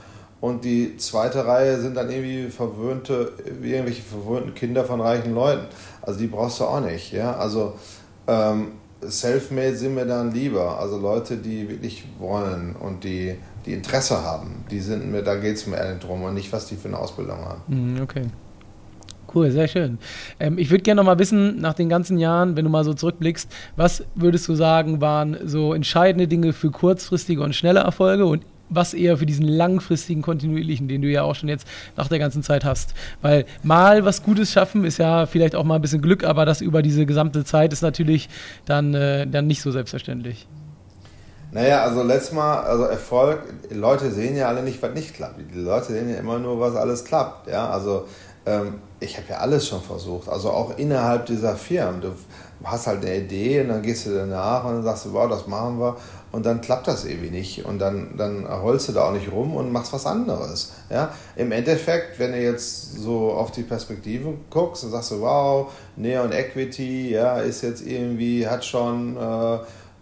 Und 0.45 0.63
die 0.63 0.99
zweite 0.99 1.47
Reihe 1.47 1.81
sind 1.81 1.97
dann 1.97 2.11
irgendwie 2.11 2.51
verwöhnte, 2.51 3.33
irgendwelche 3.63 4.03
verwöhnten 4.03 4.55
Kinder 4.55 4.85
von 4.85 5.01
reichen 5.01 5.35
Leuten. 5.35 5.65
Also 6.03 6.21
die 6.21 6.27
brauchst 6.27 6.61
du 6.61 6.65
auch 6.65 6.83
nicht, 6.83 7.15
ja. 7.15 7.35
Also 7.35 7.73
ähm, 8.29 8.73
Selfmade 9.01 9.75
sind 9.75 9.95
mir 9.95 10.05
dann 10.05 10.33
lieber. 10.33 10.79
Also 10.79 10.99
Leute, 10.99 11.39
die 11.39 11.67
wirklich 11.71 12.05
wollen 12.19 12.77
und 12.77 13.05
die, 13.05 13.37
die 13.65 13.73
Interesse 13.73 14.23
haben. 14.23 14.67
Die 14.71 14.81
sind 14.81 15.11
mir, 15.11 15.23
da 15.23 15.37
geht 15.37 15.57
es 15.57 15.67
mir 15.67 15.79
eher 15.79 15.95
drum 15.95 16.23
und 16.25 16.35
nicht, 16.35 16.53
was 16.53 16.67
die 16.67 16.77
für 16.77 16.89
eine 16.89 16.99
Ausbildung 16.99 17.39
haben. 17.39 17.63
Mhm, 17.67 18.03
okay. 18.03 18.25
Cool, 19.35 19.51
sehr 19.51 19.67
schön. 19.67 19.97
Ähm, 20.39 20.59
ich 20.59 20.71
würde 20.71 20.83
gerne 20.83 21.01
noch 21.01 21.07
mal 21.07 21.19
wissen, 21.19 21.59
nach 21.59 21.73
den 21.73 21.89
ganzen 21.89 22.19
Jahren, 22.19 22.55
wenn 22.55 22.67
du 22.67 22.71
mal 22.71 22.85
so 22.85 22.93
zurückblickst, 22.93 23.51
was 23.77 24.05
würdest 24.15 24.47
du 24.49 24.55
sagen, 24.55 25.01
waren 25.01 25.39
so 25.47 25.73
entscheidende 25.73 26.29
Dinge 26.29 26.53
für 26.53 26.71
kurzfristige 26.71 27.43
und 27.43 27.55
schnelle 27.55 27.81
Erfolge 27.81 28.27
und 28.27 28.43
was 28.75 28.95
eher 28.95 29.19
für 29.19 29.27
diesen 29.27 29.47
langfristigen, 29.47 30.23
kontinuierlichen, 30.23 30.89
den 30.89 31.03
du 31.03 31.09
ja 31.09 31.23
auch 31.23 31.35
schon 31.35 31.49
jetzt 31.49 31.67
nach 31.97 32.09
der 32.09 32.19
ganzen 32.19 32.43
Zeit 32.43 32.65
hast. 32.65 32.95
Weil 33.23 33.47
mal 33.63 34.05
was 34.05 34.23
Gutes 34.23 34.53
schaffen 34.53 34.85
ist 34.85 34.99
ja 34.99 35.27
vielleicht 35.27 35.55
auch 35.55 35.65
mal 35.65 35.77
ein 35.77 35.83
bisschen 35.83 36.03
Glück, 36.03 36.25
aber 36.25 36.45
das 36.45 36.61
über 36.61 36.83
diese 36.83 37.07
gesamte 37.07 37.45
Zeit 37.45 37.73
ist 37.73 37.83
natürlich 37.83 38.29
dann, 38.65 38.95
äh, 38.95 39.27
dann 39.27 39.47
nicht 39.47 39.63
so 39.63 39.71
selbstverständlich. 39.71 40.47
Naja, 41.55 41.85
also 41.85 42.03
letztes 42.03 42.33
Mal, 42.33 42.63
also 42.65 42.83
Erfolg, 42.83 43.39
Leute 43.71 44.11
sehen 44.11 44.37
ja 44.37 44.49
alle 44.49 44.65
nicht, 44.65 44.83
was 44.83 44.93
nicht 44.93 45.15
klappt. 45.15 45.39
Die 45.55 45.61
Leute 45.61 45.93
sehen 45.93 46.11
ja 46.11 46.17
immer 46.17 46.41
nur, 46.41 46.59
was 46.59 46.75
alles 46.75 47.05
klappt. 47.05 47.47
Ja, 47.49 47.71
also 47.71 48.09
ähm, 48.47 48.75
ich 49.01 49.17
habe 49.17 49.27
ja 49.31 49.37
alles 49.39 49.69
schon 49.69 49.81
versucht, 49.81 50.29
also 50.29 50.51
auch 50.51 50.79
innerhalb 50.79 51.27
dieser 51.27 51.57
Firmen. 51.57 52.01
Du 52.01 52.13
hast 52.63 52.87
halt 52.87 53.05
eine 53.05 53.17
Idee 53.17 53.61
und 53.61 53.69
dann 53.69 53.83
gehst 53.83 54.07
du 54.07 54.15
danach 54.15 54.65
und 54.65 54.77
dann 54.77 54.83
sagst 54.83 55.07
du, 55.07 55.13
wow, 55.13 55.29
das 55.29 55.47
machen 55.47 55.79
wir 55.79 55.97
und 56.33 56.47
dann 56.47 56.61
klappt 56.61 56.89
das 56.89 57.05
irgendwie 57.05 57.31
nicht 57.31 57.65
und 57.65 57.79
dann, 57.79 58.17
dann 58.17 58.47
holst 58.49 58.89
du 58.89 58.93
da 58.93 59.05
auch 59.09 59.13
nicht 59.13 59.31
rum 59.31 59.55
und 59.55 59.71
machst 59.73 59.93
was 59.93 60.07
anderes. 60.07 60.73
Ja? 60.91 61.13
Im 61.37 61.53
Endeffekt, 61.53 62.19
wenn 62.19 62.33
du 62.33 62.41
jetzt 62.41 62.95
so 62.95 63.33
auf 63.33 63.51
die 63.51 63.63
Perspektive 63.63 64.35
guckst, 64.51 64.85
dann 64.85 64.91
sagst 64.91 65.13
du, 65.13 65.21
wow, 65.21 65.71
Neon 65.97 66.33
Equity 66.33 67.11
ja, 67.11 67.39
ist 67.39 67.63
jetzt 67.63 67.87
irgendwie, 67.87 68.47
hat 68.47 68.65
schon 68.65 69.17
äh, 69.17 69.59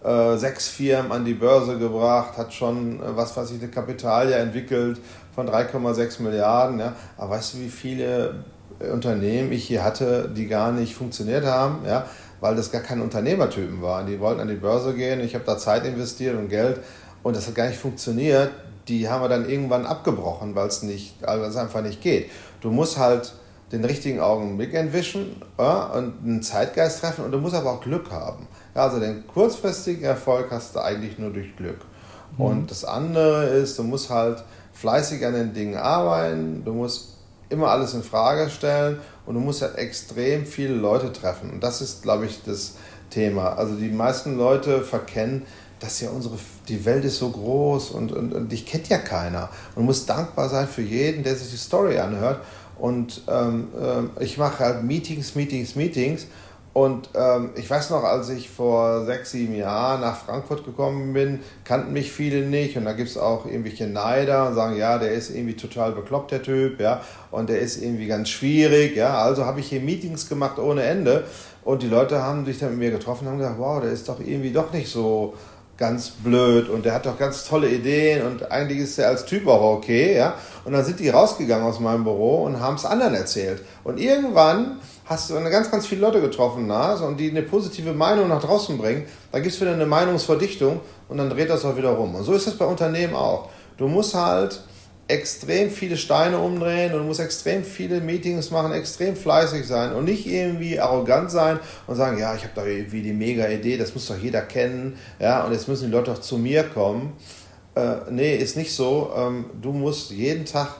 äh, 0.08 0.36
sechs 0.36 0.68
Firmen 0.68 1.12
an 1.12 1.24
die 1.24 1.34
Börse 1.34 1.78
gebracht, 1.78 2.36
hat 2.36 2.52
schon, 2.52 3.00
äh, 3.00 3.16
was 3.16 3.36
weiß 3.36 3.50
ich, 3.52 3.60
eine 3.60 3.70
Kapitalie 3.70 4.34
entwickelt 4.34 5.00
von 5.34 5.48
3,6 5.48 6.22
Milliarden. 6.22 6.78
Ja? 6.78 6.94
Aber 7.16 7.30
weißt 7.30 7.54
du, 7.54 7.58
wie 7.58 7.68
viele 7.68 8.44
Unternehmen 8.92 9.52
ich 9.52 9.64
hier 9.64 9.84
hatte, 9.84 10.28
die 10.28 10.46
gar 10.46 10.72
nicht 10.72 10.94
funktioniert 10.94 11.44
haben? 11.44 11.84
Ja? 11.86 12.06
weil 12.42 12.56
das 12.56 12.72
gar 12.72 12.82
keine 12.82 13.04
Unternehmertypen 13.04 13.80
waren. 13.82 14.06
Die 14.06 14.18
wollten 14.18 14.40
an 14.40 14.48
die 14.48 14.56
Börse 14.56 14.94
gehen, 14.94 15.20
ich 15.20 15.34
habe 15.34 15.44
da 15.44 15.56
Zeit 15.56 15.86
investiert 15.86 16.36
und 16.36 16.48
Geld 16.48 16.80
und 17.22 17.36
das 17.36 17.46
hat 17.46 17.54
gar 17.54 17.68
nicht 17.68 17.78
funktioniert. 17.78 18.50
Die 18.88 19.08
haben 19.08 19.22
wir 19.22 19.28
dann 19.28 19.48
irgendwann 19.48 19.86
abgebrochen, 19.86 20.56
weil 20.56 20.66
es 20.66 20.82
nicht, 20.82 21.14
weil 21.22 21.40
es 21.42 21.56
einfach 21.56 21.82
nicht 21.82 22.02
geht. 22.02 22.30
Du 22.60 22.72
musst 22.72 22.98
halt 22.98 23.32
den 23.70 23.84
richtigen 23.84 24.18
Augenblick 24.18 24.74
entwischen 24.74 25.40
ja, 25.56 25.84
und 25.84 26.14
einen 26.24 26.42
Zeitgeist 26.42 27.00
treffen 27.00 27.24
und 27.24 27.30
du 27.30 27.38
musst 27.38 27.54
aber 27.54 27.70
auch 27.70 27.80
Glück 27.80 28.10
haben. 28.10 28.48
Ja, 28.74 28.82
also 28.82 28.98
den 28.98 29.24
kurzfristigen 29.28 30.02
Erfolg 30.02 30.48
hast 30.50 30.74
du 30.74 30.80
eigentlich 30.80 31.18
nur 31.18 31.30
durch 31.30 31.56
Glück. 31.56 31.78
Mhm. 32.36 32.44
Und 32.44 32.70
das 32.72 32.84
andere 32.84 33.44
ist, 33.44 33.78
du 33.78 33.84
musst 33.84 34.10
halt 34.10 34.42
fleißig 34.82 35.24
an 35.24 35.34
den 35.34 35.54
Dingen 35.54 35.76
arbeiten, 35.76 36.64
du 36.64 36.72
musst 36.72 37.10
immer 37.48 37.68
alles 37.68 37.94
in 37.94 38.02
Frage 38.02 38.50
stellen 38.50 38.98
und 39.26 39.34
du 39.34 39.40
musst 39.40 39.62
halt 39.62 39.78
extrem 39.78 40.44
viele 40.44 40.74
Leute 40.74 41.12
treffen. 41.12 41.50
Und 41.50 41.62
das 41.62 41.80
ist, 41.80 42.02
glaube 42.02 42.26
ich, 42.26 42.42
das 42.44 42.74
Thema. 43.08 43.54
Also 43.54 43.76
die 43.76 43.90
meisten 43.90 44.36
Leute 44.36 44.82
verkennen, 44.82 45.46
dass 45.78 46.00
ja 46.00 46.10
unsere, 46.10 46.36
die 46.66 46.84
Welt 46.84 47.04
ist 47.04 47.18
so 47.18 47.30
groß 47.30 47.92
und, 47.92 48.10
und, 48.10 48.34
und 48.34 48.50
dich 48.50 48.66
kennt 48.66 48.88
ja 48.88 48.98
keiner. 48.98 49.50
Und 49.76 49.82
du 49.82 49.86
musst 49.86 50.08
dankbar 50.08 50.48
sein 50.48 50.66
für 50.66 50.82
jeden, 50.82 51.22
der 51.22 51.36
sich 51.36 51.52
die 51.52 51.56
Story 51.56 51.98
anhört. 51.98 52.40
Und 52.76 53.22
ähm, 53.28 53.68
äh, 53.80 54.24
ich 54.24 54.36
mache 54.36 54.64
halt 54.64 54.82
Meetings, 54.82 55.36
Meetings, 55.36 55.76
Meetings 55.76 56.26
und 56.74 57.10
ähm, 57.14 57.50
ich 57.54 57.68
weiß 57.68 57.90
noch, 57.90 58.02
als 58.02 58.30
ich 58.30 58.48
vor 58.48 59.04
sechs, 59.04 59.32
sieben 59.32 59.54
Jahren 59.54 60.00
nach 60.00 60.16
Frankfurt 60.16 60.64
gekommen 60.64 61.12
bin, 61.12 61.40
kannten 61.64 61.92
mich 61.92 62.10
viele 62.10 62.46
nicht. 62.46 62.78
Und 62.78 62.86
da 62.86 62.92
gibt 62.92 63.10
es 63.10 63.18
auch 63.18 63.44
irgendwelche 63.44 63.86
Neider 63.86 64.48
und 64.48 64.54
sagen, 64.54 64.76
ja, 64.76 64.96
der 64.96 65.12
ist 65.12 65.30
irgendwie 65.30 65.54
total 65.54 65.92
bekloppt, 65.92 66.30
der 66.30 66.42
Typ, 66.42 66.80
ja, 66.80 67.02
und 67.30 67.50
der 67.50 67.60
ist 67.60 67.82
irgendwie 67.82 68.06
ganz 68.06 68.30
schwierig, 68.30 68.96
ja. 68.96 69.18
Also 69.18 69.44
habe 69.44 69.60
ich 69.60 69.68
hier 69.68 69.80
Meetings 69.80 70.28
gemacht 70.28 70.58
ohne 70.58 70.82
Ende. 70.82 71.24
Und 71.62 71.82
die 71.82 71.88
Leute 71.88 72.22
haben 72.22 72.46
sich 72.46 72.58
dann 72.58 72.70
mit 72.70 72.78
mir 72.78 72.90
getroffen 72.90 73.26
und 73.26 73.32
haben 73.32 73.38
gesagt, 73.38 73.58
wow, 73.58 73.80
der 73.80 73.92
ist 73.92 74.08
doch 74.08 74.18
irgendwie 74.18 74.50
doch 74.50 74.72
nicht 74.72 74.90
so 74.90 75.34
ganz 75.76 76.10
blöd 76.10 76.68
und 76.68 76.84
der 76.84 76.94
hat 76.94 77.06
doch 77.06 77.18
ganz 77.18 77.44
tolle 77.44 77.68
Ideen 77.68 78.26
und 78.26 78.50
eigentlich 78.50 78.78
ist 78.78 78.98
er 78.98 79.08
als 79.08 79.24
Typ 79.24 79.46
auch 79.46 79.76
okay, 79.76 80.16
ja. 80.16 80.34
Und 80.64 80.72
dann 80.72 80.84
sind 80.84 81.00
die 81.00 81.10
rausgegangen 81.10 81.66
aus 81.66 81.80
meinem 81.80 82.04
Büro 82.04 82.44
und 82.44 82.60
haben 82.60 82.76
es 82.76 82.84
anderen 82.84 83.14
erzählt. 83.14 83.62
Und 83.84 83.98
irgendwann 83.98 84.78
hast 85.12 85.30
du 85.30 85.36
eine 85.36 85.50
ganz, 85.50 85.70
ganz 85.70 85.86
viele 85.86 86.00
Leute 86.00 86.20
getroffen, 86.20 86.66
na, 86.66 86.94
und 86.94 87.18
die 87.18 87.30
eine 87.30 87.42
positive 87.42 87.92
Meinung 87.92 88.28
nach 88.28 88.42
draußen 88.42 88.78
bringen. 88.78 89.04
Da 89.30 89.40
gibt 89.40 89.54
es 89.54 89.60
wieder 89.60 89.72
eine 89.72 89.86
Meinungsverdichtung 89.86 90.80
und 91.08 91.18
dann 91.18 91.28
dreht 91.28 91.50
das 91.50 91.64
auch 91.64 91.76
wieder 91.76 91.90
rum. 91.90 92.14
Und 92.14 92.24
so 92.24 92.32
ist 92.32 92.46
das 92.46 92.56
bei 92.56 92.64
Unternehmen 92.64 93.14
auch. 93.14 93.50
Du 93.76 93.88
musst 93.88 94.14
halt 94.14 94.60
extrem 95.08 95.70
viele 95.70 95.98
Steine 95.98 96.38
umdrehen 96.38 96.94
und 96.94 97.00
du 97.00 97.04
musst 97.04 97.20
extrem 97.20 97.64
viele 97.64 98.00
Meetings 98.00 98.50
machen, 98.50 98.72
extrem 98.72 99.14
fleißig 99.14 99.66
sein 99.66 99.92
und 99.92 100.04
nicht 100.04 100.26
irgendwie 100.26 100.80
arrogant 100.80 101.30
sein 101.30 101.60
und 101.86 101.96
sagen, 101.96 102.18
ja, 102.18 102.34
ich 102.34 102.42
habe 102.44 102.52
da 102.54 102.64
irgendwie 102.64 103.02
die 103.02 103.12
mega 103.12 103.46
Idee, 103.48 103.76
das 103.76 103.94
muss 103.94 104.06
doch 104.06 104.16
jeder 104.16 104.40
kennen, 104.40 104.96
ja, 105.20 105.44
und 105.44 105.52
jetzt 105.52 105.68
müssen 105.68 105.86
die 105.86 105.92
Leute 105.92 106.12
auch 106.12 106.20
zu 106.20 106.38
mir 106.38 106.62
kommen. 106.62 107.12
Äh, 107.74 107.96
nee, 108.10 108.36
ist 108.36 108.56
nicht 108.56 108.74
so. 108.74 109.10
Ähm, 109.16 109.46
du 109.60 109.72
musst 109.72 110.10
jeden 110.10 110.46
Tag 110.46 110.76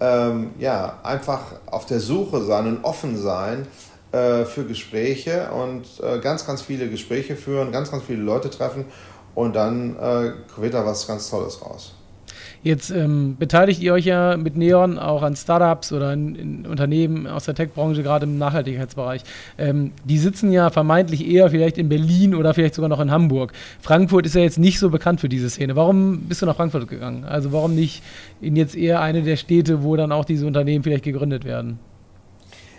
ähm, 0.00 0.50
ja, 0.58 0.98
einfach 1.02 1.42
auf 1.66 1.86
der 1.86 2.00
Suche 2.00 2.42
sein 2.42 2.66
und 2.66 2.84
offen 2.84 3.16
sein 3.16 3.66
äh, 4.12 4.44
für 4.44 4.64
Gespräche 4.64 5.50
und 5.50 5.86
äh, 6.02 6.18
ganz, 6.20 6.46
ganz 6.46 6.62
viele 6.62 6.88
Gespräche 6.88 7.36
führen, 7.36 7.70
ganz, 7.70 7.90
ganz 7.90 8.04
viele 8.04 8.22
Leute 8.22 8.50
treffen 8.50 8.86
und 9.34 9.54
dann 9.54 9.96
äh, 9.96 10.32
wird 10.56 10.74
da 10.74 10.84
was 10.84 11.06
ganz 11.06 11.30
Tolles 11.30 11.62
raus. 11.62 11.94
Jetzt 12.62 12.90
ähm, 12.90 13.36
beteiligt 13.38 13.80
ihr 13.80 13.94
euch 13.94 14.04
ja 14.04 14.36
mit 14.36 14.54
Neon 14.54 14.98
auch 14.98 15.22
an 15.22 15.34
Startups 15.34 15.92
oder 15.92 16.12
in, 16.12 16.34
in 16.34 16.66
Unternehmen 16.66 17.26
aus 17.26 17.44
der 17.44 17.54
Tech-Branche, 17.54 18.02
gerade 18.02 18.26
im 18.26 18.36
Nachhaltigkeitsbereich. 18.36 19.22
Ähm, 19.56 19.92
die 20.04 20.18
sitzen 20.18 20.52
ja 20.52 20.68
vermeintlich 20.68 21.26
eher 21.26 21.48
vielleicht 21.48 21.78
in 21.78 21.88
Berlin 21.88 22.34
oder 22.34 22.52
vielleicht 22.52 22.74
sogar 22.74 22.90
noch 22.90 23.00
in 23.00 23.10
Hamburg. 23.10 23.52
Frankfurt 23.80 24.26
ist 24.26 24.34
ja 24.34 24.42
jetzt 24.42 24.58
nicht 24.58 24.78
so 24.78 24.90
bekannt 24.90 25.22
für 25.22 25.30
diese 25.30 25.48
Szene. 25.48 25.74
Warum 25.74 26.28
bist 26.28 26.42
du 26.42 26.46
nach 26.46 26.56
Frankfurt 26.56 26.86
gegangen? 26.86 27.24
Also 27.24 27.50
warum 27.52 27.74
nicht 27.74 28.02
in 28.42 28.56
jetzt 28.56 28.76
eher 28.76 29.00
eine 29.00 29.22
der 29.22 29.36
Städte, 29.36 29.82
wo 29.82 29.96
dann 29.96 30.12
auch 30.12 30.26
diese 30.26 30.46
Unternehmen 30.46 30.84
vielleicht 30.84 31.04
gegründet 31.04 31.46
werden? 31.46 31.78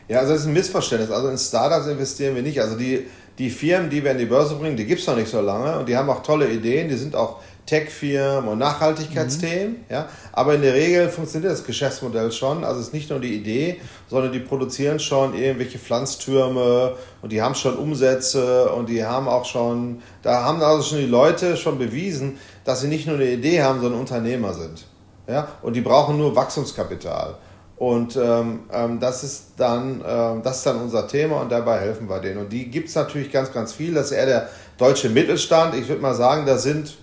Ja, 0.07 0.19
also 0.19 0.33
das 0.33 0.41
ist 0.41 0.47
ein 0.47 0.53
Missverständnis. 0.53 1.09
Also 1.09 1.29
in 1.29 1.39
Startups 1.39 1.87
investieren 1.87 2.35
wir 2.35 2.43
nicht. 2.43 2.61
Also 2.61 2.77
die, 2.77 3.07
die 3.39 3.49
Firmen, 3.49 3.89
die 3.89 4.03
wir 4.03 4.11
in 4.11 4.19
die 4.19 4.25
Börse 4.25 4.55
bringen, 4.55 4.77
die 4.77 4.85
gibt 4.85 5.01
es 5.01 5.07
noch 5.07 5.15
nicht 5.15 5.29
so 5.29 5.41
lange 5.41 5.79
und 5.79 5.89
die 5.89 5.97
haben 5.97 6.09
auch 6.09 6.21
tolle 6.21 6.51
Ideen, 6.51 6.89
die 6.89 6.95
sind 6.95 7.15
auch 7.15 7.37
Tech-Firmen 7.65 8.49
und 8.49 8.57
Nachhaltigkeitsthemen. 8.57 9.73
Mhm. 9.73 9.85
Ja? 9.89 10.07
Aber 10.31 10.55
in 10.55 10.61
der 10.61 10.73
Regel 10.73 11.09
funktioniert 11.09 11.51
das 11.51 11.63
Geschäftsmodell 11.63 12.31
schon. 12.31 12.63
Also 12.63 12.79
es 12.79 12.87
ist 12.87 12.93
nicht 12.93 13.09
nur 13.09 13.19
die 13.19 13.35
Idee, 13.35 13.79
sondern 14.09 14.31
die 14.31 14.39
produzieren 14.39 14.99
schon 14.99 15.33
irgendwelche 15.35 15.79
Pflanztürme 15.79 16.95
und 17.21 17.31
die 17.31 17.41
haben 17.41 17.55
schon 17.55 17.77
Umsätze 17.77 18.69
und 18.71 18.89
die 18.89 19.05
haben 19.05 19.27
auch 19.27 19.45
schon, 19.45 20.01
da 20.21 20.43
haben 20.43 20.61
also 20.61 20.83
schon 20.83 20.99
die 20.99 21.05
Leute 21.05 21.57
schon 21.57 21.77
bewiesen, 21.77 22.37
dass 22.65 22.81
sie 22.81 22.87
nicht 22.87 23.07
nur 23.07 23.15
eine 23.15 23.31
Idee 23.31 23.61
haben, 23.61 23.81
sondern 23.81 23.99
Unternehmer 23.99 24.53
sind. 24.53 24.85
Ja? 25.27 25.47
Und 25.61 25.75
die 25.75 25.81
brauchen 25.81 26.17
nur 26.17 26.35
Wachstumskapital. 26.35 27.37
Und 27.77 28.15
ähm, 28.15 28.59
ähm, 28.71 28.99
das, 28.99 29.23
ist 29.23 29.53
dann, 29.57 30.03
ähm, 30.07 30.43
das 30.43 30.57
ist 30.57 30.67
dann 30.67 30.79
unser 30.79 31.07
Thema 31.07 31.41
und 31.41 31.51
dabei 31.51 31.79
helfen 31.79 32.07
wir 32.07 32.19
denen. 32.19 32.37
Und 32.37 32.53
die 32.53 32.69
gibt 32.69 32.89
es 32.89 32.95
natürlich 32.95 33.31
ganz, 33.31 33.51
ganz 33.51 33.73
viel. 33.73 33.95
Das 33.95 34.11
ist 34.11 34.11
eher 34.11 34.27
der 34.27 34.49
deutsche 34.77 35.09
Mittelstand. 35.09 35.73
Ich 35.73 35.87
würde 35.87 35.99
mal 35.99 36.13
sagen, 36.13 36.45
da 36.45 36.59
sind 36.59 36.95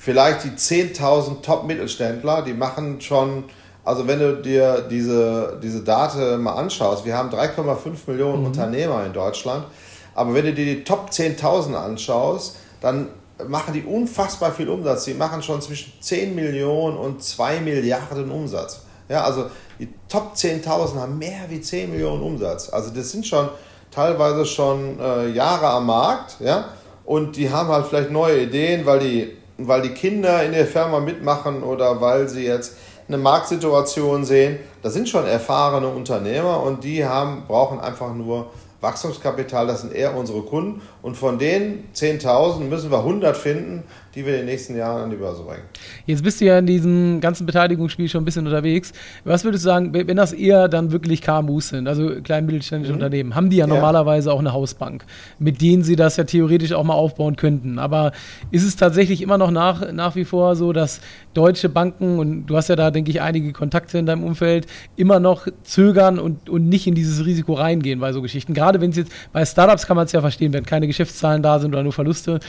vielleicht 0.00 0.44
die 0.44 0.50
10.000 0.52 1.42
Top-Mittelständler, 1.42 2.40
die 2.40 2.54
machen 2.54 3.02
schon, 3.02 3.44
also 3.84 4.08
wenn 4.08 4.18
du 4.18 4.36
dir 4.36 4.86
diese, 4.90 5.60
diese 5.62 5.82
Daten 5.82 6.42
mal 6.42 6.54
anschaust, 6.54 7.04
wir 7.04 7.14
haben 7.14 7.28
3,5 7.28 7.76
Millionen 8.06 8.40
mhm. 8.40 8.46
Unternehmer 8.46 9.04
in 9.04 9.12
Deutschland, 9.12 9.66
aber 10.14 10.32
wenn 10.32 10.46
du 10.46 10.54
dir 10.54 10.64
die 10.64 10.84
Top 10.84 11.10
10.000 11.10 11.74
anschaust, 11.74 12.56
dann 12.80 13.08
machen 13.46 13.74
die 13.74 13.82
unfassbar 13.82 14.52
viel 14.52 14.70
Umsatz. 14.70 15.04
Die 15.04 15.14
machen 15.14 15.42
schon 15.42 15.60
zwischen 15.60 15.92
10 16.00 16.34
Millionen 16.34 16.96
und 16.96 17.22
2 17.22 17.60
Milliarden 17.60 18.30
Umsatz. 18.30 18.80
Ja, 19.08 19.24
also 19.24 19.46
die 19.78 19.88
Top 20.08 20.32
10.000 20.34 20.96
haben 20.96 21.18
mehr 21.18 21.42
wie 21.48 21.60
10 21.60 21.90
Millionen 21.90 22.22
Umsatz. 22.22 22.70
Also 22.70 22.90
das 22.90 23.10
sind 23.10 23.26
schon 23.26 23.50
teilweise 23.90 24.46
schon 24.46 24.98
äh, 24.98 25.28
Jahre 25.28 25.68
am 25.68 25.86
Markt, 25.86 26.36
ja, 26.40 26.68
und 27.04 27.36
die 27.36 27.50
haben 27.50 27.68
halt 27.68 27.86
vielleicht 27.86 28.10
neue 28.10 28.42
Ideen, 28.42 28.86
weil 28.86 29.00
die, 29.00 29.36
weil 29.68 29.82
die 29.82 29.90
Kinder 29.90 30.42
in 30.44 30.52
der 30.52 30.66
Firma 30.66 31.00
mitmachen 31.00 31.62
oder 31.62 32.00
weil 32.00 32.28
sie 32.28 32.44
jetzt 32.44 32.76
eine 33.08 33.18
Marktsituation 33.18 34.24
sehen. 34.24 34.58
Das 34.82 34.94
sind 34.94 35.08
schon 35.08 35.26
erfahrene 35.26 35.88
Unternehmer 35.88 36.62
und 36.62 36.84
die 36.84 37.04
haben, 37.04 37.44
brauchen 37.46 37.80
einfach 37.80 38.14
nur 38.14 38.50
Wachstumskapital, 38.80 39.66
das 39.66 39.82
sind 39.82 39.92
eher 39.92 40.16
unsere 40.16 40.42
Kunden. 40.42 40.80
Und 41.02 41.16
von 41.16 41.38
den 41.38 41.84
10.000 41.94 42.60
müssen 42.60 42.90
wir 42.90 42.98
100 42.98 43.36
finden, 43.36 43.82
die 44.14 44.26
wir 44.26 44.32
in 44.34 44.40
den 44.40 44.46
nächsten 44.46 44.76
Jahren 44.76 45.04
an 45.04 45.10
die 45.10 45.16
Börse 45.16 45.42
bringen. 45.42 45.62
Jetzt 46.06 46.22
bist 46.24 46.40
du 46.40 46.44
ja 46.46 46.58
in 46.58 46.66
diesem 46.66 47.20
ganzen 47.20 47.46
Beteiligungsspiel 47.46 48.08
schon 48.08 48.22
ein 48.22 48.24
bisschen 48.24 48.46
unterwegs. 48.46 48.92
Was 49.24 49.44
würdest 49.44 49.64
du 49.64 49.68
sagen, 49.68 49.92
wenn 49.92 50.16
das 50.16 50.32
eher 50.32 50.68
dann 50.68 50.90
wirklich 50.90 51.22
KMUs 51.22 51.68
sind, 51.68 51.86
also 51.86 52.20
klein 52.22 52.46
mittelständische 52.46 52.92
mhm. 52.92 52.98
Unternehmen, 52.98 53.34
haben 53.34 53.50
die 53.50 53.58
ja, 53.58 53.66
ja, 53.66 53.72
normalerweise 53.72 54.32
auch 54.32 54.40
eine 54.40 54.52
Hausbank, 54.52 55.04
mit 55.38 55.60
denen 55.60 55.84
sie 55.84 55.96
das 55.96 56.16
ja 56.16 56.24
theoretisch 56.24 56.72
auch 56.72 56.84
mal 56.84 56.94
aufbauen 56.94 57.36
könnten. 57.36 57.78
Aber 57.78 58.12
ist 58.50 58.64
es 58.64 58.76
tatsächlich 58.76 59.22
immer 59.22 59.38
noch 59.38 59.50
nach, 59.50 59.92
nach 59.92 60.16
wie 60.16 60.24
vor 60.24 60.56
so, 60.56 60.72
dass 60.72 61.00
deutsche 61.34 61.68
Banken, 61.68 62.18
und 62.18 62.46
du 62.46 62.56
hast 62.56 62.68
ja 62.68 62.76
da, 62.76 62.90
denke 62.90 63.10
ich, 63.10 63.20
einige 63.20 63.52
Kontakte 63.52 63.98
in 63.98 64.06
deinem 64.06 64.24
Umfeld, 64.24 64.66
immer 64.96 65.20
noch 65.20 65.46
zögern 65.62 66.18
und, 66.18 66.48
und 66.48 66.68
nicht 66.68 66.86
in 66.86 66.94
dieses 66.94 67.24
Risiko 67.24 67.54
reingehen 67.54 68.00
bei 68.00 68.12
so 68.12 68.22
Geschichten? 68.22 68.54
Gerade 68.54 68.80
wenn 68.80 68.90
es 68.90 68.96
jetzt, 68.96 69.12
bei 69.32 69.44
Startups 69.44 69.86
kann 69.86 69.96
man 69.96 70.06
es 70.06 70.12
ja 70.12 70.20
verstehen, 70.20 70.52
wenn 70.52 70.64
keine 70.66 70.86
Geschäftszahlen 70.88 71.42
da 71.42 71.58
sind 71.60 71.72
oder 71.72 71.82
nur 71.82 71.92
Verluste. 71.92 72.40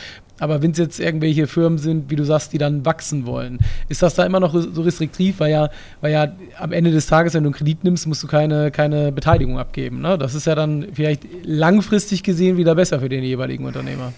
Aber 0.41 0.63
wenn 0.63 0.71
es 0.71 0.79
jetzt 0.79 0.99
irgendwelche 0.99 1.45
Firmen 1.45 1.77
sind, 1.77 2.09
wie 2.09 2.15
du 2.15 2.23
sagst, 2.23 2.51
die 2.51 2.57
dann 2.57 2.83
wachsen 2.83 3.27
wollen, 3.27 3.59
ist 3.89 4.01
das 4.01 4.15
da 4.15 4.25
immer 4.25 4.39
noch 4.39 4.55
so 4.55 4.81
restriktiv? 4.81 5.39
Weil 5.39 5.51
ja, 5.51 5.69
weil 6.01 6.11
ja 6.11 6.31
am 6.57 6.71
Ende 6.71 6.89
des 6.89 7.05
Tages, 7.05 7.35
wenn 7.35 7.43
du 7.43 7.49
einen 7.49 7.55
Kredit 7.55 7.83
nimmst, 7.83 8.07
musst 8.07 8.23
du 8.23 8.27
keine, 8.27 8.71
keine 8.71 9.11
Beteiligung 9.11 9.59
abgeben. 9.59 10.01
Ne? 10.01 10.17
Das 10.17 10.33
ist 10.33 10.47
ja 10.47 10.55
dann 10.55 10.87
vielleicht 10.93 11.27
langfristig 11.43 12.23
gesehen 12.23 12.57
wieder 12.57 12.73
besser 12.73 13.01
für 13.01 13.09
den 13.09 13.23
jeweiligen 13.23 13.65
Unternehmer. 13.65 14.13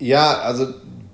Ja, 0.00 0.40
also 0.40 0.66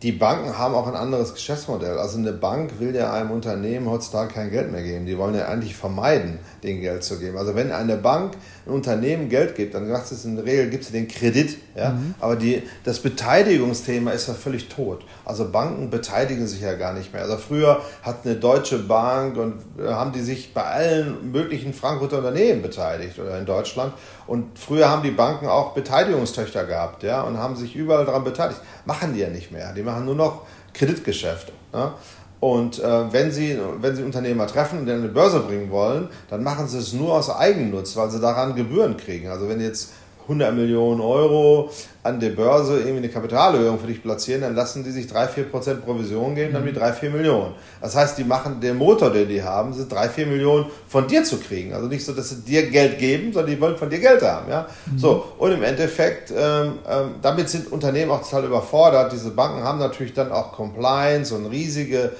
die 0.02 0.12
Banken 0.12 0.56
haben 0.56 0.74
auch 0.74 0.86
ein 0.86 0.94
anderes 0.94 1.34
Geschäftsmodell. 1.34 1.98
Also 1.98 2.16
eine 2.16 2.32
Bank 2.32 2.78
will 2.78 2.94
ja 2.94 3.12
einem 3.12 3.30
Unternehmen 3.30 3.90
heutzutage 3.90 4.32
kein 4.32 4.50
Geld 4.50 4.72
mehr 4.72 4.82
geben. 4.82 5.04
Die 5.04 5.18
wollen 5.18 5.34
ja 5.34 5.48
eigentlich 5.48 5.76
vermeiden, 5.76 6.38
den 6.62 6.80
Geld 6.80 7.04
zu 7.04 7.18
geben. 7.18 7.36
Also 7.36 7.54
wenn 7.54 7.72
eine 7.72 7.96
Bank 7.96 8.32
ein 8.68 8.74
Unternehmen 8.74 9.28
Geld 9.28 9.54
gibt, 9.54 9.74
dann 9.74 9.88
sagt 9.88 10.12
es 10.12 10.24
in 10.24 10.36
der 10.36 10.44
Regel, 10.44 10.68
gibt 10.70 10.84
es 10.84 10.92
den 10.92 11.08
Kredit. 11.08 11.56
Ja? 11.74 11.90
Mhm. 11.90 12.14
Aber 12.20 12.36
die, 12.36 12.62
das 12.84 13.00
Beteiligungsthema 13.00 14.10
ist 14.10 14.28
ja 14.28 14.34
völlig 14.34 14.68
tot. 14.68 15.04
Also 15.24 15.50
Banken 15.50 15.90
beteiligen 15.90 16.46
sich 16.46 16.60
ja 16.60 16.74
gar 16.74 16.92
nicht 16.92 17.12
mehr. 17.12 17.22
Also 17.22 17.36
früher 17.38 17.80
hat 18.02 18.24
eine 18.24 18.36
deutsche 18.36 18.78
Bank 18.78 19.36
und 19.36 19.54
äh, 19.78 19.88
haben 19.88 20.12
die 20.12 20.20
sich 20.20 20.52
bei 20.52 20.62
allen 20.62 21.32
möglichen 21.32 21.72
Frankfurter 21.72 22.18
Unternehmen 22.18 22.62
beteiligt 22.62 23.18
oder 23.18 23.38
in 23.38 23.46
Deutschland. 23.46 23.94
Und 24.26 24.58
früher 24.58 24.88
haben 24.88 25.02
die 25.02 25.10
Banken 25.10 25.46
auch 25.46 25.72
Beteiligungstöchter 25.72 26.64
gehabt 26.64 27.02
ja? 27.02 27.22
und 27.22 27.38
haben 27.38 27.56
sich 27.56 27.74
überall 27.74 28.04
daran 28.04 28.24
beteiligt. 28.24 28.60
Machen 28.84 29.14
die 29.14 29.20
ja 29.20 29.30
nicht 29.30 29.50
mehr. 29.50 29.72
Die 29.72 29.82
machen 29.82 30.04
nur 30.04 30.14
noch 30.14 30.42
Kreditgeschäfte. 30.74 31.52
Ja? 31.72 31.94
Und 32.40 32.78
äh, 32.78 33.12
wenn, 33.12 33.32
Sie, 33.32 33.58
wenn 33.80 33.96
Sie 33.96 34.02
Unternehmer 34.02 34.46
treffen 34.46 34.80
und 34.80 34.86
die 34.86 34.92
eine 34.92 35.08
Börse 35.08 35.40
bringen 35.40 35.70
wollen, 35.70 36.08
dann 36.30 36.44
machen 36.44 36.68
Sie 36.68 36.78
es 36.78 36.92
nur 36.92 37.14
aus 37.14 37.30
Eigennutz, 37.30 37.96
weil 37.96 38.10
Sie 38.10 38.20
daran 38.20 38.54
Gebühren 38.54 38.96
kriegen. 38.96 39.28
Also 39.28 39.48
wenn 39.48 39.60
jetzt 39.60 39.92
100 40.28 40.54
Millionen 40.54 41.00
Euro 41.00 41.70
an 42.02 42.20
der 42.20 42.30
Börse 42.30 42.78
irgendwie 42.78 42.98
eine 42.98 43.08
Kapitalerhöhung 43.08 43.78
für 43.78 43.86
dich 43.86 44.02
platzieren, 44.02 44.42
dann 44.42 44.54
lassen 44.54 44.84
die 44.84 44.90
sich 44.90 45.06
3-4% 45.06 45.76
Provision 45.76 46.34
geben, 46.34 46.52
dann 46.52 46.66
wie 46.66 46.70
3-4 46.70 47.10
Millionen. 47.10 47.54
Das 47.80 47.96
heißt, 47.96 48.18
die 48.18 48.24
machen 48.24 48.60
den 48.60 48.76
Motor, 48.76 49.10
den 49.10 49.28
die 49.28 49.42
haben, 49.42 49.72
sind 49.72 49.90
3-4 49.90 50.26
Millionen 50.26 50.66
von 50.86 51.08
dir 51.08 51.24
zu 51.24 51.38
kriegen. 51.38 51.72
Also 51.72 51.88
nicht 51.88 52.04
so, 52.04 52.12
dass 52.12 52.28
sie 52.28 52.42
dir 52.42 52.68
Geld 52.70 52.98
geben, 52.98 53.32
sondern 53.32 53.50
die 53.50 53.60
wollen 53.60 53.76
von 53.76 53.88
dir 53.88 54.00
Geld 54.00 54.22
haben. 54.22 54.50
Ja? 54.50 54.68
Mhm. 54.86 54.98
So, 54.98 55.24
und 55.38 55.52
im 55.52 55.62
Endeffekt, 55.62 56.30
ähm, 56.30 56.74
ähm, 56.88 57.14
damit 57.22 57.48
sind 57.48 57.72
Unternehmen 57.72 58.10
auch 58.10 58.22
total 58.22 58.44
überfordert. 58.44 59.12
Diese 59.12 59.30
Banken 59.30 59.64
haben 59.64 59.78
natürlich 59.78 60.12
dann 60.12 60.30
auch 60.30 60.52
Compliance 60.52 61.34
und 61.34 61.46
riesige 61.46 62.12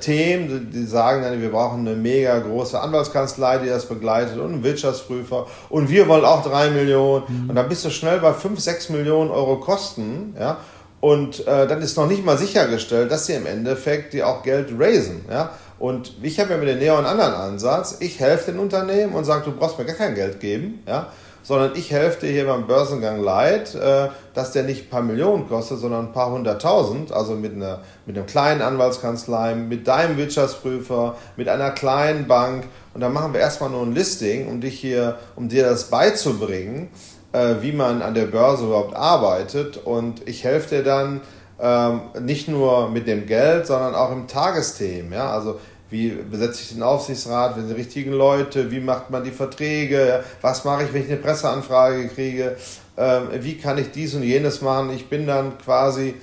Themen, 0.00 0.70
die 0.70 0.84
sagen 0.84 1.22
dann, 1.22 1.40
wir 1.40 1.50
brauchen 1.50 1.86
eine 1.86 1.96
mega 1.96 2.38
große 2.38 2.78
Anwaltskanzlei, 2.78 3.58
die 3.58 3.68
das 3.68 3.86
begleitet 3.86 4.38
und 4.38 4.52
einen 4.52 4.62
Wirtschaftsprüfer 4.62 5.46
und 5.70 5.88
wir 5.88 6.06
wollen 6.06 6.24
auch 6.24 6.42
drei 6.42 6.68
Millionen 6.68 7.24
mhm. 7.26 7.50
und 7.50 7.54
dann 7.54 7.68
bist 7.68 7.84
du 7.84 7.90
schnell 7.90 8.18
bei 8.20 8.34
fünf, 8.34 8.60
sechs 8.60 8.90
Millionen 8.90 9.30
Euro 9.30 9.56
Kosten, 9.56 10.34
ja, 10.38 10.58
und 11.00 11.46
äh, 11.46 11.66
dann 11.66 11.80
ist 11.80 11.96
noch 11.96 12.06
nicht 12.06 12.26
mal 12.26 12.36
sichergestellt, 12.36 13.10
dass 13.10 13.24
sie 13.24 13.32
im 13.32 13.46
Endeffekt 13.46 14.12
die 14.12 14.22
auch 14.22 14.42
Geld 14.42 14.68
raisen, 14.78 15.24
ja. 15.30 15.50
Und 15.78 16.12
ich 16.20 16.38
habe 16.38 16.50
ja 16.50 16.58
mit 16.58 16.68
dem 16.68 16.78
Neo 16.78 16.96
einen 16.98 17.06
anderen 17.06 17.32
Ansatz. 17.32 17.96
Ich 18.00 18.20
helfe 18.20 18.52
den 18.52 18.60
Unternehmen 18.60 19.14
und 19.14 19.24
sage, 19.24 19.46
du 19.46 19.52
brauchst 19.52 19.78
mir 19.78 19.86
gar 19.86 19.96
kein 19.96 20.14
Geld 20.14 20.38
geben, 20.38 20.82
ja 20.86 21.10
sondern 21.42 21.72
ich 21.74 21.90
helfe 21.90 22.26
dir 22.26 22.32
hier 22.32 22.46
beim 22.46 22.66
Börsengang 22.66 23.22
Leid, 23.22 23.74
äh, 23.74 24.08
dass 24.34 24.52
der 24.52 24.64
nicht 24.64 24.86
ein 24.86 24.90
paar 24.90 25.02
Millionen 25.02 25.48
kostet, 25.48 25.78
sondern 25.78 26.06
ein 26.06 26.12
paar 26.12 26.30
hunderttausend, 26.30 27.12
also 27.12 27.34
mit 27.34 27.54
einer, 27.54 27.80
mit 28.06 28.16
einer 28.16 28.26
kleinen 28.26 28.62
Anwaltskanzlei, 28.62 29.54
mit 29.54 29.88
deinem 29.88 30.16
Wirtschaftsprüfer, 30.16 31.16
mit 31.36 31.48
einer 31.48 31.70
kleinen 31.70 32.26
Bank. 32.26 32.64
Und 32.94 33.00
dann 33.00 33.12
machen 33.12 33.32
wir 33.32 33.40
erstmal 33.40 33.70
nur 33.70 33.82
ein 33.82 33.94
Listing, 33.94 34.48
um 34.48 34.60
dich 34.60 34.78
hier, 34.78 35.18
um 35.36 35.48
dir 35.48 35.64
das 35.64 35.84
beizubringen, 35.84 36.88
äh, 37.32 37.56
wie 37.60 37.72
man 37.72 38.02
an 38.02 38.14
der 38.14 38.26
Börse 38.26 38.66
überhaupt 38.66 38.94
arbeitet. 38.94 39.76
Und 39.78 40.28
ich 40.28 40.44
helfe 40.44 40.76
dir 40.76 40.82
dann 40.82 41.20
ähm, 41.62 42.00
nicht 42.20 42.48
nur 42.48 42.88
mit 42.88 43.06
dem 43.06 43.26
Geld, 43.26 43.66
sondern 43.66 43.94
auch 43.94 44.12
im 44.12 44.26
Tagesthemen. 44.26 45.12
Ja? 45.12 45.30
Also 45.30 45.60
wie 45.90 46.10
besetze 46.10 46.62
ich 46.62 46.72
den 46.72 46.82
Aufsichtsrat, 46.82 47.56
wer 47.56 47.64
sind 47.64 47.76
die 47.76 47.80
richtigen 47.80 48.12
Leute, 48.12 48.70
wie 48.70 48.80
macht 48.80 49.10
man 49.10 49.24
die 49.24 49.32
Verträge, 49.32 50.22
was 50.40 50.64
mache 50.64 50.84
ich, 50.84 50.92
wenn 50.92 51.02
ich 51.02 51.08
eine 51.08 51.18
Presseanfrage 51.18 52.08
kriege, 52.08 52.56
ähm, 52.96 53.28
wie 53.40 53.58
kann 53.58 53.76
ich 53.78 53.90
dies 53.90 54.14
und 54.14 54.22
jenes 54.22 54.60
machen. 54.60 54.90
Ich 54.94 55.08
bin 55.08 55.26
dann 55.26 55.58
quasi, 55.58 56.14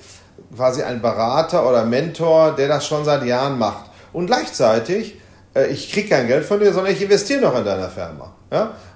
quasi 0.56 0.82
ein 0.82 1.02
Berater 1.02 1.68
oder 1.68 1.84
Mentor, 1.84 2.54
der 2.56 2.68
das 2.68 2.86
schon 2.86 3.04
seit 3.04 3.24
Jahren 3.24 3.58
macht. 3.58 3.90
Und 4.12 4.26
gleichzeitig, 4.26 5.16
äh, 5.54 5.66
ich 5.66 5.92
kriege 5.92 6.08
kein 6.08 6.26
Geld 6.26 6.46
von 6.46 6.58
dir, 6.60 6.72
sondern 6.72 6.92
ich 6.92 7.02
investiere 7.02 7.42
noch 7.42 7.58
in 7.58 7.64
deiner 7.64 7.90
Firma. 7.90 8.34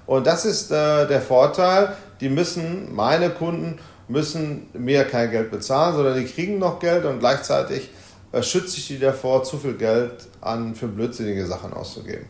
Und 0.07 0.25
das 0.25 0.45
ist 0.45 0.71
äh, 0.71 1.07
der 1.07 1.21
Vorteil, 1.21 1.95
die 2.19 2.29
müssen, 2.29 2.93
meine 2.93 3.29
Kunden 3.29 3.79
müssen 4.07 4.69
mir 4.73 5.05
kein 5.05 5.29
Geld 5.29 5.51
bezahlen, 5.51 5.95
sondern 5.95 6.15
die 6.17 6.25
kriegen 6.25 6.57
noch 6.57 6.79
Geld 6.79 7.05
und 7.05 7.19
gleichzeitig 7.19 7.89
schütze 8.41 8.77
ich 8.77 8.87
die 8.87 8.99
davor, 8.99 9.43
zu 9.43 9.57
viel 9.57 9.73
Geld 9.73 10.27
an 10.41 10.75
für 10.75 10.87
blödsinnige 10.87 11.45
Sachen 11.45 11.73
auszugeben. 11.73 12.25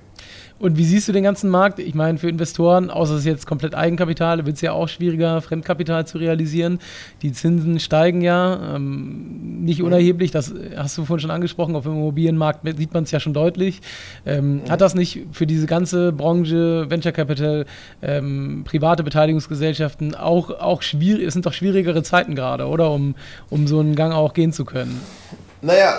Und 0.60 0.78
wie 0.78 0.86
siehst 0.86 1.10
du 1.10 1.12
den 1.12 1.24
ganzen 1.24 1.49
Markt? 1.49 1.80
Ich 1.80 1.93
meine, 1.93 2.18
für 2.18 2.30
Investoren, 2.30 2.89
außer 2.89 3.16
es 3.16 3.20
ist 3.22 3.26
jetzt 3.26 3.45
komplett 3.45 3.76
Eigenkapital, 3.76 4.45
wird 4.45 4.56
es 4.56 4.62
ja 4.62 4.72
auch 4.72 4.88
schwieriger, 4.88 5.41
Fremdkapital 5.41 6.08
zu 6.08 6.20
realisieren. 6.20 6.80
Die 7.22 7.34
Zinsen 7.34 7.82
steigen 7.82 8.22
ja 8.22 8.76
ähm, 8.76 9.64
nicht 9.66 9.82
unerheblich, 9.82 10.32
das 10.32 10.54
hast 10.78 10.97
du 10.97 11.04
vorhin 11.04 11.22
schon 11.22 11.32
angesprochen. 11.32 11.76
Auf 11.76 11.84
dem 11.84 11.93
Immobilienmarkt 11.93 12.66
sieht 12.78 12.93
man 12.93 13.04
es 13.04 13.12
ja 13.12 13.20
schon 13.20 13.34
deutlich. 13.34 13.82
Ähm, 14.26 14.62
mhm. 14.64 14.70
Hat 14.70 14.80
das 14.80 14.95
nicht 14.95 15.26
für 15.34 15.45
diese 15.45 15.66
ganze 15.66 16.14
Branche, 16.14 16.89
Venture 16.89 17.12
Capital, 17.12 17.66
ähm, 18.01 18.64
private 18.64 19.04
Beteiligungsgesellschaften 19.04 20.16
auch, 20.16 20.49
auch 20.49 20.82
schwierig, 20.82 21.28
es 21.28 21.34
sind 21.34 21.45
doch 21.45 21.54
schwierigere 21.54 22.04
Zeiten 22.04 22.36
gerade, 22.36 22.68
oder? 22.68 22.91
Um, 22.91 23.16
um 23.49 23.68
so 23.68 23.82
einen 23.82 23.95
Gang 23.95 24.14
auch 24.14 24.34
gehen 24.34 24.54
zu 24.54 24.64
können. 24.64 25.01
Naja, 25.64 25.97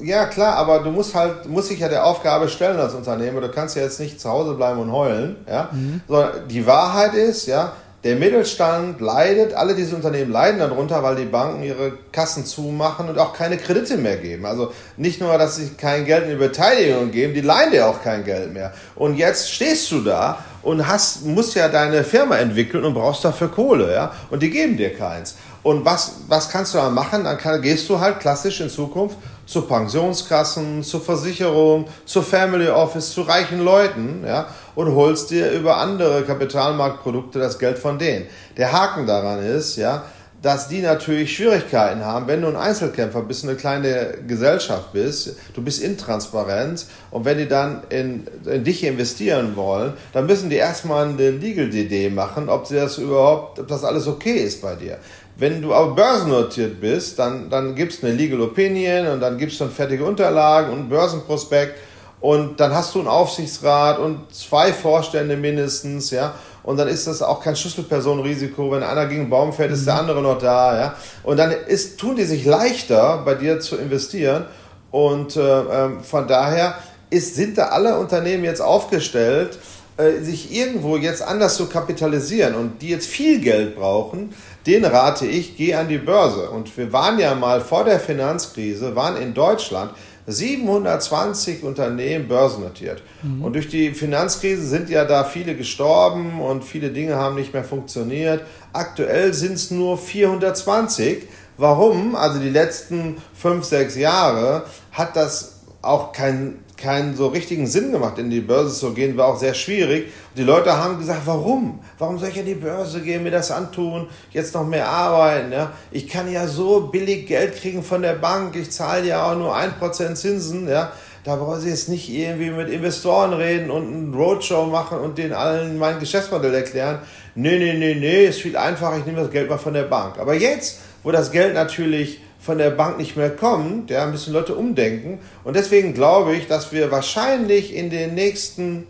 ja 0.00 0.26
klar, 0.26 0.56
aber 0.56 0.80
du 0.80 0.90
musst 0.90 1.14
halt, 1.14 1.48
musst 1.48 1.70
dich 1.70 1.80
ja 1.80 1.88
der 1.88 2.04
Aufgabe 2.04 2.46
stellen 2.48 2.78
als 2.78 2.92
Unternehmer. 2.92 3.40
Du 3.40 3.48
kannst 3.48 3.74
ja 3.74 3.82
jetzt 3.82 3.98
nicht 4.00 4.20
zu 4.20 4.28
Hause 4.28 4.52
bleiben 4.52 4.78
und 4.80 4.92
heulen, 4.92 5.36
ja. 5.48 5.70
Mhm. 5.72 6.02
Sondern 6.06 6.46
die 6.48 6.66
Wahrheit 6.66 7.14
ist, 7.14 7.46
ja, 7.46 7.72
der 8.04 8.16
Mittelstand 8.16 9.00
leidet, 9.00 9.54
alle 9.54 9.74
diese 9.74 9.96
Unternehmen 9.96 10.30
leiden 10.30 10.60
darunter, 10.60 11.02
weil 11.02 11.16
die 11.16 11.24
Banken 11.24 11.64
ihre 11.64 11.92
Kassen 12.12 12.44
zumachen 12.44 13.08
und 13.08 13.18
auch 13.18 13.32
keine 13.32 13.56
Kredite 13.56 13.96
mehr 13.96 14.18
geben. 14.18 14.46
Also 14.46 14.72
nicht 14.96 15.20
nur, 15.20 15.36
dass 15.36 15.56
sie 15.56 15.70
kein 15.70 16.04
Geld 16.04 16.24
in 16.24 16.30
die 16.30 16.36
Beteiligung 16.36 17.10
geben, 17.10 17.34
die 17.34 17.40
leihen 17.40 17.72
dir 17.72 17.88
auch 17.88 18.02
kein 18.02 18.24
Geld 18.24 18.52
mehr. 18.52 18.72
Und 18.94 19.16
jetzt 19.16 19.50
stehst 19.50 19.90
du 19.90 20.02
da 20.02 20.38
und 20.62 20.86
hast, 20.86 21.24
musst 21.24 21.56
ja 21.56 21.68
deine 21.68 22.04
Firma 22.04 22.36
entwickeln 22.36 22.84
und 22.84 22.94
brauchst 22.94 23.24
dafür 23.24 23.48
Kohle, 23.48 23.92
ja. 23.92 24.12
Und 24.30 24.42
die 24.42 24.50
geben 24.50 24.76
dir 24.76 24.94
keins. 24.94 25.34
Und 25.68 25.84
was, 25.84 26.12
was 26.28 26.48
kannst 26.48 26.72
du 26.72 26.78
dann 26.78 26.94
machen? 26.94 27.24
Dann 27.24 27.36
kann, 27.36 27.60
gehst 27.60 27.90
du 27.90 28.00
halt 28.00 28.20
klassisch 28.20 28.62
in 28.62 28.70
Zukunft 28.70 29.18
zu 29.44 29.60
Pensionskassen, 29.60 30.82
zur 30.82 31.02
Versicherung, 31.02 31.86
zur 32.06 32.22
Family 32.22 32.70
Office, 32.70 33.12
zu 33.12 33.20
reichen 33.20 33.60
Leuten, 33.60 34.24
ja, 34.26 34.46
und 34.74 34.94
holst 34.94 35.28
dir 35.28 35.50
über 35.50 35.76
andere 35.76 36.22
Kapitalmarktprodukte 36.22 37.38
das 37.38 37.58
Geld 37.58 37.78
von 37.78 37.98
denen. 37.98 38.24
Der 38.56 38.72
Haken 38.72 39.06
daran 39.06 39.40
ist, 39.40 39.76
ja, 39.76 40.04
dass 40.40 40.68
die 40.68 40.80
natürlich 40.80 41.34
Schwierigkeiten 41.34 42.04
haben, 42.04 42.28
wenn 42.28 42.42
du 42.42 42.48
ein 42.48 42.56
Einzelkämpfer 42.56 43.22
bist, 43.22 43.44
eine 43.44 43.56
kleine 43.56 44.18
Gesellschaft 44.26 44.92
bist, 44.92 45.36
du 45.54 45.62
bist 45.62 45.82
intransparent 45.82 46.86
und 47.10 47.24
wenn 47.24 47.38
die 47.38 47.48
dann 47.48 47.82
in, 47.88 48.26
in 48.44 48.62
dich 48.62 48.84
investieren 48.84 49.56
wollen, 49.56 49.94
dann 50.12 50.26
müssen 50.26 50.48
die 50.48 50.56
erstmal 50.56 51.08
eine 51.08 51.30
Legal 51.30 51.70
DD 51.70 52.10
machen, 52.10 52.48
ob 52.48 52.66
sie 52.66 52.76
das 52.76 52.98
überhaupt, 52.98 53.58
ob 53.58 53.66
das 53.66 53.82
alles 53.82 54.06
okay 54.06 54.36
ist 54.36 54.62
bei 54.62 54.76
dir. 54.76 54.98
Wenn 55.38 55.62
du 55.62 55.72
aber 55.72 55.94
börsennotiert 55.94 56.80
bist, 56.80 57.18
dann, 57.18 57.48
dann 57.48 57.76
gibst 57.76 58.02
du 58.02 58.08
eine 58.08 58.16
Legal 58.16 58.40
Opinion 58.40 59.06
und 59.06 59.20
dann 59.20 59.38
gibst 59.38 59.60
du 59.60 59.64
dann 59.64 59.72
fertige 59.72 60.04
Unterlagen 60.04 60.72
und 60.72 60.80
einen 60.80 60.88
Börsenprospekt 60.88 61.78
und 62.20 62.58
dann 62.58 62.74
hast 62.74 62.94
du 62.94 62.98
einen 62.98 63.08
Aufsichtsrat 63.08 64.00
und 64.00 64.34
zwei 64.34 64.72
Vorstände 64.72 65.36
mindestens, 65.36 66.10
ja. 66.10 66.34
Und 66.64 66.76
dann 66.76 66.88
ist 66.88 67.06
das 67.06 67.22
auch 67.22 67.40
kein 67.40 67.54
Schlüsselpersonenrisiko. 67.54 68.72
Wenn 68.72 68.82
einer 68.82 69.06
gegen 69.06 69.22
einen 69.22 69.30
Baum 69.30 69.52
fällt, 69.52 69.70
ist 69.70 69.86
der 69.86 69.94
mhm. 69.94 70.00
andere 70.00 70.22
noch 70.22 70.38
da, 70.38 70.78
ja. 70.78 70.94
Und 71.22 71.36
dann 71.36 71.52
ist, 71.52 71.98
tun 71.98 72.16
die 72.16 72.24
sich 72.24 72.44
leichter, 72.44 73.22
bei 73.24 73.34
dir 73.34 73.60
zu 73.60 73.76
investieren. 73.76 74.44
Und 74.90 75.36
äh, 75.36 75.40
ähm, 75.40 76.00
von 76.02 76.26
daher 76.26 76.74
ist, 77.10 77.36
sind 77.36 77.56
da 77.56 77.68
alle 77.68 77.96
Unternehmen 77.98 78.42
jetzt 78.42 78.60
aufgestellt, 78.60 79.58
äh, 79.96 80.20
sich 80.20 80.54
irgendwo 80.54 80.96
jetzt 80.96 81.22
anders 81.22 81.56
zu 81.56 81.66
kapitalisieren 81.66 82.54
und 82.54 82.82
die 82.82 82.88
jetzt 82.88 83.06
viel 83.06 83.40
Geld 83.40 83.76
brauchen, 83.76 84.34
den 84.68 84.84
rate 84.84 85.26
ich, 85.26 85.56
geh 85.56 85.74
an 85.74 85.88
die 85.88 85.98
Börse. 85.98 86.50
Und 86.50 86.76
wir 86.76 86.92
waren 86.92 87.18
ja 87.18 87.34
mal 87.34 87.62
vor 87.62 87.84
der 87.84 87.98
Finanzkrise, 87.98 88.94
waren 88.94 89.16
in 89.16 89.32
Deutschland 89.32 89.92
720 90.26 91.64
Unternehmen 91.64 92.28
börsennotiert. 92.28 93.02
Mhm. 93.22 93.42
Und 93.42 93.54
durch 93.54 93.68
die 93.68 93.92
Finanzkrise 93.94 94.66
sind 94.66 94.90
ja 94.90 95.06
da 95.06 95.24
viele 95.24 95.56
gestorben 95.56 96.38
und 96.40 96.64
viele 96.64 96.90
Dinge 96.90 97.16
haben 97.16 97.34
nicht 97.34 97.54
mehr 97.54 97.64
funktioniert. 97.64 98.42
Aktuell 98.74 99.32
sind 99.32 99.54
es 99.54 99.70
nur 99.70 99.96
420. 99.96 101.22
Warum? 101.56 102.14
Also 102.14 102.38
die 102.38 102.50
letzten 102.50 103.16
fünf, 103.34 103.64
sechs 103.64 103.96
Jahre 103.96 104.64
hat 104.92 105.16
das 105.16 105.60
auch 105.80 106.12
keinen 106.12 106.62
keinen 106.78 107.16
so 107.16 107.26
richtigen 107.26 107.66
Sinn 107.66 107.92
gemacht, 107.92 108.18
in 108.18 108.30
die 108.30 108.40
Börse 108.40 108.78
zu 108.78 108.94
gehen, 108.94 109.16
war 109.16 109.26
auch 109.26 109.38
sehr 109.38 109.54
schwierig. 109.54 110.12
Die 110.36 110.44
Leute 110.44 110.76
haben 110.76 110.98
gesagt, 110.98 111.22
warum? 111.24 111.80
Warum 111.98 112.18
soll 112.18 112.28
ich 112.28 112.36
in 112.36 112.46
die 112.46 112.54
Börse 112.54 113.00
gehen, 113.00 113.24
mir 113.24 113.32
das 113.32 113.50
antun, 113.50 114.06
jetzt 114.30 114.54
noch 114.54 114.66
mehr 114.66 114.88
arbeiten? 114.88 115.52
Ja? 115.52 115.72
Ich 115.90 116.08
kann 116.08 116.30
ja 116.30 116.46
so 116.46 116.88
billig 116.92 117.26
Geld 117.26 117.56
kriegen 117.56 117.82
von 117.82 118.02
der 118.02 118.14
Bank, 118.14 118.54
ich 118.56 118.70
zahle 118.70 119.06
ja 119.06 119.30
auch 119.30 119.36
nur 119.36 119.56
1% 119.56 120.14
Zinsen. 120.14 120.68
Ja? 120.68 120.92
Da 121.24 121.36
brauche 121.36 121.58
ich 121.58 121.66
jetzt 121.66 121.88
nicht 121.88 122.08
irgendwie 122.08 122.50
mit 122.50 122.70
Investoren 122.70 123.32
reden 123.32 123.70
und 123.70 123.86
einen 123.86 124.14
Roadshow 124.14 124.66
machen 124.66 124.98
und 124.98 125.18
denen 125.18 125.32
allen 125.32 125.78
mein 125.78 125.98
Geschäftsmodell 125.98 126.54
erklären. 126.54 127.00
Nee, 127.34 127.58
nee, 127.58 127.74
nee, 127.74 127.94
nee, 127.94 128.26
ist 128.26 128.40
viel 128.40 128.56
einfacher, 128.56 128.98
ich 128.98 129.04
nehme 129.04 129.20
das 129.20 129.30
Geld 129.30 129.50
mal 129.50 129.58
von 129.58 129.74
der 129.74 129.82
Bank. 129.82 130.18
Aber 130.18 130.34
jetzt, 130.34 130.78
wo 131.02 131.10
das 131.10 131.30
Geld 131.30 131.54
natürlich 131.54 132.20
von 132.38 132.58
der 132.58 132.70
Bank 132.70 132.98
nicht 132.98 133.16
mehr 133.16 133.30
kommt, 133.30 133.90
ja, 133.90 134.06
müssen 134.06 134.32
Leute 134.32 134.54
umdenken. 134.54 135.18
Und 135.44 135.56
deswegen 135.56 135.92
glaube 135.92 136.34
ich, 136.34 136.46
dass 136.46 136.72
wir 136.72 136.90
wahrscheinlich 136.90 137.74
in 137.74 137.90
den 137.90 138.14
nächsten 138.14 138.86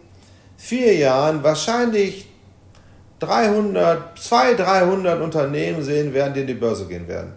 vier 0.57 0.95
Jahren 0.97 1.43
wahrscheinlich 1.43 2.29
300, 3.21 4.19
200, 4.19 4.59
300 4.59 5.23
Unternehmen 5.23 5.83
sehen 5.83 6.13
werden, 6.15 6.35
die 6.35 6.41
in 6.41 6.47
die 6.47 6.55
Börse 6.55 6.87
gehen 6.87 7.09
werden. 7.09 7.33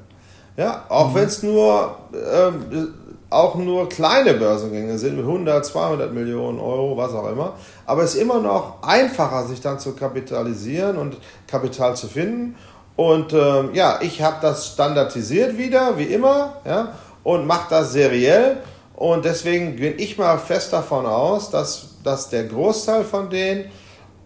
Ja, 0.58 0.86
auch 0.90 1.12
mhm. 1.12 1.16
wenn 1.16 1.26
es 1.26 1.44
nur, 1.44 1.96
ähm, 2.14 2.94
auch 3.30 3.56
nur 3.56 3.88
kleine 3.88 4.34
Börsengänge 4.34 4.98
sind 4.98 5.16
mit 5.16 5.26
100, 5.26 5.66
200 5.66 6.14
Millionen 6.14 6.60
Euro, 6.60 6.98
was 6.98 7.14
auch 7.14 7.32
immer. 7.32 7.54
Aber 7.86 8.04
es 8.04 8.16
ist 8.16 8.22
immer 8.22 8.42
noch 8.42 8.84
einfacher, 8.84 9.46
sich 9.48 9.62
dann 9.62 9.80
zu 9.80 9.96
kapitalisieren 9.96 10.98
und 10.98 11.18
Kapital 11.48 11.96
zu 11.96 12.08
finden. 12.08 12.56
Und 13.02 13.34
ähm, 13.34 13.72
ja, 13.74 13.98
ich 14.00 14.22
habe 14.22 14.38
das 14.44 14.68
standardisiert 14.68 15.58
wieder, 15.58 15.98
wie 15.98 16.04
immer, 16.04 16.58
ja, 16.64 16.94
und 17.24 17.48
mache 17.48 17.68
das 17.72 17.94
seriell. 17.94 18.58
Und 18.96 19.26
deswegen 19.26 19.76
bin 19.76 19.98
ich 19.98 20.20
mal 20.20 20.38
fest 20.38 20.72
davon 20.72 21.08
aus, 21.08 21.50
dass, 21.50 21.88
dass 22.04 22.30
der 22.30 22.44
Großteil 22.44 23.04
von 23.04 23.28
denen 23.32 23.72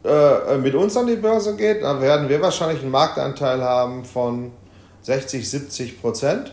äh, 0.04 0.58
mit 0.58 0.76
uns 0.76 0.98
an 0.98 1.08
die 1.08 1.16
Börse 1.16 1.56
geht. 1.56 1.84
Dann 1.84 2.02
werden 2.02 2.28
wir 2.28 2.42
wahrscheinlich 2.42 2.82
einen 2.82 2.92
Marktanteil 2.92 3.64
haben 3.64 4.04
von 4.04 4.52
60, 5.04 5.50
70 5.50 6.02
Prozent. 6.02 6.52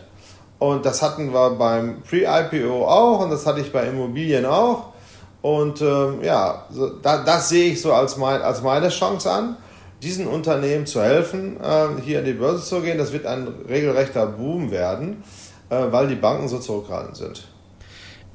Und 0.59 0.85
das 0.85 1.01
hatten 1.01 1.33
wir 1.33 1.49
beim 1.49 2.03
Pre-IPO 2.03 2.87
auch 2.87 3.19
und 3.19 3.31
das 3.31 3.45
hatte 3.45 3.59
ich 3.59 3.73
bei 3.73 3.85
Immobilien 3.87 4.45
auch. 4.45 4.93
Und 5.41 5.81
ähm, 5.81 6.19
ja, 6.23 6.67
so, 6.71 6.87
da, 6.87 7.17
das 7.17 7.49
sehe 7.49 7.73
ich 7.73 7.81
so 7.81 7.91
als, 7.91 8.15
mein, 8.15 8.41
als 8.41 8.61
meine 8.61 8.87
Chance 8.87 9.29
an 9.29 9.57
diesen 10.03 10.27
Unternehmen 10.27 10.85
zu 10.85 11.01
helfen, 11.01 11.57
äh, 11.61 12.01
hier 12.03 12.19
an 12.19 12.25
die 12.25 12.33
Börse 12.33 12.63
zu 12.63 12.81
gehen. 12.81 12.97
Das 12.97 13.13
wird 13.13 13.25
ein 13.25 13.47
regelrechter 13.67 14.27
Boom 14.27 14.71
werden, 14.71 15.23
äh, 15.69 15.75
weil 15.91 16.07
die 16.07 16.15
Banken 16.15 16.47
so 16.47 16.59
zurückhaltend 16.59 17.17
sind. 17.17 17.47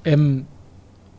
Ähm, 0.04 0.46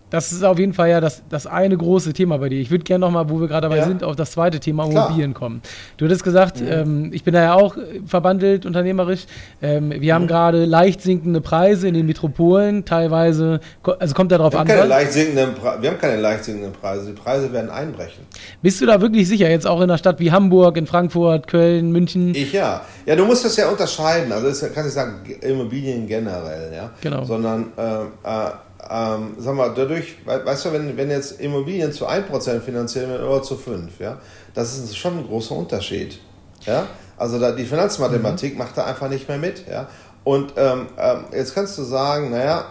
das 0.10 0.32
ist 0.32 0.44
auf 0.44 0.60
jeden 0.60 0.74
Fall 0.74 0.90
ja 0.90 1.02
das, 1.02 1.24
das 1.30 1.48
eine 1.48 1.78
große 1.78 2.14
Thema 2.14 2.38
bei 2.38 2.50
dir. 2.50 2.60
Ich 2.60 2.72
würde 2.72 2.84
gerne 2.84 3.06
nochmal, 3.06 3.30
wo 3.30 3.40
wir 3.40 3.48
gerade 3.48 3.68
dabei 3.68 3.78
ja. 3.78 3.86
sind, 3.86 4.04
auf 4.04 4.16
das 4.16 4.32
zweite 4.32 4.60
Thema 4.60 4.86
Immobilien 4.86 5.34
kommen. 5.34 5.62
Du 5.98 6.06
hattest 6.06 6.24
gesagt, 6.24 6.62
mhm. 6.62 6.68
ähm, 6.70 7.10
ich 7.14 7.24
bin 7.24 7.34
da 7.34 7.42
ja 7.42 7.54
auch 7.54 7.76
verbandelt 8.06 8.66
unternehmerisch. 8.66 9.26
Ähm, 9.62 9.92
wir 9.92 10.14
haben 10.14 10.24
mhm. 10.24 10.28
gerade 10.28 10.66
leicht 10.66 11.02
sinkende 11.02 11.42
Preise 11.42 11.88
in 11.88 11.94
den 11.94 12.06
Metropolen, 12.06 12.86
teilweise, 12.86 13.60
also 14.00 14.14
kommt 14.14 14.32
darauf 14.32 14.56
an. 14.56 14.68
Keine 14.68 14.86
leicht 14.86 15.14
sinkenden 15.14 15.56
wir 15.80 15.90
haben 15.90 16.00
keine 16.00 16.18
leicht 16.18 16.44
sinkenden 16.44 16.74
Preise, 16.74 17.08
die 17.08 17.14
Preise 17.14 17.52
werden 17.52 17.70
einbrechen. 17.70 18.26
Bist 18.62 18.82
du 18.82 18.86
da 18.86 19.02
wirklich 19.02 19.28
sicher, 19.28 19.50
jetzt 19.50 19.68
auch 19.68 19.78
in 19.78 19.84
einer 19.84 19.98
Stadt 19.98 20.20
wie 20.20 20.32
Hamburg, 20.32 20.78
in 20.78 20.88
Frankfurt, 20.88 21.48
Köln, 21.48 21.92
München? 21.92 22.34
Ich 22.36 22.54
ja. 22.54 22.82
Ja, 23.06 23.16
du 23.16 23.26
musst 23.26 23.46
das 23.46 23.56
ja 23.56 23.70
unterscheiden. 23.70 24.32
Also 24.32 24.48
das 24.48 24.74
kann 24.74 24.88
ich 24.88 24.94
sagen, 24.94 25.22
Immobilien 25.42 26.08
generell, 26.08 26.72
ja. 26.74 26.92
Genau. 27.02 27.24
Sondern 27.24 27.72
äh, 27.78 28.02
äh, 28.02 28.52
ähm, 28.90 29.36
sag 29.38 29.56
mal, 29.56 29.74
dadurch, 29.74 30.16
weißt 30.26 30.66
du, 30.66 30.74
wenn, 30.74 30.96
wenn 30.96 31.10
jetzt 31.10 31.40
Immobilien 31.40 31.92
zu 31.92 32.08
1% 32.08 32.62
finanziert 32.62 33.10
werden 33.10 33.28
oder 33.28 33.44
zu 33.44 33.56
5%, 33.56 33.90
ja, 34.00 34.18
das 34.54 34.78
ist 34.78 34.96
schon 34.96 35.18
ein 35.18 35.28
großer 35.28 35.56
Unterschied. 35.56 36.20
Ja? 36.66 36.88
Also 37.18 37.40
da, 37.40 37.52
die 37.52 37.66
Finanzmathematik 37.66 38.54
mhm. 38.54 38.60
macht 38.60 38.78
da 38.78 38.86
einfach 38.86 39.10
nicht 39.10 39.28
mehr 39.28 39.38
mit. 39.38 39.68
Ja? 39.68 39.88
Und 40.24 40.54
ähm, 40.56 40.88
ähm, 40.98 41.26
jetzt 41.34 41.54
kannst 41.54 41.78
du 41.78 41.84
sagen, 41.84 42.32
naja, 42.32 42.66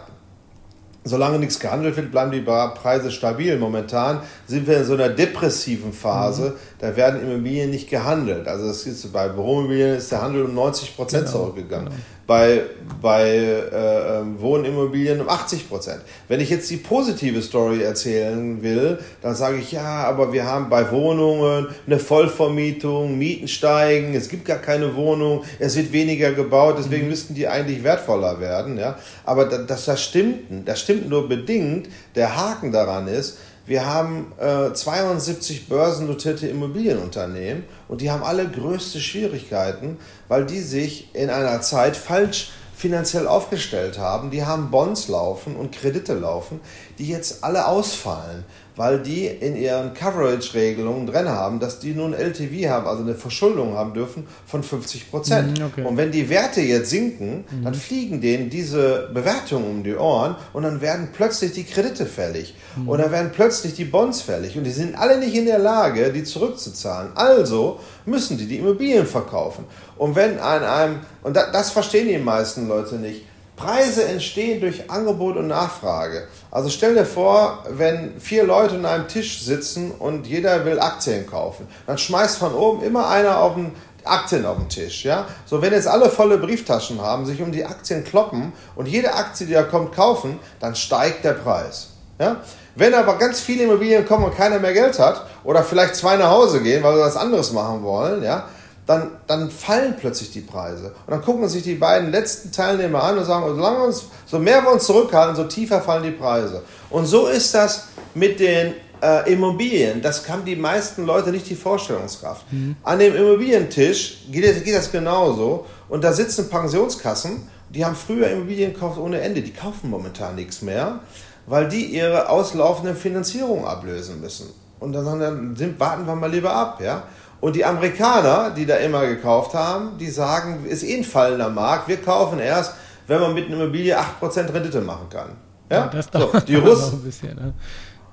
solange 1.09 1.39
nichts 1.39 1.59
gehandelt 1.59 1.97
wird, 1.97 2.11
bleiben 2.11 2.31
die 2.31 2.41
Preise 2.41 3.11
stabil. 3.11 3.59
Momentan 3.59 4.21
sind 4.47 4.67
wir 4.67 4.79
in 4.79 4.85
so 4.85 4.95
einer 4.95 5.09
depressiven 5.09 5.93
Phase, 5.93 6.51
mhm. 6.51 6.55
da 6.79 6.97
werden 6.97 7.23
Immobilien 7.23 7.71
nicht 7.71 7.91
gehandelt. 7.91 8.47
Also 8.49 8.69
das 8.69 8.87
ist 8.87 9.13
bei 9.13 9.29
Büroimmobilien 9.29 9.97
ist 9.97 10.13
der 10.13 10.23
Handel 10.23 10.45
um 10.45 10.55
90 10.55 10.97
Prozent 10.97 11.27
genau. 11.27 11.39
zurückgegangen. 11.39 11.87
Genau 11.87 11.97
bei, 12.29 12.61
bei 13.01 13.27
äh, 13.27 14.19
ähm, 14.19 14.39
Wohnimmobilien 14.39 15.23
um 15.23 15.31
80 15.31 15.67
Prozent. 15.67 16.03
Wenn 16.29 16.41
ich 16.41 16.51
jetzt 16.51 16.69
die 16.69 16.77
positive 16.77 17.41
Story 17.41 17.83
erzählen 17.83 18.63
will, 18.63 18.99
dann 19.23 19.35
sage 19.35 19.57
ich, 19.57 19.73
ja, 19.73 20.05
aber 20.05 20.31
wir 20.31 20.45
haben 20.45 20.69
bei 20.69 20.91
Wohnungen 20.93 21.69
eine 21.87 21.99
Vollvermietung, 21.99 23.17
Mieten 23.17 23.49
steigen, 23.49 24.15
es 24.15 24.29
gibt 24.29 24.45
gar 24.45 24.59
keine 24.59 24.95
Wohnung, 24.95 25.43
es 25.59 25.75
wird 25.75 25.91
weniger 25.91 26.33
gebaut, 26.33 26.75
deswegen 26.79 27.05
mhm. 27.05 27.09
müssten 27.09 27.35
die 27.35 27.49
eigentlich 27.49 27.83
wertvoller 27.83 28.39
werden. 28.41 28.77
Ja? 28.77 28.99
Aber 29.25 29.47
das, 29.47 29.87
das, 29.87 30.05
stimmt, 30.05 30.69
das 30.69 30.81
stimmt 30.81 30.98
nur 31.07 31.29
bedingt. 31.29 31.89
Der 32.15 32.37
Haken 32.37 32.73
daran 32.73 33.09
ist, 33.09 33.39
wir 33.67 33.85
haben 33.85 34.33
äh, 34.39 34.73
72 34.73 35.69
börsennotierte 35.69 36.49
Immobilienunternehmen 36.49 37.65
und 37.87 38.01
die 38.01 38.11
haben 38.11 38.23
alle 38.23 38.49
größte 38.49 38.99
Schwierigkeiten, 38.99 39.99
weil 40.27 40.47
die 40.47 40.61
sich 40.61 41.15
in 41.15 41.29
einer 41.29 41.61
Zeit 41.61 41.97
falsch 41.97 42.51
finanziell 42.75 43.27
aufgestellt 43.27 43.99
haben. 43.99 44.31
Die 44.31 44.47
haben 44.47 44.71
Bonds 44.71 45.09
laufen 45.09 45.55
und 45.57 45.73
Kredite 45.73 46.15
laufen, 46.15 46.61
die 46.99 47.09
jetzt 47.09 47.45
alle 47.45 47.67
ausfallen 47.67 48.45
weil 48.79 49.01
die 49.01 49.27
in 49.27 49.57
ihren 49.57 49.93
Coverage-Regelungen 49.93 51.07
drin 51.07 51.29
haben, 51.29 51.59
dass 51.59 51.81
die 51.81 51.95
nun 51.95 52.15
LTV 52.15 52.71
haben, 52.71 52.87
also 52.87 53.03
eine 53.03 53.17
Verschuldung 53.17 53.75
haben 53.75 53.93
dürfen 53.93 54.27
von 54.47 54.63
50 54.63 55.11
Prozent. 55.11 55.59
Mhm, 55.59 55.65
okay. 55.67 55.85
Und 55.85 55.97
wenn 55.97 56.13
die 56.13 56.31
Werte 56.31 56.61
jetzt 56.61 56.91
sinken, 56.91 57.45
mhm. 57.51 57.65
dann 57.65 57.75
fliegen 57.75 58.21
denen 58.21 58.51
diese 58.51 59.11
Bewertungen 59.13 59.69
um 59.69 59.83
die 59.83 59.97
Ohren 59.97 60.37
und 60.53 60.63
dann 60.63 60.81
werden 60.81 61.09
plötzlich 61.13 61.53
die 61.53 61.65
Kredite 61.65 62.07
fällig 62.07 62.55
mhm. 62.77 62.89
und 62.89 62.99
dann 62.99 63.11
werden 63.11 63.33
plötzlich 63.35 63.75
die 63.75 63.85
Bonds 63.85 64.23
fällig 64.23 64.57
und 64.57 64.63
die 64.63 64.71
sind 64.71 64.97
alle 64.97 65.19
nicht 65.19 65.35
in 65.35 65.47
der 65.47 65.59
Lage, 65.59 66.13
die 66.13 66.23
zurückzuzahlen. 66.23 67.11
Also 67.17 67.81
müssen 68.07 68.39
die 68.39 68.47
die 68.47 68.59
Immobilien 68.59 69.07
verkaufen. 69.07 69.65
Und 69.97 70.15
wenn 70.15 70.39
an 70.39 70.63
einem, 70.63 71.01
und 71.25 71.37
das, 71.37 71.51
das 71.51 71.71
verstehen 71.73 72.07
die 72.07 72.19
meisten 72.19 72.69
Leute 72.69 72.95
nicht, 72.95 73.25
Preise 73.59 74.05
entstehen 74.05 74.61
durch 74.61 74.89
Angebot 74.89 75.37
und 75.37 75.49
Nachfrage. 75.49 76.29
Also 76.51 76.71
stell 76.71 76.95
dir 76.95 77.05
vor, 77.05 77.65
wenn 77.69 78.21
vier 78.21 78.45
Leute 78.45 78.77
an 78.77 78.87
einem 78.87 79.09
Tisch 79.09 79.43
sitzen 79.43 79.91
und 79.91 80.27
jeder 80.27 80.65
will 80.65 80.79
Aktien 80.79 81.27
kaufen, 81.27 81.67
dann 81.87 81.99
schmeißt 81.99 82.39
von 82.39 82.55
oben 82.55 82.83
immer 82.85 83.09
einer 83.09 83.39
auf 83.41 83.55
den 83.55 83.73
Aktien 84.05 84.47
auf 84.47 84.57
den 84.57 84.69
Tisch, 84.69 85.05
ja? 85.05 85.27
So, 85.45 85.61
wenn 85.61 85.73
jetzt 85.73 85.89
alle 85.89 86.09
volle 86.09 86.39
Brieftaschen 86.39 87.03
haben, 87.03 87.27
sich 87.27 87.43
um 87.43 87.53
die 87.53 87.65
Aktien 87.65 88.05
kloppen 88.05 88.53
und 88.77 88.87
jede 88.87 89.13
Aktie, 89.13 89.47
die 89.47 89.53
da 89.53 89.65
kommt, 89.65 89.95
kaufen, 89.95 90.39
dann 90.61 90.75
steigt 90.75 91.25
der 91.25 91.33
Preis, 91.33 91.89
ja? 92.19 92.37
Wenn 92.75 92.95
aber 92.95 93.19
ganz 93.19 93.41
viele 93.41 93.65
Immobilien 93.65 94.07
kommen 94.07 94.25
und 94.25 94.37
keiner 94.37 94.61
mehr 94.61 94.73
Geld 94.73 95.01
hat 95.01 95.27
oder 95.43 95.65
vielleicht 95.65 95.97
zwei 95.97 96.17
nach 96.17 96.31
Hause 96.31 96.63
gehen, 96.63 96.83
weil 96.85 96.95
sie 96.95 97.01
was 97.01 97.17
anderes 97.17 97.53
machen 97.53 97.83
wollen, 97.83 98.23
ja, 98.23 98.49
dann, 98.89 99.11
dann 99.27 99.51
fallen 99.51 99.97
plötzlich 100.01 100.31
die 100.31 100.41
Preise. 100.41 100.95
Und 101.07 101.11
dann 101.11 101.21
gucken 101.21 101.47
sich 101.47 101.63
die 101.63 101.75
beiden 101.75 102.11
letzten 102.11 102.51
Teilnehmer 102.51 103.03
an 103.03 103.19
und 103.19 103.25
sagen, 103.27 103.45
solange 103.55 103.85
uns, 103.85 104.07
so 104.25 104.39
mehr 104.39 104.63
wir 104.63 104.73
uns 104.73 104.85
zurückhalten, 104.87 105.37
so 105.37 105.45
tiefer 105.45 105.83
fallen 105.83 106.05
die 106.05 106.11
Preise. 106.11 106.63
Und 106.89 107.05
so 107.05 107.27
ist 107.27 107.53
das 107.53 107.89
mit 108.15 108.41
den 108.41 108.73
äh, 109.03 109.31
Immobilien. 109.31 110.01
Das 110.01 110.27
haben 110.27 110.43
die 110.47 110.57
meisten 110.57 111.05
Leute 111.05 111.31
nicht 111.33 111.51
die 111.51 111.55
Vorstellungskraft. 111.55 112.51
Mhm. 112.51 112.77
An 112.83 112.99
dem 112.99 113.15
Immobilientisch 113.15 114.25
geht, 114.33 114.65
geht 114.65 114.75
das 114.75 114.91
genauso. 114.91 115.67
Und 115.91 116.03
da 116.03 116.15
sitzen 116.15 116.49
Pensionskassen, 116.49 117.47
die 117.69 117.85
haben 117.85 117.95
früher 117.95 118.31
Immobilien 118.31 118.73
gekauft 118.73 118.99
ohne 118.99 119.21
Ende. 119.21 119.43
Die 119.43 119.53
kaufen 119.53 119.91
momentan 119.91 120.35
nichts 120.35 120.63
mehr, 120.63 121.01
weil 121.47 121.69
die 121.69 121.85
ihre 121.85 122.31
auslaufende 122.31 122.95
Finanzierung 122.95 123.67
ablösen 123.67 124.19
müssen. 124.23 124.49
Und 124.81 124.95
dann, 124.95 125.21
dann 125.21 125.57
sind, 125.57 125.79
warten 125.79 126.07
wir 126.07 126.15
mal 126.15 126.31
lieber 126.31 126.55
ab, 126.55 126.81
ja. 126.83 127.03
Und 127.41 127.55
die 127.55 127.65
Amerikaner, 127.65 128.51
die 128.51 128.67
da 128.67 128.77
immer 128.77 129.07
gekauft 129.07 129.55
haben, 129.55 129.97
die 129.99 130.11
sagen, 130.11 130.65
ist 130.67 130.83
eh 130.83 130.97
ein 130.97 131.05
fallender 131.05 131.49
Markt, 131.51 131.89
wir 131.89 131.99
kaufen 131.99 132.39
erst, 132.41 132.75
wenn 133.07 133.21
man 133.21 133.33
mit 133.35 133.47
einer 133.47 133.63
Immobilie 133.63 133.97
8% 133.97 134.53
Rendite 134.53 134.81
machen 134.81 135.09
kann. 135.09 135.31
Ja, 135.71 135.77
ja 135.77 135.87
das 135.87 136.11
dauert 136.11 136.33
so, 136.33 136.41
die 136.41 136.57
Russen. 136.57 136.99
Ein 136.99 137.03
bisschen, 137.03 137.35
ne? 137.37 137.55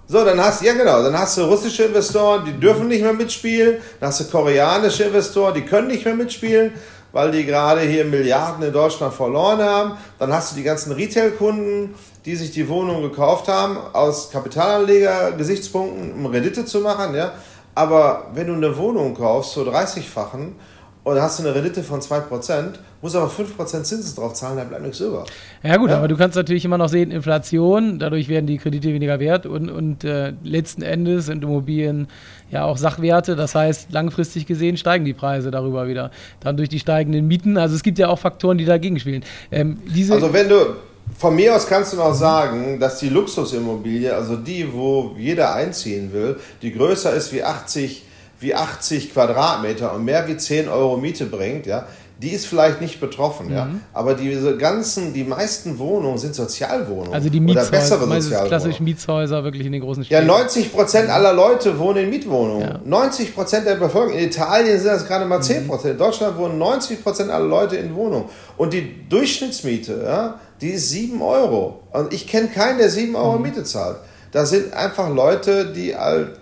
So, 0.08 0.24
dann 0.24 0.40
hast 0.40 0.62
ja 0.62 0.74
genau, 0.74 1.02
dann 1.02 1.18
hast 1.18 1.36
du 1.38 1.42
russische 1.42 1.86
Investoren, 1.86 2.46
die 2.46 2.54
dürfen 2.54 2.88
nicht 2.88 3.02
mehr 3.02 3.14
mitspielen, 3.14 3.78
dann 4.00 4.10
hast 4.10 4.20
du 4.20 4.26
koreanische 4.26 5.06
Investoren, 5.06 5.56
die 5.56 5.64
können 5.64 5.88
nicht 5.88 6.06
mehr 6.06 6.14
mitspielen, 6.14 6.74
weil 7.12 7.32
die 7.32 7.44
gerade 7.44 7.82
hier 7.82 8.06
Milliarden 8.06 8.64
in 8.64 8.72
Deutschland 8.72 9.16
verloren 9.16 9.60
haben. 9.62 9.98
Dann 10.20 10.32
hast 10.32 10.52
du 10.52 10.58
die 10.58 10.64
ganzen 10.64 10.92
Retail-Kunden, 10.92 11.96
die 12.24 12.36
sich 12.36 12.52
die 12.52 12.70
Wohnung 12.70 13.02
gekauft 13.02 13.48
haben, 13.48 13.78
aus 13.94 14.30
Kapitalanleger-Gesichtspunkten, 14.30 16.14
um 16.14 16.26
Rendite 16.28 16.66
zu 16.66 16.82
machen, 16.82 17.16
ja. 17.16 17.32
Aber 17.76 18.28
wenn 18.34 18.48
du 18.48 18.54
eine 18.54 18.76
Wohnung 18.78 19.14
kaufst 19.14 19.52
zur 19.52 19.68
30-fachen 19.68 20.54
und 21.04 21.22
hast 21.22 21.40
du 21.40 21.44
eine 21.44 21.54
Rendite 21.54 21.84
von 21.84 22.00
2%, 22.00 22.24
musst 23.02 23.16
aber 23.16 23.30
5% 23.30 23.84
Zinsen 23.84 24.16
drauf 24.16 24.34
zahlen, 24.34 24.58
dann 24.58 24.70
bleibt 24.70 24.82
nichts 24.82 25.00
über. 25.02 25.26
Ja 25.62 25.78
gut, 25.78 25.92
ja? 25.92 25.98
aber 25.98 26.08
du 26.08 26.18
kannst 26.18 26.36
natürlich 26.36 26.66
immer 26.66 26.78
noch 26.80 26.90
sehen, 26.90 27.12
Inflation, 27.12 28.00
dadurch 28.00 28.30
werden 28.30 28.48
die 28.48 28.58
Kredite 28.58 28.94
weniger 28.94 29.20
wert 29.20 29.46
und, 29.46 29.70
und 29.70 30.04
äh, 30.04 30.34
letzten 30.44 30.82
Endes 30.82 31.28
sind 31.28 31.44
Immobilien 31.44 32.08
ja 32.50 32.64
auch 32.64 32.78
Sachwerte, 32.78 33.36
das 33.36 33.54
heißt 33.54 33.92
langfristig 33.92 34.48
gesehen 34.48 34.78
steigen 34.78 35.06
die 35.06 35.14
Preise 35.14 35.52
darüber 35.52 35.88
wieder. 35.88 36.10
Dann 36.40 36.58
durch 36.58 36.70
die 36.70 36.80
steigenden 36.80 37.28
Mieten, 37.28 37.58
also 37.58 37.76
es 37.76 37.84
gibt 37.84 38.00
ja 38.00 38.08
auch 38.08 38.20
Faktoren, 38.20 38.58
die 38.58 38.66
dagegen 38.66 39.00
spielen. 39.00 39.24
Ähm, 39.52 39.78
also 40.10 40.34
wenn 40.34 40.50
du, 40.50 40.56
von 41.18 41.36
mir 41.36 41.56
aus 41.56 41.68
kannst 41.68 41.94
du 41.94 41.98
noch 41.98 42.14
sagen, 42.14 42.80
dass 42.80 43.00
die 43.00 43.10
Luxusimmobilie, 43.10 44.14
also 44.14 44.36
die, 44.36 44.72
wo 44.74 45.16
jeder 45.18 45.54
einziehen 45.54 46.12
will, 46.12 46.40
die 46.62 46.74
größer 46.74 47.14
ist 47.14 47.32
wie 47.32 47.44
80, 47.44 48.04
wie 48.40 48.56
80 48.56 49.14
Quadratmeter 49.14 49.94
und 49.94 50.04
mehr 50.04 50.28
wie 50.28 50.38
10 50.38 50.68
Euro 50.68 50.98
Miete 50.98 51.26
bringt, 51.26 51.66
ja, 51.66 51.88
die 52.22 52.30
ist 52.30 52.46
vielleicht 52.46 52.80
nicht 52.80 53.02
betroffen, 53.02 53.48
mhm. 53.48 53.54
ja. 53.54 53.70
Aber 53.94 54.14
diese 54.14 54.58
ganzen, 54.58 55.14
die 55.14 55.24
meisten 55.24 55.78
Wohnungen 55.78 56.18
sind 56.18 56.34
Sozialwohnungen. 56.34 57.14
Also 57.14 57.30
die 57.30 57.42
Mietshäuser, 57.42 57.68
oder 57.68 57.78
bessere 57.78 58.00
Sozialwohnungen. 58.00 58.48
klassisch 58.48 58.80
Mietshäuser 58.80 59.44
wirklich 59.44 59.66
in 59.66 59.74
den 59.74 59.82
großen 59.82 60.06
Städten. 60.06 60.28
Ja, 60.28 60.34
90 60.34 60.74
Prozent 60.74 61.10
aller 61.10 61.34
Leute 61.34 61.78
wohnen 61.78 62.06
in 62.06 62.10
Mietwohnungen. 62.10 62.62
Ja. 62.62 62.80
90 62.84 63.36
Prozent 63.36 63.68
der 63.68 63.76
Bevölkerung. 63.76 64.18
In 64.18 64.26
Italien 64.26 64.80
sind 64.80 64.88
das 64.88 65.06
gerade 65.06 65.26
mal 65.26 65.42
10 65.42 65.68
Prozent. 65.68 65.94
In 65.94 65.98
Deutschland 65.98 66.38
wohnen 66.38 66.58
90 66.58 67.04
Prozent 67.04 67.32
aller 67.32 67.48
Leute 67.48 67.76
in 67.76 67.94
Wohnungen. 67.94 68.26
Und 68.56 68.72
die 68.72 69.08
Durchschnittsmiete, 69.10 70.02
ja, 70.06 70.40
die 70.62 70.72
ist 70.72 70.90
7 70.90 71.22
Euro. 71.22 71.82
Und 71.92 72.14
ich 72.14 72.28
kenne 72.28 72.48
keinen, 72.48 72.78
der 72.78 72.90
7 72.90 73.16
Euro 73.16 73.38
mhm. 73.38 73.44
Miete 73.44 73.64
zahlt. 73.64 73.98
Da 74.32 74.46
sind 74.46 74.74
einfach 74.74 75.10
Leute, 75.10 75.72
die, 75.72 75.96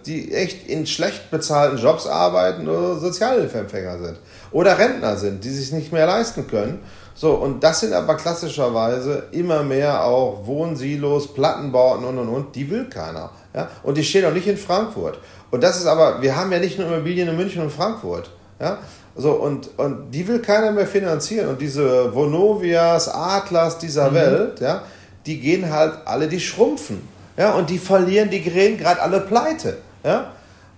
die 0.08 0.34
echt 0.34 0.68
in 0.68 0.88
schlecht 0.88 1.30
bezahlten 1.30 1.78
Jobs 1.78 2.08
arbeiten 2.08 2.68
oder 2.68 2.98
Sozialhilfeempfänger 2.98 4.00
sind. 4.00 4.18
Oder 4.52 4.80
Rentner 4.80 5.16
sind, 5.16 5.44
die 5.44 5.52
sich 5.52 5.72
nicht 5.72 5.92
mehr 5.94 6.08
leisten 6.08 6.48
können. 6.48 6.80
So, 7.14 7.34
und 7.34 7.64
das 7.64 7.82
sind 7.82 7.94
aber 7.94 8.16
klassischerweise 8.16 9.26
immer 9.32 9.62
mehr 9.62 10.04
auch 10.04 10.48
Wohnsilos, 10.48 11.34
Plattenbauten 11.36 12.06
und 12.06 12.18
und 12.18 12.30
und. 12.30 12.56
Die 12.56 12.68
will 12.70 12.90
keiner. 12.90 13.30
Ja? 13.54 13.70
Und 13.84 13.96
die 13.98 14.04
stehen 14.04 14.26
auch 14.26 14.34
nicht 14.34 14.48
in 14.48 14.58
Frankfurt. 14.58 15.20
Und 15.52 15.64
das 15.64 15.78
ist 15.78 15.86
aber, 15.86 16.22
wir 16.22 16.36
haben 16.36 16.52
ja 16.52 16.58
nicht 16.58 16.80
nur 16.80 16.88
Immobilien 16.88 17.28
in 17.28 17.38
München 17.38 17.62
und 17.62 17.72
Frankfurt. 17.72 18.32
Ja? 18.60 18.80
So, 19.16 19.34
und, 19.34 19.70
und 19.78 20.12
die 20.12 20.28
will 20.28 20.40
keiner 20.40 20.72
mehr 20.72 20.88
finanzieren. 20.88 21.50
Und 21.50 21.62
diese 21.62 22.14
Vonovias, 22.14 23.08
Atlas 23.08 23.78
dieser 23.78 24.10
mhm. 24.10 24.16
Welt, 24.16 24.60
ja, 24.60 24.84
die 25.26 25.40
gehen 25.40 25.72
halt 25.72 25.94
alle, 26.06 26.28
die 26.28 26.40
schrumpfen. 26.40 27.08
Ja, 27.38 27.54
und 27.54 27.70
die 27.70 27.80
verlieren, 27.80 28.30
die 28.30 28.42
gehen 28.42 28.78
gerade 28.78 29.02
alle 29.02 29.20
pleite. 29.20 29.78
Ja? 30.04 30.32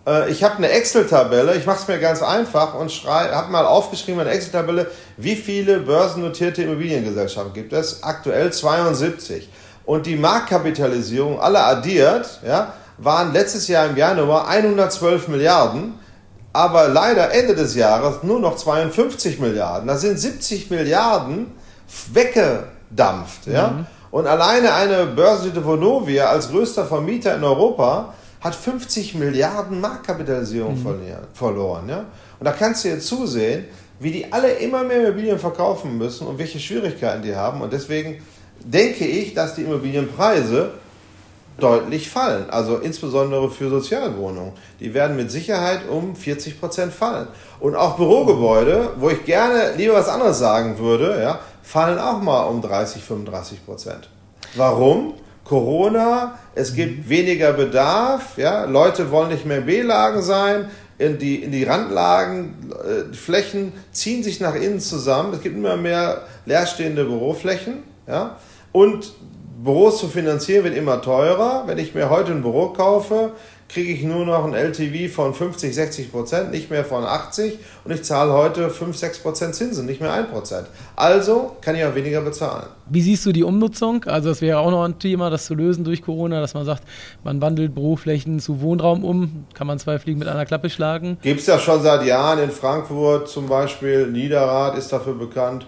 Äh, 0.08 0.30
ich 0.32 0.44
habe 0.44 0.58
eine 0.58 0.70
Excel-Tabelle, 0.70 1.56
ich 1.56 1.66
mache 1.66 1.80
es 1.82 1.88
mir 1.88 2.00
ganz 2.00 2.22
einfach 2.22 2.76
und 2.76 2.90
habe 3.06 3.52
mal 3.52 3.66
aufgeschrieben 3.66 4.22
eine 4.22 4.32
Excel-Tabelle, 4.32 4.88
wie 5.18 5.36
viele 5.36 5.80
börsennotierte 5.80 6.64
Immobiliengesellschaften 6.64 7.54
gibt 7.54 7.74
es? 7.74 8.04
Aktuell 8.04 8.54
72. 8.54 9.50
Und 9.86 10.06
die 10.06 10.16
Marktkapitalisierung, 10.16 11.40
alle 11.40 11.64
addiert, 11.64 12.40
ja, 12.46 12.74
waren 12.98 13.34
letztes 13.34 13.68
Jahr 13.68 13.88
im 13.88 13.98
Januar 13.98 14.48
112 14.48 15.28
Milliarden, 15.28 16.00
aber 16.56 16.88
leider 16.88 17.34
Ende 17.34 17.54
des 17.54 17.76
Jahres 17.76 18.24
nur 18.24 18.40
noch 18.40 18.56
52 18.56 19.40
Milliarden. 19.40 19.90
Da 19.90 19.98
sind 19.98 20.18
70 20.18 20.72
Milliarden 20.72 21.48
weggedampft. 22.14 23.48
Ja? 23.48 23.68
Mhm. 23.68 23.86
Und 24.10 24.26
alleine 24.26 24.74
eine 24.74 25.06
börsennotierte 25.06 25.66
Vonovia 25.66 26.28
als 26.28 26.50
größter 26.50 26.86
Vermieter 26.86 27.36
in 27.36 27.44
Europa 27.44 28.14
hat 28.40 28.56
50 28.56 29.16
Milliarden 29.16 29.82
Marktkapitalisierung 29.82 30.82
mhm. 30.82 30.98
verloren. 31.34 31.90
Ja? 31.90 32.06
Und 32.40 32.46
da 32.46 32.54
kannst 32.54 32.86
du 32.86 32.88
jetzt 32.88 33.06
zusehen, 33.06 33.66
wie 34.00 34.12
die 34.12 34.32
alle 34.32 34.54
immer 34.54 34.86
mehr 34.86 35.02
Immobilien 35.02 35.40
verkaufen 35.40 35.98
müssen 35.98 36.26
und 36.26 36.38
welche 36.38 36.62
Schwierigkeiten 36.62 37.22
die 37.22 37.36
haben. 37.36 37.60
Und 37.60 37.74
deswegen 37.74 38.24
denke 38.64 39.06
ich, 39.06 39.34
dass 39.34 39.56
die 39.56 39.64
Immobilienpreise 39.64 40.72
deutlich 41.60 42.10
fallen. 42.10 42.50
Also 42.50 42.78
insbesondere 42.78 43.50
für 43.50 43.70
Sozialwohnungen. 43.70 44.54
Die 44.80 44.94
werden 44.94 45.16
mit 45.16 45.32
Sicherheit 45.32 45.88
um 45.90 46.16
40 46.16 46.60
Prozent 46.60 46.94
fallen. 46.94 47.28
Und 47.60 47.76
auch 47.76 47.98
Bürogebäude, 47.98 48.92
wo 48.98 49.10
ich 49.10 49.24
gerne 49.26 49.74
lieber 49.78 49.94
was 49.94 50.10
anderes 50.10 50.40
sagen 50.40 50.78
würde, 50.80 51.22
ja, 51.22 51.40
fallen 51.64 52.00
auch 52.00 52.22
mal 52.22 52.44
um 52.44 52.62
30, 52.62 53.04
35 53.04 53.66
Prozent. 53.66 54.10
Warum? 54.56 55.14
Corona, 55.46 56.40
es 56.56 56.74
gibt 56.74 57.08
weniger 57.08 57.54
Bedarf, 57.54 58.38
ja, 58.38 58.66
Leute 58.66 59.12
wollen 59.12 59.30
nicht 59.30 59.46
mehr 59.46 59.60
in 59.60 59.66
B-Lagen 59.68 60.24
sein, 60.24 60.72
in 60.98 61.20
die, 61.20 61.36
in 61.36 61.52
die 61.52 61.64
Randlagen, 61.64 62.72
äh, 62.72 63.12
die 63.12 63.18
Flächen 63.18 63.72
ziehen 63.92 64.24
sich 64.24 64.40
nach 64.40 64.56
innen 64.56 64.80
zusammen, 64.80 65.34
es 65.34 65.42
gibt 65.42 65.56
immer 65.56 65.78
mehr 65.78 66.24
leerstehende 66.48 67.06
Büroflächen, 67.06 67.84
ja, 68.08 68.38
und 68.72 69.14
Büros 69.66 69.98
zu 69.98 70.08
finanzieren 70.08 70.64
wird 70.64 70.78
immer 70.78 71.02
teurer. 71.02 71.64
Wenn 71.66 71.80
ich 71.80 71.96
mir 71.96 72.12
heute 72.12 72.32
ein 72.32 72.44
Büro 72.44 72.70
kaufe, 72.70 73.32
kriege 73.68 73.92
ich 73.92 74.04
nur 74.04 74.24
noch 74.24 74.46
ein 74.46 74.54
LTV 74.54 75.12
von 75.12 75.34
50, 75.34 75.74
60 75.74 76.12
Prozent, 76.12 76.52
nicht 76.52 76.70
mehr 76.70 76.86
von 76.86 77.04
80 77.04 77.58
und 77.84 77.92
ich 77.92 78.04
zahle 78.04 78.32
heute 78.32 78.70
5, 78.70 78.96
6 78.96 79.20
Prozent 79.20 79.56
Zinsen, 79.56 79.88
nicht 79.88 80.02
mehr 80.02 80.14
1 80.14 80.30
Prozent. 80.30 80.68
Also 80.96 81.56
kann 81.62 81.76
ich 81.76 81.84
auch 81.84 81.96
weniger 81.96 82.22
bezahlen. 82.22 82.68
Wie 82.88 83.02
siehst 83.02 83.26
du 83.26 83.32
die 83.32 83.44
Umnutzung? 83.44 84.04
Also 84.04 84.30
das 84.30 84.42
wäre 84.42 84.60
auch 84.60 84.70
noch 84.70 84.84
ein 84.84 85.00
Thema, 85.00 85.32
das 85.32 85.46
zu 85.46 85.56
lösen 85.56 85.84
durch 85.84 86.04
Corona, 86.04 86.42
dass 86.42 86.54
man 86.54 86.64
sagt, 86.64 86.84
man 87.24 87.42
wandelt 87.42 87.74
Büroflächen 87.74 88.40
zu 88.40 88.62
Wohnraum 88.62 89.04
um, 89.04 89.46
kann 89.56 89.66
man 89.66 89.80
zwei 89.80 89.98
Fliegen 89.98 90.20
mit 90.20 90.28
einer 90.28 90.46
Klappe 90.46 90.70
schlagen? 90.70 91.18
Gibt 91.24 91.40
es 91.40 91.48
ja 91.48 91.58
schon 91.58 91.82
seit 91.82 92.06
Jahren 92.06 92.38
in 92.38 92.52
Frankfurt 92.52 93.30
zum 93.30 93.48
Beispiel, 93.48 94.08
Niederrad 94.12 94.78
ist 94.78 94.94
dafür 94.94 95.16
bekannt, 95.16 95.66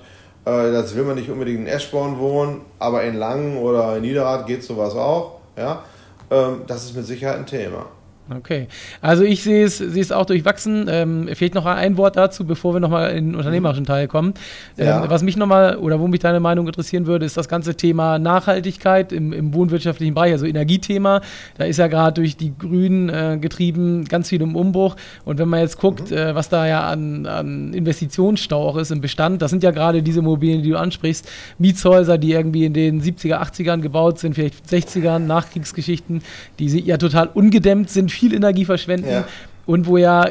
das 0.48 0.96
will 0.96 1.04
man 1.04 1.16
nicht 1.16 1.30
unbedingt 1.30 1.60
in 1.60 1.68
Eschborn 1.68 2.20
wohnen, 2.20 2.62
aber 2.80 3.04
in 3.04 3.16
Langen 3.16 3.58
oder 3.58 3.98
in 3.98 4.04
Niederrad 4.04 4.48
geht 4.48 4.64
sowas 4.64 4.96
auch. 4.96 5.40
Ja? 5.58 5.84
Ähm, 6.32 6.62
das 6.68 6.86
ist 6.86 6.96
mit 6.96 7.06
Sicherheit 7.06 7.38
ein 7.38 7.46
Thema. 7.46 7.86
Okay, 8.30 8.68
also 9.02 9.24
ich 9.24 9.42
sehe 9.42 9.64
es, 9.64 9.78
sehe 9.78 10.02
es 10.02 10.12
auch 10.12 10.26
durchwachsen. 10.26 10.88
Ähm, 10.90 11.30
vielleicht 11.34 11.56
noch 11.56 11.66
ein 11.66 11.96
Wort 11.96 12.18
dazu, 12.18 12.46
bevor 12.46 12.74
wir 12.74 12.82
nochmal 12.82 13.12
in 13.12 13.32
den 13.32 13.36
unternehmerischen 13.36 13.86
Teil 13.86 14.08
kommen. 14.08 14.34
Ähm, 14.78 14.88
ja. 14.88 15.10
Was 15.10 15.24
mich 15.24 15.38
nochmal 15.38 15.78
oder 15.78 16.00
wo 16.00 16.08
mich 16.08 16.20
deine 16.20 16.42
Meinung 16.42 16.68
interessieren 16.68 17.08
würde, 17.08 17.26
ist 17.26 17.38
das 17.38 17.48
ganze 17.48 17.76
Thema 17.76 18.20
Nachhaltigkeit 18.20 19.14
im, 19.14 19.32
im 19.32 19.54
wohnwirtschaftlichen 19.54 20.14
Bereich, 20.14 20.34
also 20.34 20.46
Energiethema. 20.46 21.22
Da 21.58 21.64
ist 21.66 21.78
ja 21.78 21.88
gerade 21.88 22.16
durch 22.16 22.36
die 22.36 22.52
Grünen 22.58 23.08
äh, 23.08 23.38
getrieben 23.40 24.04
ganz 24.06 24.28
viel 24.28 24.42
im 24.42 24.58
Umbruch. 24.58 24.98
Und 25.24 25.38
wenn 25.38 25.48
man 25.48 25.62
jetzt 25.62 25.78
guckt, 25.78 26.12
mhm. 26.12 26.18
äh, 26.18 26.36
was 26.36 26.50
da 26.50 26.68
ja 26.68 26.82
an, 26.82 27.26
an 27.28 27.74
Investitionsstau 27.74 28.68
auch 28.68 28.76
ist 28.76 28.92
im 28.92 29.00
Bestand, 29.00 29.42
das 29.42 29.52
sind 29.52 29.64
ja 29.64 29.72
gerade 29.72 30.04
diese 30.04 30.20
Immobilien, 30.20 30.64
die 30.64 30.72
du 30.72 30.78
ansprichst, 30.78 31.30
Mietshäuser, 31.60 32.18
die 32.18 32.34
irgendwie 32.34 32.66
in 32.66 32.74
den 32.74 33.02
70er, 33.02 33.42
80ern 33.42 33.80
gebaut 33.80 34.20
sind, 34.20 34.36
vielleicht 34.36 34.66
60ern, 34.70 35.20
Nachkriegsgeschichten, 35.20 36.22
die 36.60 36.68
ja 36.82 36.98
total 36.98 37.30
ungedämmt 37.34 37.90
sind 37.90 38.12
viel 38.18 38.34
Energie 38.34 38.66
verschwenden. 38.66 39.10
Ja 39.10 39.26
und 39.68 39.86
wo 39.86 39.98
ja 39.98 40.26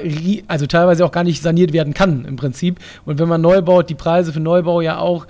also 0.49 0.67
teilweise 0.67 1.05
auch 1.05 1.13
gar 1.13 1.23
nicht 1.23 1.43
saniert 1.43 1.75
werden 1.75 1.95
kann 1.95 2.25
im 2.25 2.37
Prinzip. 2.37 2.79
Und 3.05 3.19
wenn 3.19 3.29
man 3.29 3.43
neu 3.43 3.61
baut, 3.61 3.91
die 3.91 3.95
Preise 3.95 4.33
für 4.33 4.41
Neubau 4.41 4.81
ja 4.81 4.99
auch 4.99 5.27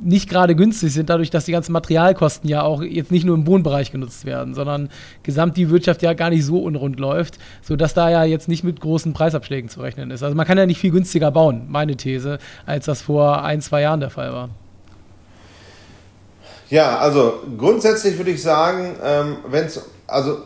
nicht 0.00 0.28
gerade 0.28 0.54
günstig 0.54 0.92
sind, 0.92 1.10
dadurch, 1.10 1.30
dass 1.30 1.44
die 1.44 1.52
ganzen 1.52 1.72
Materialkosten 1.72 2.48
ja 2.48 2.62
auch 2.62 2.82
jetzt 2.82 3.10
nicht 3.10 3.24
nur 3.24 3.34
im 3.34 3.46
Wohnbereich 3.46 3.90
genutzt 3.90 4.24
werden, 4.24 4.54
sondern 4.54 4.90
gesamt 5.22 5.56
die 5.56 5.70
Wirtschaft 5.70 6.02
ja 6.02 6.12
gar 6.12 6.30
nicht 6.30 6.44
so 6.44 6.58
unrund 6.62 7.00
läuft, 7.00 7.38
sodass 7.62 7.94
da 7.94 8.08
ja 8.08 8.24
jetzt 8.24 8.48
nicht 8.48 8.64
mit 8.64 8.80
großen 8.80 9.12
Preisabschlägen 9.12 9.68
zu 9.68 9.80
rechnen 9.80 10.10
ist. 10.10 10.22
Also 10.22 10.36
man 10.36 10.46
kann 10.46 10.58
ja 10.58 10.66
nicht 10.66 10.78
viel 10.78 10.92
günstiger 10.92 11.30
bauen, 11.30 11.66
meine 11.68 11.96
These, 11.96 12.38
als 12.66 12.86
das 12.86 13.02
vor 13.02 13.42
ein, 13.42 13.60
zwei 13.60 13.82
Jahren 13.82 14.00
der 14.00 14.10
Fall 14.10 14.32
war. 14.32 14.50
Ja, 16.70 16.98
also 16.98 17.42
grundsätzlich 17.56 18.18
würde 18.18 18.30
ich 18.30 18.42
sagen, 18.42 18.94
ähm, 19.02 19.36
wenn 19.48 19.64
es, 19.64 19.82
also 20.06 20.38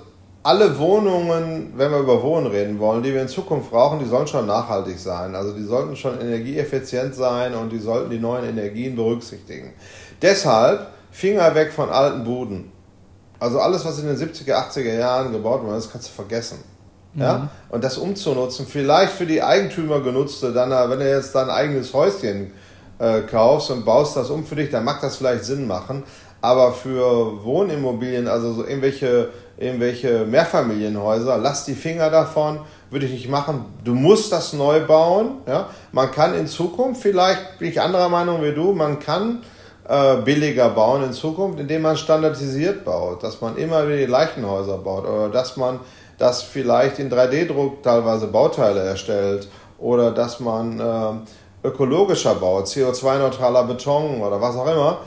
alle 0.43 0.77
Wohnungen, 0.79 1.73
wenn 1.77 1.91
wir 1.91 1.99
über 1.99 2.23
Wohnen 2.23 2.49
reden 2.49 2.79
wollen, 2.79 3.03
die 3.03 3.15
wir 3.15 3.23
in 3.23 3.29
Zukunft 3.29 3.71
brauchen, 3.71 4.01
die 4.01 4.07
sollen 4.07 4.27
schon 4.27 4.47
nachhaltig 4.47 4.99
sein. 4.99 5.35
Also 5.35 5.53
die 5.53 5.63
sollten 5.63 5.95
schon 5.97 6.21
energieeffizient 6.21 7.15
sein 7.15 7.55
und 7.55 7.71
die 7.71 7.79
sollten 7.79 8.11
die 8.11 8.19
neuen 8.19 8.45
Energien 8.45 8.97
berücksichtigen. 8.97 9.73
Deshalb 10.21 10.89
Finger 11.13 11.55
weg 11.55 11.73
von 11.73 11.91
alten 11.91 12.25
Buden. 12.25 12.73
Also 13.39 13.61
alles, 13.61 13.85
was 13.85 13.99
in 13.99 14.07
den 14.07 14.17
70er, 14.17 14.55
80er 14.55 14.99
Jahren 14.99 15.33
gebaut 15.33 15.63
wurde, 15.63 15.75
das 15.75 15.91
kannst 15.91 16.09
du 16.09 16.13
vergessen. 16.13 16.59
Ja? 17.15 17.39
Mhm. 17.39 17.49
Und 17.69 17.85
das 17.85 17.99
umzunutzen, 17.99 18.67
vielleicht 18.67 19.13
für 19.13 19.27
die 19.27 19.43
Eigentümer 19.43 20.01
genutzte, 20.01 20.53
dann, 20.53 20.71
wenn 20.91 20.99
du 20.99 21.09
jetzt 21.09 21.35
dein 21.35 21.51
eigenes 21.51 21.93
Häuschen 21.93 22.53
äh, 22.99 23.21
kaufst 23.23 23.71
und 23.71 23.85
baust 23.85 24.17
das 24.17 24.31
um 24.31 24.47
für 24.47 24.57
dich, 24.57 24.71
dann 24.71 24.85
mag 24.85 25.01
das 25.01 25.17
vielleicht 25.17 25.45
Sinn 25.45 25.67
machen. 25.67 26.03
Aber 26.41 26.73
für 26.73 27.45
Wohnimmobilien, 27.45 28.27
also 28.27 28.53
so 28.55 28.65
irgendwelche 28.65 29.29
irgendwelche 29.63 30.27
Mehrfamilienhäuser, 30.27 31.39
lass 31.39 31.65
die 31.65 31.75
Finger 31.75 32.11
davon, 32.11 32.61
würde 32.91 33.07
ich 33.07 33.13
nicht 33.13 33.29
machen. 33.31 33.65
Du 33.85 33.95
musst 33.95 34.33
das 34.33 34.53
neu 34.53 34.81
bauen. 34.81 35.39
Ja? 35.47 35.69
Man 35.93 36.11
kann 36.11 36.35
in 36.35 36.47
Zukunft, 36.47 37.03
vielleicht 37.03 37.59
bin 37.59 37.69
ich 37.69 37.81
anderer 37.81 38.09
Meinung 38.09 38.43
wie 38.43 38.53
du, 38.53 38.73
man 38.73 38.99
kann 38.99 39.43
äh, 39.89 40.17
billiger 40.17 40.69
bauen 40.71 41.03
in 41.05 41.13
Zukunft, 41.13 41.59
indem 41.59 41.83
man 41.83 41.97
standardisiert 41.97 42.85
baut, 42.85 43.23
dass 43.23 43.41
man 43.41 43.57
immer 43.57 43.87
wieder 43.87 43.97
die 43.97 44.07
gleichen 44.07 44.47
Häuser 44.49 44.79
baut 44.79 45.07
oder 45.07 45.29
dass 45.29 45.57
man 45.57 45.81
das 46.19 46.43
vielleicht 46.43 46.99
in 46.99 47.11
3D-Druck 47.11 47.83
teilweise 47.83 48.29
Bauteile 48.29 48.81
erstellt 48.81 49.49
oder 49.79 50.11
dass 50.13 50.39
man 50.39 50.79
äh, 50.79 51.67
ökologischer 51.67 52.35
baut, 52.35 52.67
CO2-neutraler 52.67 53.65
Beton 53.65 54.21
oder 54.21 54.41
was 54.41 54.57
auch 54.57 54.67
immer. 54.67 54.99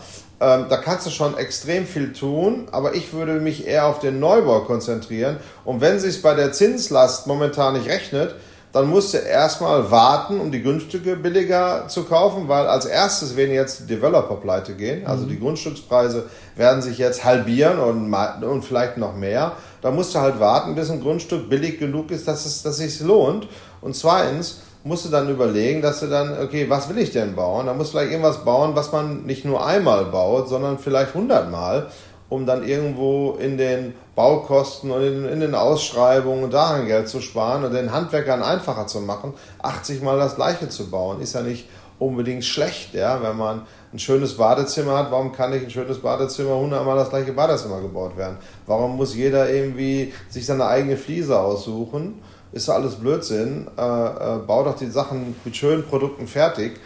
Ähm, 0.41 0.65
da 0.69 0.77
kannst 0.77 1.05
du 1.05 1.11
schon 1.11 1.37
extrem 1.37 1.85
viel 1.85 2.11
tun, 2.11 2.67
aber 2.71 2.93
ich 2.93 3.13
würde 3.13 3.33
mich 3.39 3.67
eher 3.67 3.85
auf 3.85 3.99
den 3.99 4.19
Neubau 4.19 4.61
konzentrieren. 4.61 5.37
Und 5.63 5.79
wenn 5.79 5.99
sich 5.99 6.21
bei 6.21 6.33
der 6.33 6.51
Zinslast 6.51 7.25
momentan 7.25 7.73
nicht 7.73 7.87
rechnet, 7.87 8.35
dann 8.75 8.89
musst 8.89 9.13
du 9.13 9.19
erstmal 9.19 9.89
warten, 9.89 10.41
um 10.41 10.51
die 10.51 10.61
Grundstücke 10.61 11.15
billiger 11.15 11.87
zu 11.87 12.03
kaufen, 12.03 12.49
weil 12.49 12.67
als 12.67 12.85
erstes 12.85 13.37
werden 13.37 13.53
jetzt 13.53 13.79
die 13.79 13.87
Developer 13.87 14.35
pleite 14.35 14.73
gehen. 14.73 15.07
Also 15.07 15.23
mhm. 15.23 15.29
die 15.29 15.39
Grundstückspreise 15.39 16.25
werden 16.57 16.81
sich 16.81 16.97
jetzt 16.97 17.23
halbieren 17.23 17.79
und, 17.79 18.13
und 18.43 18.65
vielleicht 18.65 18.97
noch 18.97 19.15
mehr. 19.15 19.53
Da 19.81 19.91
musst 19.91 20.13
du 20.13 20.19
halt 20.19 20.41
warten, 20.41 20.75
bis 20.75 20.91
ein 20.91 20.99
Grundstück 20.99 21.49
billig 21.49 21.79
genug 21.79 22.11
ist, 22.11 22.27
dass 22.27 22.45
es 22.45 22.63
dass 22.63 22.75
sich 22.75 22.99
lohnt. 22.99 23.47
Und 23.79 23.95
zweitens, 23.95 24.59
musst 24.85 25.03
du 25.03 25.09
dann 25.09 25.27
überlegen, 25.29 25.81
dass 25.81 25.99
du 25.99 26.07
dann, 26.07 26.39
okay, 26.41 26.69
was 26.69 26.87
will 26.89 26.99
ich 26.99 27.11
denn 27.11 27.35
bauen? 27.35 27.65
Da 27.65 27.73
musst 27.73 27.91
du 27.91 27.97
vielleicht 27.97 28.11
irgendwas 28.11 28.45
bauen, 28.45 28.75
was 28.75 28.91
man 28.91 29.25
nicht 29.25 29.43
nur 29.43 29.65
einmal 29.65 30.05
baut, 30.05 30.47
sondern 30.47 30.77
vielleicht 30.77 31.15
hundertmal, 31.15 31.87
um 32.29 32.45
dann 32.45 32.63
irgendwo 32.63 33.31
in 33.31 33.57
den 33.57 33.95
Baukosten 34.15 34.91
und 34.91 35.01
in, 35.01 35.25
in, 35.25 35.39
den 35.39 35.55
Ausschreibungen 35.55 36.51
daran 36.51 36.85
Geld 36.85 37.09
zu 37.09 37.19
sparen 37.19 37.63
und 37.63 37.73
den 37.73 37.91
Handwerkern 37.91 38.43
einfacher 38.43 38.85
zu 38.85 39.01
machen, 39.01 39.33
80 39.63 40.03
Mal 40.03 40.19
das 40.19 40.35
gleiche 40.35 40.69
zu 40.69 40.87
bauen. 40.91 41.19
Ist 41.19 41.33
ja 41.33 41.41
nicht 41.41 41.67
unbedingt 41.97 42.45
schlecht, 42.45 42.93
ja, 42.93 43.23
wenn 43.23 43.37
man 43.37 43.63
ein 43.91 43.97
schönes 43.97 44.37
Badezimmer 44.37 44.99
hat, 44.99 45.11
warum 45.11 45.31
kann 45.31 45.49
nicht 45.49 45.63
ein 45.63 45.71
schönes 45.71 45.99
Badezimmer 45.99 46.57
hundertmal 46.57 46.97
das 46.97 47.09
gleiche 47.09 47.33
Badezimmer 47.33 47.81
gebaut 47.81 48.17
werden? 48.17 48.37
Warum 48.67 48.97
muss 48.97 49.15
jeder 49.15 49.49
irgendwie 49.49 50.13
sich 50.29 50.45
seine 50.45 50.67
eigene 50.67 50.95
Fliese 50.95 51.39
aussuchen? 51.39 52.21
Ist 52.55 52.69
doch 52.69 52.75
alles 52.75 52.95
Blödsinn, 52.95 53.67
äh, 53.77 53.81
äh, 53.81 54.39
bau 54.47 54.63
doch 54.63 54.77
die 54.77 54.89
Sachen 54.89 55.35
mit 55.43 55.55
schönen 55.55 55.83
Produkten 55.83 56.25
fertig 56.25 56.79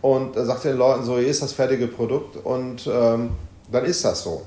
und 0.00 0.36
äh, 0.36 0.44
sagt 0.44 0.64
den 0.64 0.76
Leuten 0.76 1.04
so, 1.04 1.18
hier 1.18 1.26
ist 1.26 1.42
das 1.42 1.52
fertige 1.52 1.88
Produkt 1.88 2.36
und 2.36 2.86
ähm, 2.86 3.30
dann 3.70 3.84
ist 3.84 4.04
das 4.04 4.22
so. 4.22 4.42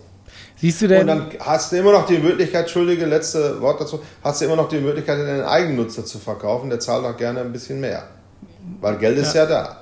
Siehst 0.55 0.81
du 0.81 0.87
denn? 0.87 1.01
Und 1.01 1.07
dann 1.07 1.31
hast 1.41 1.73
du 1.73 1.75
immer 1.75 1.91
noch 1.91 2.05
die 2.05 2.17
Möglichkeit, 2.17 2.61
entschuldige, 2.61 3.05
letzte 3.05 3.59
Wort 3.59 3.81
dazu, 3.81 3.99
hast 4.23 4.39
du 4.39 4.45
immer 4.45 4.55
noch 4.55 4.69
die 4.69 4.79
Möglichkeit, 4.79 5.19
den 5.19 5.41
Eigennutzer 5.41 6.05
zu 6.05 6.17
verkaufen, 6.17 6.69
der 6.69 6.79
zahlt 6.79 7.05
auch 7.05 7.17
gerne 7.17 7.41
ein 7.41 7.51
bisschen 7.51 7.81
mehr. 7.81 8.07
Weil 8.79 8.97
Geld 8.97 9.17
ist 9.17 9.35
ja, 9.35 9.43
ja 9.43 9.49
da. 9.49 9.78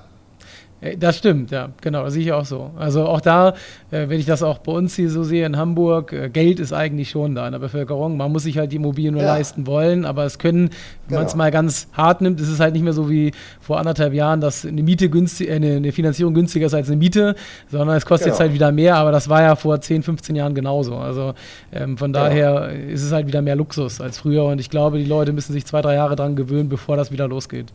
Äh, 0.81 0.97
das 0.97 1.17
stimmt, 1.17 1.51
ja, 1.51 1.69
genau, 1.81 2.03
das 2.03 2.13
sehe 2.13 2.23
ich 2.23 2.31
auch 2.31 2.45
so. 2.45 2.71
Also 2.77 3.05
auch 3.05 3.21
da, 3.21 3.49
äh, 3.91 4.09
wenn 4.09 4.19
ich 4.19 4.25
das 4.25 4.43
auch 4.43 4.59
bei 4.59 4.71
uns 4.71 4.95
hier 4.95 5.09
so 5.09 5.23
sehe 5.23 5.45
in 5.45 5.57
Hamburg, 5.57 6.13
äh, 6.13 6.29
Geld 6.29 6.59
ist 6.59 6.73
eigentlich 6.73 7.09
schon 7.09 7.35
da 7.35 7.45
in 7.47 7.53
der 7.53 7.59
Bevölkerung. 7.59 8.17
Man 8.17 8.31
muss 8.31 8.43
sich 8.43 8.57
halt 8.57 8.71
die 8.71 8.75
Immobilien 8.75 9.13
nur 9.13 9.23
ja. 9.23 9.33
leisten 9.33 9.65
wollen, 9.65 10.05
aber 10.05 10.25
es 10.25 10.37
können, 10.37 10.69
wenn 10.69 11.07
genau. 11.07 11.19
man 11.19 11.27
es 11.27 11.35
mal 11.35 11.51
ganz 11.51 11.87
hart 11.93 12.21
nimmt, 12.21 12.39
ist 12.39 12.49
es 12.49 12.59
halt 12.59 12.73
nicht 12.73 12.83
mehr 12.83 12.93
so 12.93 13.09
wie 13.09 13.31
vor 13.59 13.79
anderthalb 13.79 14.13
Jahren, 14.13 14.41
dass 14.41 14.65
eine 14.65 14.83
Miete 14.83 15.09
günstig, 15.09 15.51
eine, 15.51 15.77
eine, 15.77 15.91
Finanzierung 15.91 16.33
günstiger 16.33 16.67
ist 16.67 16.73
als 16.73 16.87
eine 16.87 16.97
Miete, 16.97 17.35
sondern 17.71 17.97
es 17.97 18.05
kostet 18.05 18.25
genau. 18.25 18.35
jetzt 18.35 18.41
halt 18.41 18.53
wieder 18.53 18.71
mehr, 18.71 18.95
aber 18.95 19.11
das 19.11 19.29
war 19.29 19.41
ja 19.41 19.55
vor 19.55 19.79
10, 19.79 20.03
15 20.03 20.35
Jahren 20.35 20.53
genauso. 20.53 20.95
Also 20.95 21.33
ähm, 21.71 21.97
von 21.97 22.13
genau. 22.13 22.25
daher 22.25 22.69
ist 22.71 23.03
es 23.03 23.11
halt 23.11 23.27
wieder 23.27 23.41
mehr 23.41 23.55
Luxus 23.55 23.99
als 24.01 24.19
früher 24.19 24.45
und 24.45 24.59
ich 24.59 24.69
glaube, 24.69 24.97
die 24.99 25.05
Leute 25.05 25.33
müssen 25.33 25.53
sich 25.53 25.65
zwei, 25.65 25.81
drei 25.81 25.95
Jahre 25.95 26.15
dran 26.15 26.35
gewöhnen, 26.35 26.69
bevor 26.69 26.97
das 26.97 27.11
wieder 27.11 27.27
losgeht. 27.27 27.73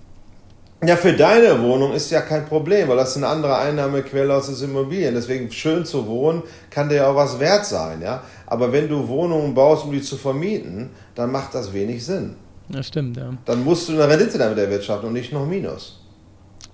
Ja, 0.84 0.96
für 0.96 1.12
deine 1.12 1.62
Wohnung 1.62 1.92
ist 1.92 2.10
ja 2.10 2.20
kein 2.22 2.44
Problem, 2.44 2.88
weil 2.88 2.96
das 2.96 3.10
ist 3.10 3.18
eine 3.18 3.28
andere 3.28 3.56
Einnahmequelle 3.56 4.34
aus 4.34 4.46
den 4.46 4.70
Immobilien. 4.70 5.14
Deswegen 5.14 5.48
schön 5.52 5.84
zu 5.84 6.08
wohnen 6.08 6.42
kann 6.70 6.88
dir 6.88 6.96
ja 6.96 7.06
auch 7.08 7.14
was 7.14 7.38
wert 7.38 7.64
sein, 7.64 8.02
ja. 8.02 8.24
Aber 8.46 8.72
wenn 8.72 8.88
du 8.88 9.06
Wohnungen 9.06 9.54
baust, 9.54 9.84
um 9.84 9.92
die 9.92 10.02
zu 10.02 10.16
vermieten, 10.16 10.90
dann 11.14 11.30
macht 11.30 11.54
das 11.54 11.72
wenig 11.72 12.04
Sinn. 12.04 12.34
Das 12.68 12.88
stimmt, 12.88 13.16
ja. 13.16 13.30
Dann 13.44 13.62
musst 13.62 13.88
du 13.88 13.92
eine 13.92 14.08
Rendite 14.08 14.38
damit 14.38 14.58
erwirtschaften 14.58 15.06
und 15.06 15.12
nicht 15.12 15.32
noch 15.32 15.46
Minus. 15.46 16.00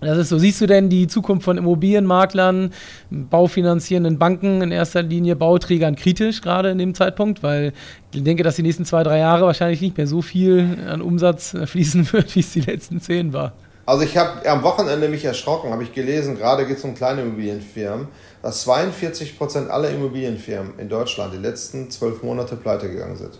Das 0.00 0.16
ist 0.16 0.30
so. 0.30 0.38
Siehst 0.38 0.60
du 0.62 0.66
denn 0.66 0.88
die 0.88 1.06
Zukunft 1.06 1.44
von 1.44 1.58
Immobilienmaklern, 1.58 2.70
baufinanzierenden 3.10 4.18
Banken 4.18 4.62
in 4.62 4.70
erster 4.70 5.02
Linie, 5.02 5.36
Bauträgern 5.36 5.96
kritisch 5.96 6.40
gerade 6.40 6.70
in 6.70 6.78
dem 6.78 6.94
Zeitpunkt? 6.94 7.42
Weil 7.42 7.74
ich 8.14 8.22
denke, 8.22 8.42
dass 8.42 8.56
die 8.56 8.62
nächsten 8.62 8.86
zwei, 8.86 9.02
drei 9.02 9.18
Jahre 9.18 9.44
wahrscheinlich 9.44 9.82
nicht 9.82 9.98
mehr 9.98 10.06
so 10.06 10.22
viel 10.22 10.78
an 10.88 11.02
Umsatz 11.02 11.54
fließen 11.66 12.10
wird, 12.12 12.34
wie 12.36 12.40
es 12.40 12.52
die 12.52 12.60
letzten 12.60 13.02
zehn 13.02 13.34
war. 13.34 13.52
Also 13.88 14.02
ich 14.02 14.18
habe 14.18 14.46
am 14.46 14.62
Wochenende 14.64 15.08
mich 15.08 15.24
erschrocken, 15.24 15.72
habe 15.72 15.82
ich 15.82 15.94
gelesen, 15.94 16.36
gerade 16.36 16.66
geht 16.66 16.76
es 16.76 16.84
um 16.84 16.94
kleine 16.94 17.22
Immobilienfirmen, 17.22 18.08
dass 18.42 18.60
42 18.60 19.38
Prozent 19.38 19.70
aller 19.70 19.88
Immobilienfirmen 19.88 20.78
in 20.78 20.90
Deutschland 20.90 21.32
die 21.32 21.38
letzten 21.38 21.90
zwölf 21.90 22.22
Monate 22.22 22.56
pleite 22.56 22.90
gegangen 22.90 23.16
sind. 23.16 23.38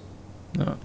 Ja. 0.57 0.78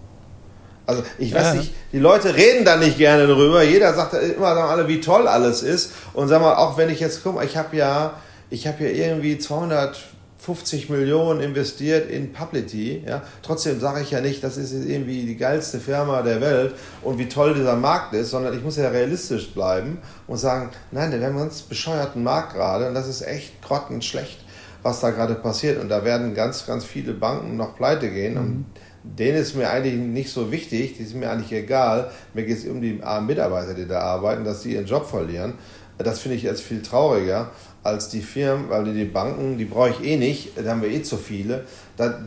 Also 0.86 1.04
ich 1.18 1.34
weiß 1.34 1.46
ja. 1.46 1.54
nicht, 1.54 1.74
die 1.94 2.00
Leute 2.00 2.36
reden 2.36 2.66
da 2.66 2.76
nicht 2.76 2.98
gerne 2.98 3.26
drüber. 3.26 3.64
Jeder 3.64 3.94
sagt 3.94 4.16
immer 4.16 4.54
sagen 4.54 4.70
alle, 4.70 4.90
wie 4.90 5.00
toll 5.00 5.30
alles 5.30 5.64
ist. 5.64 5.94
Und 6.14 6.28
sag 6.28 6.42
mal, 6.42 6.56
auch 6.56 6.76
wenn 6.76 6.90
ich 6.90 7.00
jetzt 7.00 7.24
gucke, 7.24 7.46
ich 7.46 7.56
habe 7.56 7.78
ja, 7.78 8.16
ich 8.50 8.68
habe 8.68 8.84
ja 8.84 8.90
irgendwie 8.90 9.38
200 9.38 9.98
50 10.44 10.90
Millionen 10.90 11.40
investiert 11.40 12.12
in 12.12 12.34
Publity. 12.34 13.02
Ja? 13.08 13.22
Trotzdem 13.42 13.80
sage 13.80 14.02
ich 14.02 14.12
ja 14.12 14.20
nicht, 14.20 14.44
das 14.44 14.58
ist 14.58 14.74
irgendwie 14.74 15.26
die 15.26 15.38
geilste 15.38 15.80
Firma 15.80 16.22
der 16.22 16.42
Welt 16.42 16.76
und 17.02 17.18
wie 17.18 17.30
toll 17.30 17.54
dieser 17.54 17.78
Markt 17.78 18.14
ist, 18.14 18.32
sondern 18.32 18.54
ich 18.54 18.62
muss 18.62 18.76
ja 18.76 18.90
realistisch 18.90 19.54
bleiben 19.54 20.00
und 20.28 20.36
sagen, 20.36 20.72
nein, 20.92 21.12
wir 21.12 21.20
haben 21.20 21.38
einen 21.38 21.38
ganz 21.38 21.62
bescheuerten 21.62 22.24
Markt 22.24 22.56
gerade 22.56 22.90
und 22.90 22.94
das 22.94 23.08
ist 23.08 23.22
echt 23.22 23.62
grottenschlecht, 23.62 24.44
was 24.82 25.00
da 25.00 25.12
gerade 25.12 25.36
passiert. 25.36 25.80
Und 25.80 25.88
da 25.88 26.04
werden 26.04 26.34
ganz, 26.34 26.66
ganz 26.66 26.84
viele 26.84 27.14
Banken 27.14 27.56
noch 27.56 27.78
pleite 27.78 28.10
gehen. 28.10 28.34
Mhm. 28.34 28.40
Und 28.40 28.66
denen 29.04 29.38
ist 29.38 29.56
mir 29.56 29.70
eigentlich 29.70 29.96
nicht 29.96 30.30
so 30.30 30.52
wichtig, 30.52 30.98
die 30.98 31.06
sind 31.06 31.22
mir 31.22 31.30
eigentlich 31.30 31.54
egal. 31.54 32.12
Mir 32.34 32.44
geht 32.44 32.58
es 32.58 32.66
um 32.66 32.82
die 32.82 33.02
armen 33.02 33.28
Mitarbeiter, 33.28 33.76
die 33.76 33.88
da 33.88 34.02
arbeiten, 34.02 34.44
dass 34.44 34.62
sie 34.62 34.74
ihren 34.74 34.88
Job 34.88 35.06
verlieren. 35.06 35.54
Das 36.00 36.20
finde 36.20 36.36
ich 36.36 36.44
jetzt 36.44 36.62
viel 36.62 36.82
trauriger 36.82 37.52
als 37.84 38.10
die 38.10 38.22
Firmen, 38.22 38.70
weil 38.70 38.86
die 38.86 39.06
Banken, 39.06 39.58
die 39.58 39.66
brauche 39.66 39.90
ich 39.90 40.04
eh 40.04 40.16
nicht, 40.16 40.58
da 40.58 40.72
haben 40.72 40.82
wir 40.82 40.90
eh 40.90 41.04
zu 41.04 41.18
viele. 41.18 41.66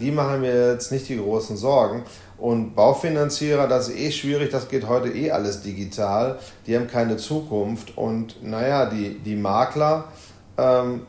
die 0.01 0.11
machen 0.11 0.43
mir 0.43 0.73
jetzt 0.73 0.93
nicht 0.93 1.09
die 1.09 1.17
großen 1.17 1.57
Sorgen. 1.57 2.05
Und 2.39 2.75
Baufinanzierer, 2.75 3.67
das 3.67 3.89
ist 3.89 3.99
eh 3.99 4.11
schwierig, 4.13 4.51
das 4.51 4.69
geht 4.69 4.87
heute 4.87 5.09
eh 5.09 5.31
alles 5.31 5.63
digital. 5.63 6.39
Die 6.67 6.77
haben 6.77 6.87
keine 6.87 7.17
Zukunft. 7.17 7.97
Und 7.97 8.43
naja, 8.43 8.87
die, 8.87 9.19
die 9.19 9.37
Makler, 9.37 10.05
ähm, 10.59 11.03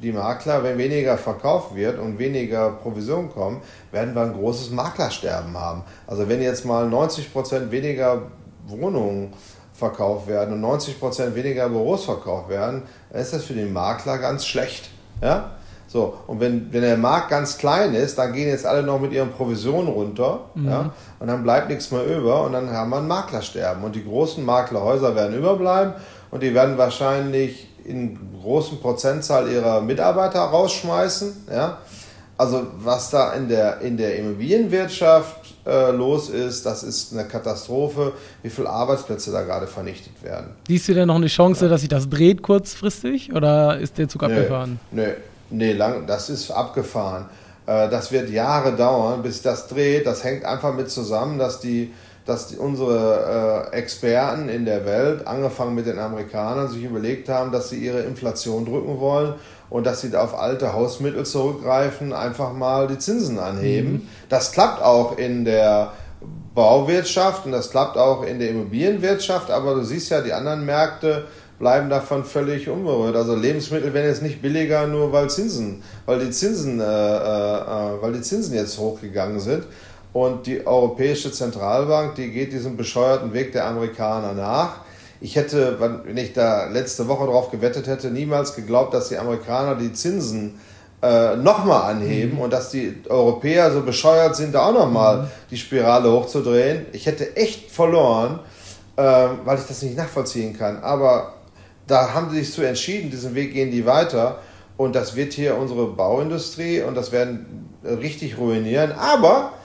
die 0.00 0.12
Makler, 0.12 0.62
wenn 0.62 0.78
weniger 0.78 1.18
verkauft 1.18 1.74
wird 1.74 1.98
und 1.98 2.18
weniger 2.18 2.70
Provision 2.70 3.28
kommen, 3.28 3.60
werden 3.90 4.14
wir 4.14 4.22
ein 4.22 4.32
großes 4.32 4.70
Maklersterben 4.70 5.58
haben. 5.58 5.82
Also 6.06 6.28
wenn 6.28 6.40
jetzt 6.40 6.64
mal 6.64 6.88
90% 6.88 7.72
weniger 7.72 8.22
Wohnungen 8.66 9.32
verkauft 9.78 10.26
werden 10.26 10.54
und 10.54 10.80
90% 10.80 11.34
weniger 11.34 11.68
Büros 11.68 12.04
verkauft 12.04 12.48
werden, 12.48 12.82
dann 13.10 13.22
ist 13.22 13.32
das 13.32 13.44
für 13.44 13.54
den 13.54 13.72
Makler 13.72 14.18
ganz 14.18 14.44
schlecht. 14.44 14.90
Ja? 15.22 15.52
So, 15.86 16.18
und 16.26 16.40
wenn, 16.40 16.70
wenn 16.72 16.82
der 16.82 16.98
Markt 16.98 17.30
ganz 17.30 17.56
klein 17.56 17.94
ist, 17.94 18.18
dann 18.18 18.32
gehen 18.32 18.48
jetzt 18.48 18.66
alle 18.66 18.82
noch 18.82 19.00
mit 19.00 19.12
ihren 19.12 19.30
Provisionen 19.30 19.88
runter 19.88 20.40
mhm. 20.54 20.68
ja, 20.68 20.92
und 21.18 21.28
dann 21.28 21.42
bleibt 21.42 21.70
nichts 21.70 21.90
mehr 21.90 22.04
über 22.04 22.42
und 22.42 22.52
dann 22.52 22.70
haben 22.70 22.90
wir 22.90 22.98
ein 22.98 23.06
Maklersterben. 23.06 23.82
Und 23.84 23.94
die 23.94 24.04
großen 24.04 24.44
Maklerhäuser 24.44 25.14
werden 25.14 25.38
überbleiben 25.38 25.94
und 26.30 26.42
die 26.42 26.52
werden 26.52 26.76
wahrscheinlich 26.76 27.68
in 27.84 28.18
großen 28.42 28.80
Prozentzahl 28.80 29.48
ihrer 29.48 29.80
Mitarbeiter 29.80 30.40
rausschmeißen. 30.40 31.46
Ja? 31.50 31.78
Also 32.36 32.66
was 32.78 33.10
da 33.10 33.32
in 33.32 33.48
der, 33.48 33.80
in 33.80 33.96
der 33.96 34.16
Immobilienwirtschaft 34.16 35.47
äh, 35.68 35.90
los 35.90 36.30
ist, 36.30 36.64
das 36.64 36.82
ist 36.82 37.12
eine 37.12 37.24
Katastrophe, 37.24 38.12
wie 38.42 38.50
viele 38.50 38.70
Arbeitsplätze 38.70 39.30
da 39.30 39.42
gerade 39.42 39.66
vernichtet 39.66 40.22
werden. 40.22 40.48
Siehst 40.66 40.88
du 40.88 40.94
denn 40.94 41.08
noch 41.08 41.16
eine 41.16 41.26
Chance, 41.26 41.66
ja. 41.66 41.70
dass 41.70 41.80
sich 41.80 41.90
das 41.90 42.08
dreht 42.08 42.42
kurzfristig 42.42 43.34
oder 43.34 43.78
ist 43.78 43.98
der 43.98 44.08
Zug 44.08 44.22
nee, 44.22 44.28
abgefahren? 44.28 44.80
Nee, 44.90 45.14
nee 45.50 45.72
lang, 45.72 46.06
das 46.06 46.30
ist 46.30 46.50
abgefahren. 46.50 47.26
Äh, 47.66 47.88
das 47.88 48.10
wird 48.10 48.30
Jahre 48.30 48.72
dauern, 48.72 49.22
bis 49.22 49.42
das 49.42 49.68
dreht. 49.68 50.06
Das 50.06 50.24
hängt 50.24 50.44
einfach 50.44 50.74
mit 50.74 50.90
zusammen, 50.90 51.38
dass 51.38 51.60
die 51.60 51.92
dass 52.24 52.48
die, 52.48 52.58
unsere 52.58 53.70
äh, 53.72 53.76
Experten 53.76 54.50
in 54.50 54.66
der 54.66 54.84
Welt, 54.84 55.26
angefangen 55.26 55.74
mit 55.74 55.86
den 55.86 55.98
Amerikanern, 55.98 56.68
sich 56.68 56.84
überlegt 56.84 57.30
haben, 57.30 57.52
dass 57.52 57.70
sie 57.70 57.78
ihre 57.78 58.00
Inflation 58.00 58.66
drücken 58.66 59.00
wollen 59.00 59.36
und 59.70 59.86
dass 59.86 60.00
sie 60.00 60.10
da 60.10 60.22
auf 60.22 60.38
alte 60.38 60.72
Hausmittel 60.72 61.26
zurückgreifen, 61.26 62.12
einfach 62.12 62.52
mal 62.52 62.86
die 62.88 62.98
Zinsen 62.98 63.38
anheben. 63.38 63.92
Mhm. 63.92 64.08
Das 64.28 64.52
klappt 64.52 64.82
auch 64.82 65.18
in 65.18 65.44
der 65.44 65.92
Bauwirtschaft 66.54 67.46
und 67.46 67.52
das 67.52 67.70
klappt 67.70 67.96
auch 67.96 68.24
in 68.24 68.38
der 68.38 68.50
Immobilienwirtschaft, 68.50 69.50
aber 69.50 69.74
du 69.74 69.84
siehst 69.84 70.10
ja, 70.10 70.20
die 70.20 70.32
anderen 70.32 70.64
Märkte 70.64 71.26
bleiben 71.58 71.90
davon 71.90 72.24
völlig 72.24 72.68
unberührt. 72.68 73.16
Also 73.16 73.34
Lebensmittel 73.34 73.92
werden 73.92 74.06
jetzt 74.06 74.22
nicht 74.22 74.40
billiger, 74.40 74.86
nur 74.86 75.12
weil 75.12 75.28
Zinsen, 75.28 75.82
weil 76.06 76.20
die 76.20 76.30
Zinsen, 76.30 76.80
äh, 76.80 76.84
äh, 76.84 76.86
äh 76.86 78.02
weil 78.02 78.12
die 78.12 78.22
Zinsen 78.22 78.54
jetzt 78.54 78.78
hochgegangen 78.78 79.40
sind. 79.40 79.64
Und 80.12 80.46
die 80.46 80.66
Europäische 80.66 81.30
Zentralbank, 81.30 82.14
die 82.14 82.30
geht 82.30 82.52
diesem 82.52 82.76
bescheuerten 82.76 83.32
Weg 83.34 83.52
der 83.52 83.66
Amerikaner 83.66 84.32
nach. 84.32 84.80
Ich 85.20 85.36
hätte, 85.36 85.78
wenn 85.80 86.16
ich 86.16 86.32
da 86.32 86.66
letzte 86.66 87.08
Woche 87.08 87.26
drauf 87.26 87.50
gewettet 87.50 87.86
hätte, 87.86 88.10
niemals 88.10 88.54
geglaubt, 88.54 88.94
dass 88.94 89.08
die 89.08 89.18
Amerikaner 89.18 89.74
die 89.74 89.92
Zinsen 89.92 90.60
äh, 91.02 91.36
nochmal 91.36 91.92
anheben 91.92 92.34
mhm. 92.34 92.40
und 92.40 92.52
dass 92.52 92.70
die 92.70 93.02
Europäer 93.08 93.72
so 93.72 93.82
bescheuert 93.82 94.36
sind, 94.36 94.54
da 94.54 94.66
auch 94.66 94.72
nochmal 94.72 95.22
mhm. 95.22 95.26
die 95.50 95.56
Spirale 95.56 96.10
hochzudrehen. 96.10 96.86
Ich 96.92 97.06
hätte 97.06 97.36
echt 97.36 97.70
verloren, 97.70 98.40
äh, 98.96 99.02
weil 99.44 99.58
ich 99.58 99.64
das 99.66 99.82
nicht 99.82 99.96
nachvollziehen 99.96 100.56
kann. 100.56 100.82
Aber 100.82 101.34
da 101.86 102.14
haben 102.14 102.30
sie 102.30 102.40
sich 102.40 102.52
zu 102.52 102.62
entschieden, 102.62 103.10
diesen 103.10 103.34
Weg 103.34 103.52
gehen 103.52 103.70
die 103.70 103.86
weiter. 103.86 104.38
Und 104.76 104.94
das 104.94 105.16
wird 105.16 105.32
hier 105.32 105.56
unsere 105.56 105.86
Bauindustrie 105.86 106.82
und 106.82 106.94
das 106.94 107.10
werden 107.10 107.68
richtig 107.84 108.38
ruinieren. 108.38 108.92
Aber 108.92 109.52
äh, 109.52 109.57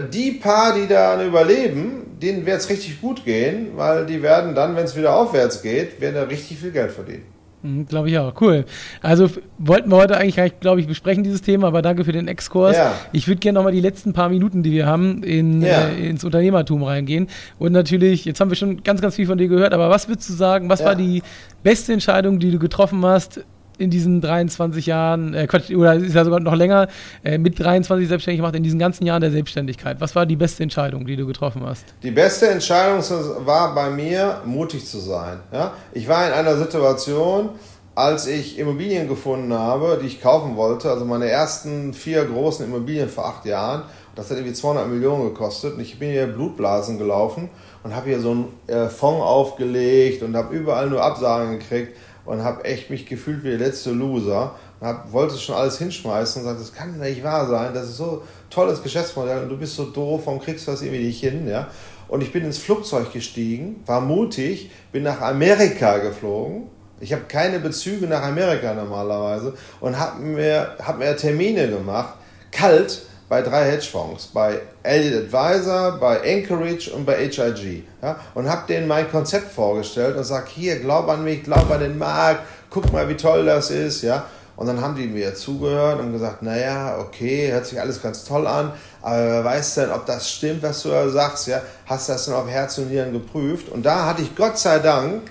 die 0.00 0.32
paar, 0.32 0.74
die 0.74 0.86
da 0.86 1.22
überleben, 1.24 2.06
denen 2.20 2.46
wird 2.46 2.58
es 2.58 2.70
richtig 2.70 3.00
gut 3.00 3.24
gehen, 3.24 3.68
weil 3.76 4.06
die 4.06 4.22
werden 4.22 4.54
dann, 4.54 4.76
wenn 4.76 4.84
es 4.84 4.96
wieder 4.96 5.14
aufwärts 5.14 5.62
geht, 5.62 6.00
werden 6.00 6.14
da 6.14 6.22
richtig 6.22 6.58
viel 6.58 6.70
Geld 6.70 6.92
verdienen. 6.92 7.36
Mhm, 7.62 7.86
glaube 7.86 8.08
ich 8.08 8.18
auch. 8.18 8.40
Cool. 8.40 8.64
Also 9.02 9.28
wollten 9.58 9.90
wir 9.90 9.96
heute 9.96 10.16
eigentlich, 10.16 10.60
glaube 10.60 10.80
ich, 10.80 10.86
besprechen, 10.86 11.24
dieses 11.24 11.42
Thema, 11.42 11.68
aber 11.68 11.82
danke 11.82 12.04
für 12.04 12.12
den 12.12 12.28
Exkurs. 12.28 12.76
Ja. 12.76 12.94
Ich 13.12 13.28
würde 13.28 13.40
gerne 13.40 13.58
nochmal 13.58 13.72
die 13.72 13.80
letzten 13.80 14.12
paar 14.12 14.28
Minuten, 14.28 14.62
die 14.62 14.72
wir 14.72 14.86
haben, 14.86 15.22
in, 15.22 15.62
ja. 15.62 15.88
äh, 15.88 16.08
ins 16.08 16.24
Unternehmertum 16.24 16.82
reingehen. 16.82 17.28
Und 17.58 17.72
natürlich, 17.72 18.24
jetzt 18.24 18.40
haben 18.40 18.50
wir 18.50 18.56
schon 18.56 18.82
ganz, 18.82 19.00
ganz 19.00 19.16
viel 19.16 19.26
von 19.26 19.38
dir 19.38 19.48
gehört, 19.48 19.72
aber 19.72 19.90
was 19.90 20.08
würdest 20.08 20.28
du 20.28 20.34
sagen, 20.34 20.68
was 20.68 20.80
ja. 20.80 20.86
war 20.86 20.94
die 20.94 21.22
beste 21.62 21.92
Entscheidung, 21.92 22.38
die 22.38 22.50
du 22.50 22.58
getroffen 22.58 23.04
hast 23.04 23.44
in 23.78 23.90
diesen 23.90 24.20
23 24.20 24.86
Jahren, 24.86 25.34
äh, 25.34 25.46
Quatsch, 25.46 25.70
oder 25.70 25.94
ist 25.94 26.14
ja 26.14 26.24
sogar 26.24 26.40
noch 26.40 26.54
länger, 26.54 26.88
äh, 27.24 27.38
mit 27.38 27.58
23 27.58 28.08
selbstständig 28.08 28.38
gemacht, 28.38 28.54
in 28.54 28.62
diesen 28.62 28.78
ganzen 28.78 29.06
Jahren 29.06 29.20
der 29.20 29.30
Selbstständigkeit. 29.30 30.00
Was 30.00 30.14
war 30.14 30.26
die 30.26 30.36
beste 30.36 30.62
Entscheidung, 30.62 31.06
die 31.06 31.16
du 31.16 31.26
getroffen 31.26 31.62
hast? 31.64 31.84
Die 32.02 32.10
beste 32.10 32.48
Entscheidung 32.48 33.00
war 33.44 33.74
bei 33.74 33.90
mir, 33.90 34.40
mutig 34.44 34.86
zu 34.86 34.98
sein. 34.98 35.40
Ja? 35.52 35.72
Ich 35.92 36.08
war 36.08 36.26
in 36.26 36.32
einer 36.32 36.56
Situation, 36.56 37.50
als 37.94 38.26
ich 38.26 38.58
Immobilien 38.58 39.08
gefunden 39.08 39.52
habe, 39.54 39.98
die 40.02 40.06
ich 40.06 40.20
kaufen 40.20 40.56
wollte, 40.56 40.90
also 40.90 41.04
meine 41.04 41.28
ersten 41.28 41.94
vier 41.94 42.24
großen 42.24 42.66
Immobilien 42.66 43.08
vor 43.08 43.26
acht 43.26 43.46
Jahren, 43.46 43.82
das 44.14 44.30
hat 44.30 44.38
irgendwie 44.38 44.54
200 44.54 44.88
Millionen 44.88 45.24
gekostet 45.24 45.74
und 45.74 45.80
ich 45.80 45.98
bin 45.98 46.10
hier 46.10 46.26
Blutblasen 46.26 46.98
gelaufen 46.98 47.50
und 47.84 47.94
habe 47.94 48.08
hier 48.08 48.20
so 48.20 48.30
einen 48.30 48.52
äh, 48.66 48.88
Fonds 48.88 49.22
aufgelegt 49.22 50.22
und 50.22 50.36
habe 50.36 50.54
überall 50.54 50.88
nur 50.88 51.02
Absagen 51.02 51.58
gekriegt 51.58 51.96
und 52.26 52.42
habe 52.42 52.64
echt 52.64 52.90
mich 52.90 53.06
gefühlt 53.06 53.44
wie 53.44 53.50
der 53.50 53.58
letzte 53.58 53.92
Loser 53.92 54.56
und 54.80 54.86
hab, 54.86 55.12
wollte 55.12 55.38
schon 55.38 55.54
alles 55.54 55.78
hinschmeißen 55.78 56.42
und 56.42 56.48
sagte, 56.48 56.62
das 56.62 56.74
kann 56.74 56.98
nicht 56.98 57.22
wahr 57.22 57.46
sein, 57.48 57.72
das 57.72 57.86
ist 57.86 57.96
so 57.96 58.22
tolles 58.50 58.82
Geschäftsmodell 58.82 59.44
und 59.44 59.48
du 59.48 59.56
bist 59.56 59.76
so 59.76 59.86
doof, 59.86 60.22
warum 60.24 60.40
kriegst 60.40 60.66
du 60.66 60.72
das 60.72 60.82
irgendwie 60.82 61.04
nicht 61.04 61.20
hin, 61.20 61.48
ja? 61.48 61.68
Und 62.08 62.22
ich 62.22 62.32
bin 62.32 62.44
ins 62.44 62.58
Flugzeug 62.58 63.12
gestiegen, 63.12 63.82
war 63.86 64.00
mutig, 64.00 64.70
bin 64.92 65.02
nach 65.02 65.20
Amerika 65.20 65.98
geflogen. 65.98 66.68
Ich 67.00 67.12
habe 67.12 67.24
keine 67.28 67.58
Bezüge 67.58 68.06
nach 68.06 68.22
Amerika 68.22 68.74
normalerweise 68.74 69.54
und 69.80 69.98
habe 69.98 70.20
mir, 70.20 70.76
hab 70.80 70.98
mir 70.98 71.16
Termine 71.16 71.68
gemacht, 71.68 72.14
kalt, 72.52 73.02
bei 73.28 73.42
drei 73.42 73.64
Hedgefonds, 73.64 74.26
bei 74.28 74.60
Elliott 74.82 75.34
Advisor, 75.34 75.98
bei 75.98 76.20
Anchorage 76.20 76.92
und 76.92 77.04
bei 77.04 77.16
HIG. 77.16 77.84
Ja, 78.02 78.16
und 78.34 78.48
habe 78.48 78.66
denen 78.68 78.86
mein 78.86 79.10
Konzept 79.10 79.52
vorgestellt 79.52 80.16
und 80.16 80.24
sage, 80.24 80.46
hier, 80.54 80.78
glaub 80.78 81.08
an 81.08 81.24
mich, 81.24 81.42
glaub 81.42 81.70
an 81.70 81.80
den 81.80 81.98
Markt, 81.98 82.42
guck 82.70 82.92
mal, 82.92 83.08
wie 83.08 83.16
toll 83.16 83.44
das 83.44 83.70
ist. 83.70 84.02
Ja. 84.02 84.26
Und 84.56 84.66
dann 84.68 84.80
haben 84.80 84.94
die 84.94 85.06
mir 85.06 85.34
zugehört 85.34 86.00
und 86.00 86.12
gesagt, 86.12 86.42
naja, 86.42 86.96
okay, 86.98 87.52
hört 87.52 87.66
sich 87.66 87.78
alles 87.78 88.00
ganz 88.00 88.24
toll 88.24 88.46
an, 88.46 88.72
aber 89.02 89.44
weißt 89.44 89.76
du 89.76 89.80
denn, 89.82 89.90
ob 89.90 90.06
das 90.06 90.30
stimmt, 90.30 90.62
was 90.62 90.82
du 90.82 90.88
da 90.88 91.08
sagst? 91.10 91.46
Ja? 91.46 91.60
Hast 91.84 92.08
das 92.08 92.24
denn 92.24 92.34
auf 92.34 92.48
Herz 92.48 92.78
und 92.78 92.90
Nieren 92.90 93.12
geprüft? 93.12 93.68
Und 93.68 93.84
da 93.84 94.06
hatte 94.06 94.22
ich 94.22 94.34
Gott 94.34 94.56
sei 94.56 94.78
Dank 94.78 95.22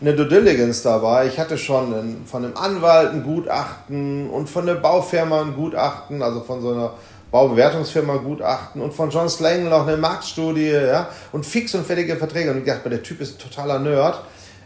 eine 0.00 0.14
Due 0.14 0.26
Diligence 0.26 0.82
dabei. 0.82 1.28
Ich 1.28 1.38
hatte 1.38 1.56
schon 1.56 1.94
einen, 1.94 2.26
von 2.26 2.44
einem 2.44 2.56
Anwalt 2.56 3.12
ein 3.12 3.22
Gutachten 3.22 4.28
und 4.28 4.50
von 4.50 4.66
der 4.66 4.74
Baufirma 4.74 5.42
ein 5.42 5.54
Gutachten, 5.54 6.22
also 6.22 6.40
von 6.40 6.60
so 6.60 6.72
einer 6.72 6.94
Baubewertungsfirma 7.32 8.16
Gutachten 8.18 8.82
und 8.82 8.92
von 8.92 9.08
John 9.10 9.28
Slang 9.28 9.68
noch 9.68 9.86
eine 9.86 9.96
Marktstudie 9.96 10.70
ja, 10.70 11.08
und 11.32 11.46
fix 11.46 11.74
und 11.74 11.86
fertige 11.86 12.16
Verträge. 12.16 12.50
Und 12.50 12.58
ich 12.58 12.64
dachte, 12.64 12.90
der 12.90 13.02
Typ 13.02 13.20
ist 13.22 13.34
ein 13.34 13.38
totaler 13.38 13.78
Nerd. 13.78 14.20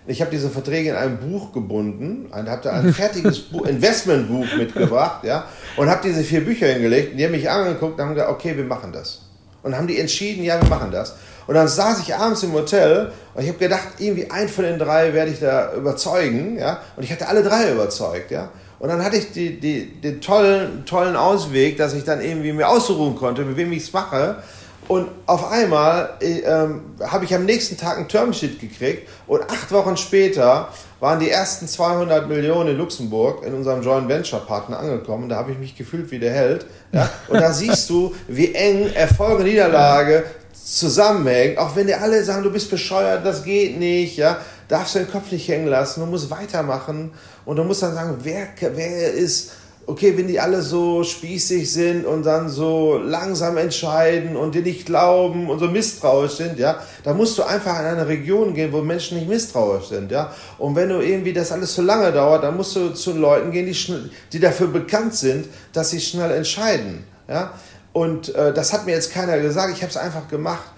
Ich 0.08 0.20
habe 0.20 0.30
diese 0.30 0.50
Verträge 0.50 0.90
in 0.90 0.96
einem 0.96 1.18
Buch 1.18 1.52
gebunden, 1.52 2.28
habe 2.32 2.60
da 2.62 2.72
ein 2.72 2.92
fertiges 2.92 3.44
Investmentbuch 3.66 4.46
mitgebracht, 4.56 5.24
ja, 5.24 5.46
und 5.76 5.88
habe 5.88 6.00
diese 6.04 6.22
vier 6.22 6.44
Bücher 6.44 6.66
hingelegt. 6.66 7.12
Und 7.12 7.18
die 7.18 7.24
haben 7.24 7.32
mich 7.32 7.48
angeguckt 7.48 7.98
und 7.98 8.04
haben 8.04 8.14
gesagt, 8.14 8.30
okay, 8.30 8.56
wir 8.56 8.64
machen 8.64 8.92
das. 8.92 9.22
Und 9.62 9.76
haben 9.76 9.86
die 9.86 9.98
entschieden, 9.98 10.44
ja, 10.44 10.60
wir 10.60 10.68
machen 10.68 10.90
das. 10.90 11.14
Und 11.46 11.54
dann 11.54 11.68
saß 11.68 12.00
ich 12.00 12.14
abends 12.14 12.42
im 12.42 12.52
Hotel 12.52 13.12
und 13.34 13.42
ich 13.42 13.48
habe 13.48 13.58
gedacht, 13.58 13.88
irgendwie 13.98 14.28
ein 14.30 14.48
von 14.48 14.64
den 14.64 14.78
drei 14.78 15.14
werde 15.14 15.30
ich 15.30 15.38
da 15.38 15.72
überzeugen, 15.74 16.58
ja. 16.58 16.80
Und 16.96 17.04
ich 17.04 17.12
hatte 17.12 17.28
alle 17.28 17.44
drei 17.44 17.72
überzeugt, 17.72 18.32
ja. 18.32 18.50
Und 18.78 18.88
dann 18.88 19.02
hatte 19.02 19.16
ich 19.16 19.32
die, 19.32 19.58
die, 19.58 19.86
den 20.00 20.20
tollen, 20.20 20.84
tollen 20.84 21.16
Ausweg, 21.16 21.76
dass 21.76 21.94
ich 21.94 22.04
dann 22.04 22.20
irgendwie 22.20 22.52
mir 22.52 22.68
aussuchen 22.68 23.16
konnte, 23.16 23.42
mit 23.44 23.56
wem 23.56 23.72
ich 23.72 23.84
es 23.84 23.92
mache. 23.92 24.42
Und 24.88 25.08
auf 25.26 25.50
einmal 25.50 26.10
äh, 26.20 26.40
ähm, 26.40 26.82
habe 27.02 27.24
ich 27.24 27.34
am 27.34 27.44
nächsten 27.44 27.76
Tag 27.76 27.98
ein 27.98 28.06
Termsheet 28.06 28.60
gekriegt 28.60 29.08
und 29.26 29.42
acht 29.42 29.72
Wochen 29.72 29.96
später 29.96 30.68
waren 31.00 31.18
die 31.18 31.28
ersten 31.28 31.66
200 31.66 32.28
Millionen 32.28 32.70
in 32.70 32.78
Luxemburg 32.78 33.44
in 33.44 33.52
unserem 33.52 33.82
Joint 33.82 34.08
Venture 34.08 34.40
Partner 34.40 34.78
angekommen. 34.78 35.28
Da 35.28 35.36
habe 35.36 35.52
ich 35.52 35.58
mich 35.58 35.76
gefühlt 35.76 36.10
wie 36.10 36.18
der 36.18 36.32
Held. 36.32 36.66
Ja? 36.92 37.10
Und 37.28 37.40
da 37.40 37.52
siehst 37.52 37.90
du, 37.90 38.14
wie 38.28 38.54
eng 38.54 38.92
Erfolg 38.94 39.40
und 39.40 39.46
Niederlage 39.46 40.24
zusammenhängt. 40.52 41.58
Auch 41.58 41.74
wenn 41.76 41.86
die 41.86 41.94
alle 41.94 42.22
sagen, 42.24 42.44
du 42.44 42.50
bist 42.50 42.70
bescheuert, 42.70 43.26
das 43.26 43.42
geht 43.42 43.78
nicht, 43.78 44.16
ja, 44.16 44.38
darfst 44.68 44.94
du 44.94 45.00
den 45.00 45.10
Kopf 45.10 45.30
nicht 45.30 45.48
hängen 45.48 45.68
lassen, 45.68 46.00
du 46.00 46.06
musst 46.06 46.30
weitermachen 46.30 47.12
und 47.44 47.56
du 47.56 47.64
musst 47.64 47.82
dann 47.82 47.94
sagen, 47.94 48.18
wer, 48.22 48.48
wer 48.60 49.12
ist, 49.12 49.52
okay, 49.86 50.16
wenn 50.16 50.26
die 50.26 50.40
alle 50.40 50.62
so 50.62 51.04
spießig 51.04 51.72
sind 51.72 52.04
und 52.04 52.24
dann 52.24 52.48
so 52.48 52.98
langsam 52.98 53.56
entscheiden 53.56 54.36
und 54.36 54.54
dir 54.54 54.62
nicht 54.62 54.86
glauben 54.86 55.48
und 55.48 55.60
so 55.60 55.68
misstrauisch 55.68 56.32
sind, 56.32 56.58
ja, 56.58 56.80
da 57.04 57.14
musst 57.14 57.38
du 57.38 57.44
einfach 57.44 57.78
in 57.78 57.86
eine 57.86 58.08
Region 58.08 58.52
gehen, 58.52 58.72
wo 58.72 58.80
Menschen 58.80 59.18
nicht 59.18 59.28
misstrauisch 59.28 59.88
sind, 59.88 60.10
ja. 60.10 60.32
Und 60.58 60.74
wenn 60.74 60.88
du 60.88 61.00
irgendwie 61.00 61.32
das 61.32 61.52
alles 61.52 61.74
zu 61.74 61.82
lange 61.82 62.10
dauert, 62.12 62.42
dann 62.42 62.56
musst 62.56 62.74
du 62.74 62.90
zu 62.90 63.12
Leuten 63.12 63.52
gehen, 63.52 63.66
die, 63.66 63.74
schnell, 63.74 64.10
die 64.32 64.40
dafür 64.40 64.66
bekannt 64.66 65.14
sind, 65.14 65.46
dass 65.72 65.90
sie 65.90 66.00
schnell 66.00 66.32
entscheiden, 66.32 67.04
ja. 67.28 67.52
Und 67.92 68.34
äh, 68.34 68.52
das 68.52 68.72
hat 68.72 68.84
mir 68.84 68.92
jetzt 68.92 69.12
keiner 69.12 69.38
gesagt, 69.38 69.72
ich 69.72 69.82
habe 69.82 69.90
es 69.90 69.96
einfach 69.96 70.28
gemacht. 70.28 70.70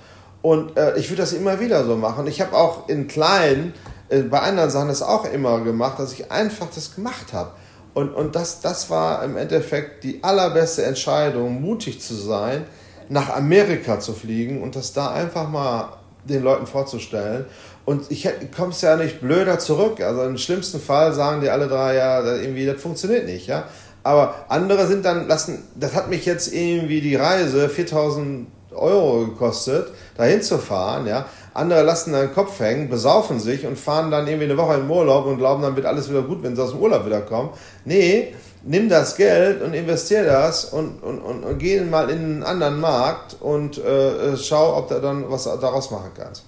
Und 0.42 0.76
äh, 0.76 0.96
ich 0.96 1.10
würde 1.10 1.22
das 1.22 1.32
immer 1.32 1.60
wieder 1.60 1.84
so 1.84 1.96
machen. 1.96 2.26
Ich 2.26 2.40
habe 2.40 2.56
auch 2.56 2.88
in 2.88 3.08
kleinen 3.08 3.74
äh, 4.08 4.22
bei 4.22 4.40
anderen 4.40 4.70
Sachen 4.70 4.88
das 4.88 5.02
auch 5.02 5.24
immer 5.24 5.60
gemacht, 5.60 5.98
dass 5.98 6.12
ich 6.12 6.30
einfach 6.30 6.68
das 6.74 6.94
gemacht 6.94 7.32
habe. 7.32 7.52
Und, 7.94 8.14
und 8.14 8.36
das, 8.36 8.60
das 8.60 8.90
war 8.90 9.24
im 9.24 9.36
Endeffekt 9.36 10.04
die 10.04 10.22
allerbeste 10.22 10.84
Entscheidung, 10.84 11.60
mutig 11.60 12.00
zu 12.00 12.14
sein, 12.14 12.64
nach 13.08 13.34
Amerika 13.34 13.98
zu 13.98 14.12
fliegen 14.12 14.62
und 14.62 14.76
das 14.76 14.92
da 14.92 15.10
einfach 15.10 15.48
mal 15.48 15.94
den 16.24 16.42
Leuten 16.42 16.66
vorzustellen. 16.66 17.46
Und 17.84 18.10
ich 18.10 18.28
komme 18.54 18.70
es 18.70 18.82
ja 18.82 18.96
nicht 18.96 19.20
blöder 19.20 19.58
zurück. 19.58 20.00
Also 20.02 20.22
im 20.22 20.36
schlimmsten 20.36 20.78
Fall 20.78 21.14
sagen 21.14 21.40
die 21.40 21.48
alle 21.48 21.68
drei, 21.68 21.96
ja, 21.96 22.22
irgendwie, 22.22 22.66
das 22.66 22.80
funktioniert 22.80 23.24
nicht, 23.24 23.46
ja. 23.46 23.64
Aber 24.04 24.34
andere 24.48 24.86
sind 24.86 25.04
dann, 25.04 25.26
lassen, 25.26 25.64
das 25.74 25.94
hat 25.94 26.08
mich 26.08 26.24
jetzt 26.24 26.52
irgendwie 26.52 27.00
die 27.00 27.16
Reise 27.16 27.68
4000 27.68 28.46
Euro 28.78 29.26
gekostet, 29.26 29.88
dahin 30.16 30.42
zu 30.42 30.58
fahren, 30.58 31.06
ja. 31.06 31.26
Andere 31.54 31.82
lassen 31.82 32.12
deinen 32.12 32.32
Kopf 32.32 32.60
hängen, 32.60 32.88
besaufen 32.88 33.40
sich 33.40 33.66
und 33.66 33.76
fahren 33.78 34.10
dann 34.12 34.28
irgendwie 34.28 34.44
eine 34.44 34.56
Woche 34.56 34.74
im 34.74 34.88
Urlaub 34.90 35.26
und 35.26 35.38
glauben, 35.38 35.62
dann 35.62 35.74
wird 35.74 35.86
alles 35.86 36.08
wieder 36.08 36.22
gut, 36.22 36.42
wenn 36.42 36.54
sie 36.54 36.62
aus 36.62 36.70
dem 36.70 36.80
Urlaub 36.80 37.04
wiederkommen. 37.04 37.50
Nee, 37.84 38.34
nimm 38.62 38.88
das 38.88 39.16
Geld 39.16 39.62
und 39.62 39.74
investier 39.74 40.24
das 40.24 40.66
und, 40.66 41.02
und, 41.02 41.18
und, 41.18 41.42
und 41.42 41.58
geh 41.58 41.80
mal 41.80 42.10
in 42.10 42.18
einen 42.18 42.42
anderen 42.42 42.80
Markt 42.80 43.36
und 43.40 43.78
äh, 43.78 44.36
schau, 44.36 44.76
ob 44.76 44.88
du 44.88 45.00
dann 45.00 45.24
was 45.28 45.44
daraus 45.44 45.90
machen 45.90 46.10
kannst. 46.16 46.44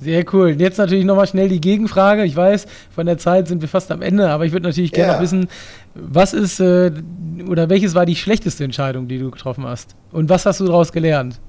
Sehr 0.00 0.24
cool. 0.32 0.54
Jetzt 0.58 0.78
natürlich 0.78 1.04
nochmal 1.04 1.26
schnell 1.26 1.48
die 1.48 1.60
Gegenfrage. 1.60 2.24
Ich 2.24 2.36
weiß, 2.36 2.66
von 2.94 3.06
der 3.06 3.18
Zeit 3.18 3.48
sind 3.48 3.62
wir 3.62 3.68
fast 3.68 3.90
am 3.90 4.00
Ende, 4.00 4.28
aber 4.30 4.44
ich 4.44 4.52
würde 4.52 4.68
natürlich 4.68 4.92
gerne 4.92 5.14
ja. 5.14 5.20
wissen, 5.20 5.48
was 5.94 6.34
ist 6.34 6.60
äh, 6.60 6.92
oder 7.48 7.68
welches 7.68 7.94
war 7.94 8.06
die 8.06 8.14
schlechteste 8.14 8.62
Entscheidung, 8.62 9.08
die 9.08 9.18
du 9.18 9.30
getroffen 9.30 9.64
hast? 9.64 9.96
Und 10.12 10.28
was 10.28 10.46
hast 10.46 10.60
du 10.60 10.66
daraus 10.66 10.92
gelernt? 10.92 11.40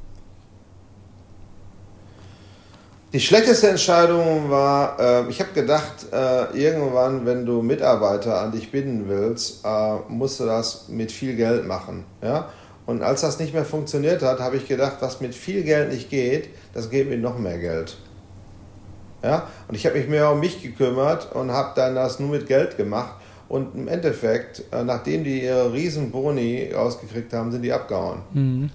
Die 3.11 3.19
schlechteste 3.19 3.69
Entscheidung 3.69 4.51
war, 4.51 4.99
äh, 4.99 5.29
ich 5.29 5.39
habe 5.39 5.51
gedacht, 5.53 6.05
äh, 6.13 6.55
irgendwann, 6.55 7.25
wenn 7.25 7.43
du 7.43 7.63
Mitarbeiter 7.63 8.39
an 8.39 8.51
dich 8.51 8.69
binden 8.71 9.05
willst, 9.07 9.65
äh, 9.65 9.95
musst 10.07 10.39
du 10.39 10.45
das 10.45 10.89
mit 10.89 11.11
viel 11.11 11.35
Geld 11.35 11.65
machen. 11.65 12.03
Ja? 12.21 12.49
Und 12.85 13.01
als 13.01 13.21
das 13.21 13.39
nicht 13.39 13.51
mehr 13.51 13.65
funktioniert 13.65 14.21
hat, 14.21 14.39
habe 14.39 14.57
ich 14.57 14.67
gedacht, 14.67 14.97
was 14.99 15.21
mit 15.21 15.33
viel 15.33 15.63
Geld 15.63 15.91
nicht 15.91 16.11
geht, 16.11 16.49
das 16.75 16.91
geht 16.91 17.09
mit 17.09 17.19
noch 17.19 17.39
mehr 17.39 17.57
Geld. 17.57 17.97
Ja? 19.23 19.47
Und 19.67 19.73
ich 19.73 19.87
habe 19.87 19.97
mich 19.97 20.07
mehr 20.07 20.31
um 20.31 20.39
mich 20.39 20.61
gekümmert 20.61 21.31
und 21.33 21.51
habe 21.51 21.71
dann 21.75 21.95
das 21.95 22.19
nur 22.19 22.29
mit 22.29 22.45
Geld 22.45 22.77
gemacht. 22.77 23.15
Und 23.49 23.75
im 23.75 23.87
Endeffekt, 23.87 24.63
äh, 24.71 24.83
nachdem 24.83 25.23
die 25.23 25.43
ihre 25.43 25.73
riesen 25.73 26.11
Boni 26.11 26.73
ausgekriegt 26.73 27.33
haben, 27.33 27.51
sind 27.51 27.63
die 27.63 27.73
abgehauen. 27.73 28.19
Mhm. 28.33 28.69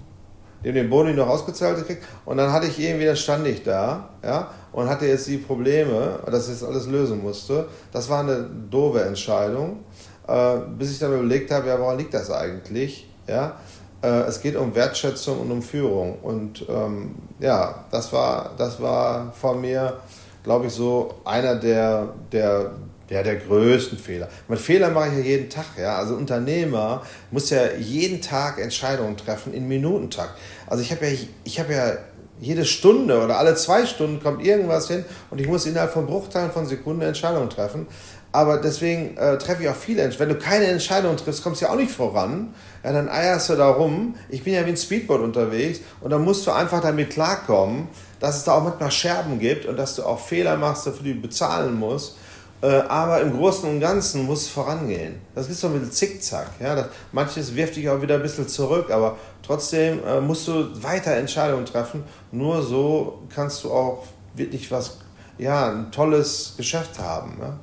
Die 0.63 0.69
haben 0.69 0.75
den 0.75 0.89
Boni 0.89 1.13
noch 1.13 1.27
ausgezahlt 1.27 1.77
gekriegt 1.77 2.03
und 2.25 2.37
dann 2.37 2.51
hatte 2.51 2.67
ich 2.67 2.79
irgendwie, 2.79 3.05
dann 3.05 3.15
stand 3.15 3.45
ich 3.47 3.63
da 3.63 4.09
ja, 4.23 4.49
und 4.71 4.89
hatte 4.89 5.05
jetzt 5.05 5.27
die 5.27 5.37
Probleme, 5.37 6.19
dass 6.25 6.47
ich 6.47 6.59
das 6.59 6.63
alles 6.67 6.87
lösen 6.87 7.21
musste. 7.21 7.67
Das 7.91 8.09
war 8.09 8.21
eine 8.21 8.49
doofe 8.69 9.01
Entscheidung, 9.01 9.83
äh, 10.27 10.57
bis 10.77 10.91
ich 10.91 10.99
dann 10.99 11.13
überlegt 11.13 11.51
habe, 11.51 11.67
ja, 11.67 11.79
woran 11.79 11.97
liegt 11.99 12.13
das 12.13 12.31
eigentlich? 12.31 13.07
Ja, 13.27 13.57
äh, 14.01 14.07
es 14.21 14.41
geht 14.41 14.55
um 14.55 14.73
Wertschätzung 14.73 15.39
und 15.39 15.51
um 15.51 15.61
Führung 15.61 16.17
und 16.23 16.65
ähm, 16.67 17.15
ja, 17.39 17.85
das 17.91 18.11
war, 18.11 18.51
das 18.57 18.81
war 18.81 19.31
von 19.33 19.61
mir 19.61 19.99
glaube 20.45 20.67
ich, 20.67 20.73
so 20.73 21.15
einer 21.25 21.55
der, 21.55 22.09
der, 22.31 22.71
ja, 23.09 23.21
der 23.21 23.35
größten 23.35 23.97
Fehler. 23.97 24.29
Mit 24.47 24.59
Fehler 24.59 24.89
mache 24.89 25.09
ich 25.09 25.13
ja 25.13 25.19
jeden 25.19 25.49
Tag. 25.49 25.65
Ja? 25.77 25.97
Also 25.97 26.15
Unternehmer 26.15 27.03
muss 27.31 27.49
ja 27.49 27.71
jeden 27.77 28.21
Tag 28.21 28.59
Entscheidungen 28.59 29.15
treffen 29.17 29.53
in 29.53 29.67
Minutentakt. 29.67 30.37
Also 30.67 30.81
ich 30.83 30.91
habe 30.91 31.05
ja, 31.07 31.17
ich 31.43 31.59
habe 31.59 31.73
ja 31.73 31.93
jede 32.39 32.65
Stunde 32.65 33.23
oder 33.23 33.37
alle 33.37 33.55
zwei 33.55 33.85
Stunden 33.85 34.21
kommt 34.21 34.45
irgendwas 34.45 34.87
hin 34.87 35.05
und 35.29 35.39
ich 35.39 35.47
muss 35.47 35.65
innerhalb 35.65 35.93
von 35.93 36.05
Bruchteilen 36.05 36.51
von 36.51 36.65
Sekunden 36.65 37.01
Entscheidungen 37.01 37.49
treffen. 37.49 37.87
Aber 38.31 38.57
deswegen 38.57 39.15
äh, 39.15 39.37
treffe 39.37 39.63
ich 39.63 39.69
auch 39.69 39.75
viele 39.75 40.01
Entscheidungen. 40.01 40.31
Wenn 40.31 40.39
du 40.39 40.45
keine 40.45 40.65
Entscheidung 40.65 41.15
triffst, 41.15 41.41
kommst 41.41 41.61
du 41.61 41.67
ja 41.67 41.71
auch 41.71 41.77
nicht 41.77 41.91
voran. 41.91 42.53
Ja, 42.83 42.91
dann 42.91 43.07
eierst 43.07 43.49
du 43.49 43.55
da 43.55 43.69
rum. 43.69 44.15
Ich 44.27 44.43
bin 44.43 44.53
ja 44.53 44.65
wie 44.65 44.71
ein 44.71 44.77
Speedboat 44.77 45.21
unterwegs 45.21 45.79
und 46.01 46.09
dann 46.09 46.21
musst 46.21 46.45
du 46.45 46.51
einfach 46.51 46.81
damit 46.81 47.11
klarkommen, 47.11 47.87
dass 48.19 48.35
es 48.37 48.43
da 48.43 48.55
auch 48.55 48.63
manchmal 48.63 48.91
Scherben 48.91 49.39
gibt 49.39 49.65
und 49.65 49.77
dass 49.77 49.95
du 49.95 50.03
auch 50.03 50.19
Fehler 50.19 50.57
machst, 50.57 50.85
dafür 50.85 51.03
die 51.03 51.13
du 51.13 51.21
bezahlen 51.21 51.79
musst. 51.79 52.17
Äh, 52.65 52.81
aber 52.87 53.21
im 53.21 53.31
Großen 53.31 53.69
und 53.69 53.79
Ganzen 53.79 54.25
muss 54.25 54.41
es 54.41 54.47
vorangehen. 54.47 55.21
Das 55.35 55.47
ist 55.47 55.61
so 55.61 55.67
ein 55.67 55.73
bisschen 55.73 55.91
zickzack. 55.91 56.49
Ja? 56.59 56.73
Das, 56.73 56.87
manches 57.11 57.53
wirft 57.55 57.75
dich 57.75 57.87
auch 57.87 58.01
wieder 58.01 58.15
ein 58.15 58.23
bisschen 58.23 58.47
zurück, 58.47 58.89
aber 58.89 59.17
trotzdem 59.43 60.03
äh, 60.03 60.19
musst 60.19 60.47
du 60.47 60.81
weiter 60.81 61.11
Entscheidungen 61.11 61.67
treffen. 61.67 62.03
Nur 62.31 62.63
so 62.63 63.21
kannst 63.29 63.63
du 63.63 63.71
auch 63.71 64.07
wirklich 64.33 64.71
was, 64.71 64.97
ja, 65.37 65.69
ein 65.69 65.91
tolles 65.91 66.55
Geschäft 66.57 66.97
haben. 66.97 67.37
Ja? 67.39 67.55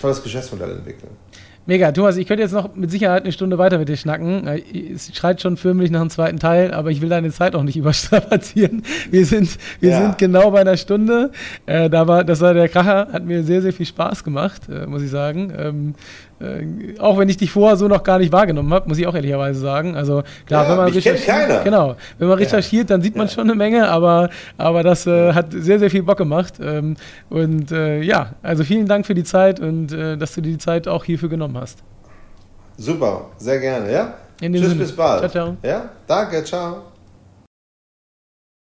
Tolles 0.00 0.22
Geschäftsmodell 0.22 0.70
entwickeln. 0.70 1.16
Mega, 1.68 1.92
Thomas, 1.92 2.16
ich 2.16 2.26
könnte 2.26 2.42
jetzt 2.42 2.52
noch 2.52 2.74
mit 2.76 2.90
Sicherheit 2.90 3.24
eine 3.24 3.32
Stunde 3.32 3.58
weiter 3.58 3.76
mit 3.76 3.90
dir 3.90 3.98
schnacken. 3.98 4.46
Äh, 4.46 4.62
es 4.94 5.14
schreit 5.14 5.42
schon 5.42 5.58
förmlich 5.58 5.90
nach 5.90 6.00
einem 6.00 6.08
zweiten 6.08 6.38
Teil, 6.38 6.72
aber 6.72 6.90
ich 6.90 7.02
will 7.02 7.10
deine 7.10 7.30
Zeit 7.30 7.54
auch 7.54 7.62
nicht 7.62 7.76
überstrapazieren. 7.76 8.82
Wir 9.10 9.26
sind, 9.26 9.58
wir 9.78 9.90
ja. 9.90 10.00
sind 10.00 10.16
genau 10.16 10.50
bei 10.50 10.62
einer 10.62 10.78
Stunde. 10.78 11.30
Äh, 11.66 11.90
da 11.90 12.08
war, 12.08 12.24
das 12.24 12.40
war 12.40 12.54
der 12.54 12.70
Kracher, 12.70 13.08
hat 13.12 13.26
mir 13.26 13.44
sehr, 13.44 13.60
sehr 13.60 13.74
viel 13.74 13.84
Spaß 13.84 14.24
gemacht, 14.24 14.62
äh, 14.70 14.86
muss 14.86 15.02
ich 15.02 15.10
sagen. 15.10 15.52
Ähm, 15.58 15.94
äh, 16.40 16.98
auch 16.98 17.18
wenn 17.18 17.28
ich 17.28 17.36
dich 17.36 17.50
vorher 17.50 17.76
so 17.76 17.88
noch 17.88 18.02
gar 18.02 18.18
nicht 18.18 18.32
wahrgenommen 18.32 18.72
habe, 18.72 18.88
muss 18.88 18.98
ich 18.98 19.06
auch 19.06 19.14
ehrlicherweise 19.14 19.60
sagen. 19.60 19.96
Also 19.96 20.22
klar, 20.46 20.64
ja, 20.64 20.70
wenn 20.70 20.76
man 20.76 20.92
recherchiert, 20.92 21.64
genau, 21.64 21.96
wenn 22.18 22.28
man 22.28 22.38
recherchiert, 22.38 22.90
dann 22.90 23.02
sieht 23.02 23.16
man 23.16 23.26
ja. 23.26 23.32
schon 23.32 23.44
eine 23.44 23.54
Menge, 23.54 23.88
aber, 23.88 24.30
aber 24.56 24.82
das 24.82 25.06
äh, 25.06 25.32
hat 25.32 25.46
sehr, 25.52 25.78
sehr 25.78 25.90
viel 25.90 26.02
Bock 26.02 26.18
gemacht. 26.18 26.54
Ähm, 26.60 26.96
und 27.28 27.72
äh, 27.72 28.00
ja, 28.02 28.34
also 28.42 28.64
vielen 28.64 28.86
Dank 28.86 29.06
für 29.06 29.14
die 29.14 29.24
Zeit 29.24 29.60
und 29.60 29.92
äh, 29.92 30.16
dass 30.16 30.34
du 30.34 30.40
dir 30.40 30.52
die 30.52 30.58
Zeit 30.58 30.88
auch 30.88 31.04
hierfür 31.04 31.28
genommen 31.28 31.56
hast. 31.58 31.82
Super, 32.76 33.26
sehr 33.38 33.58
gerne, 33.58 33.92
ja? 33.92 34.14
Tschüss, 34.40 34.60
Sinne. 34.60 34.74
bis 34.76 34.92
bald. 34.92 35.18
Ciao, 35.18 35.30
ciao. 35.30 35.56
Ja, 35.62 35.88
danke, 36.06 36.44
ciao. 36.44 36.97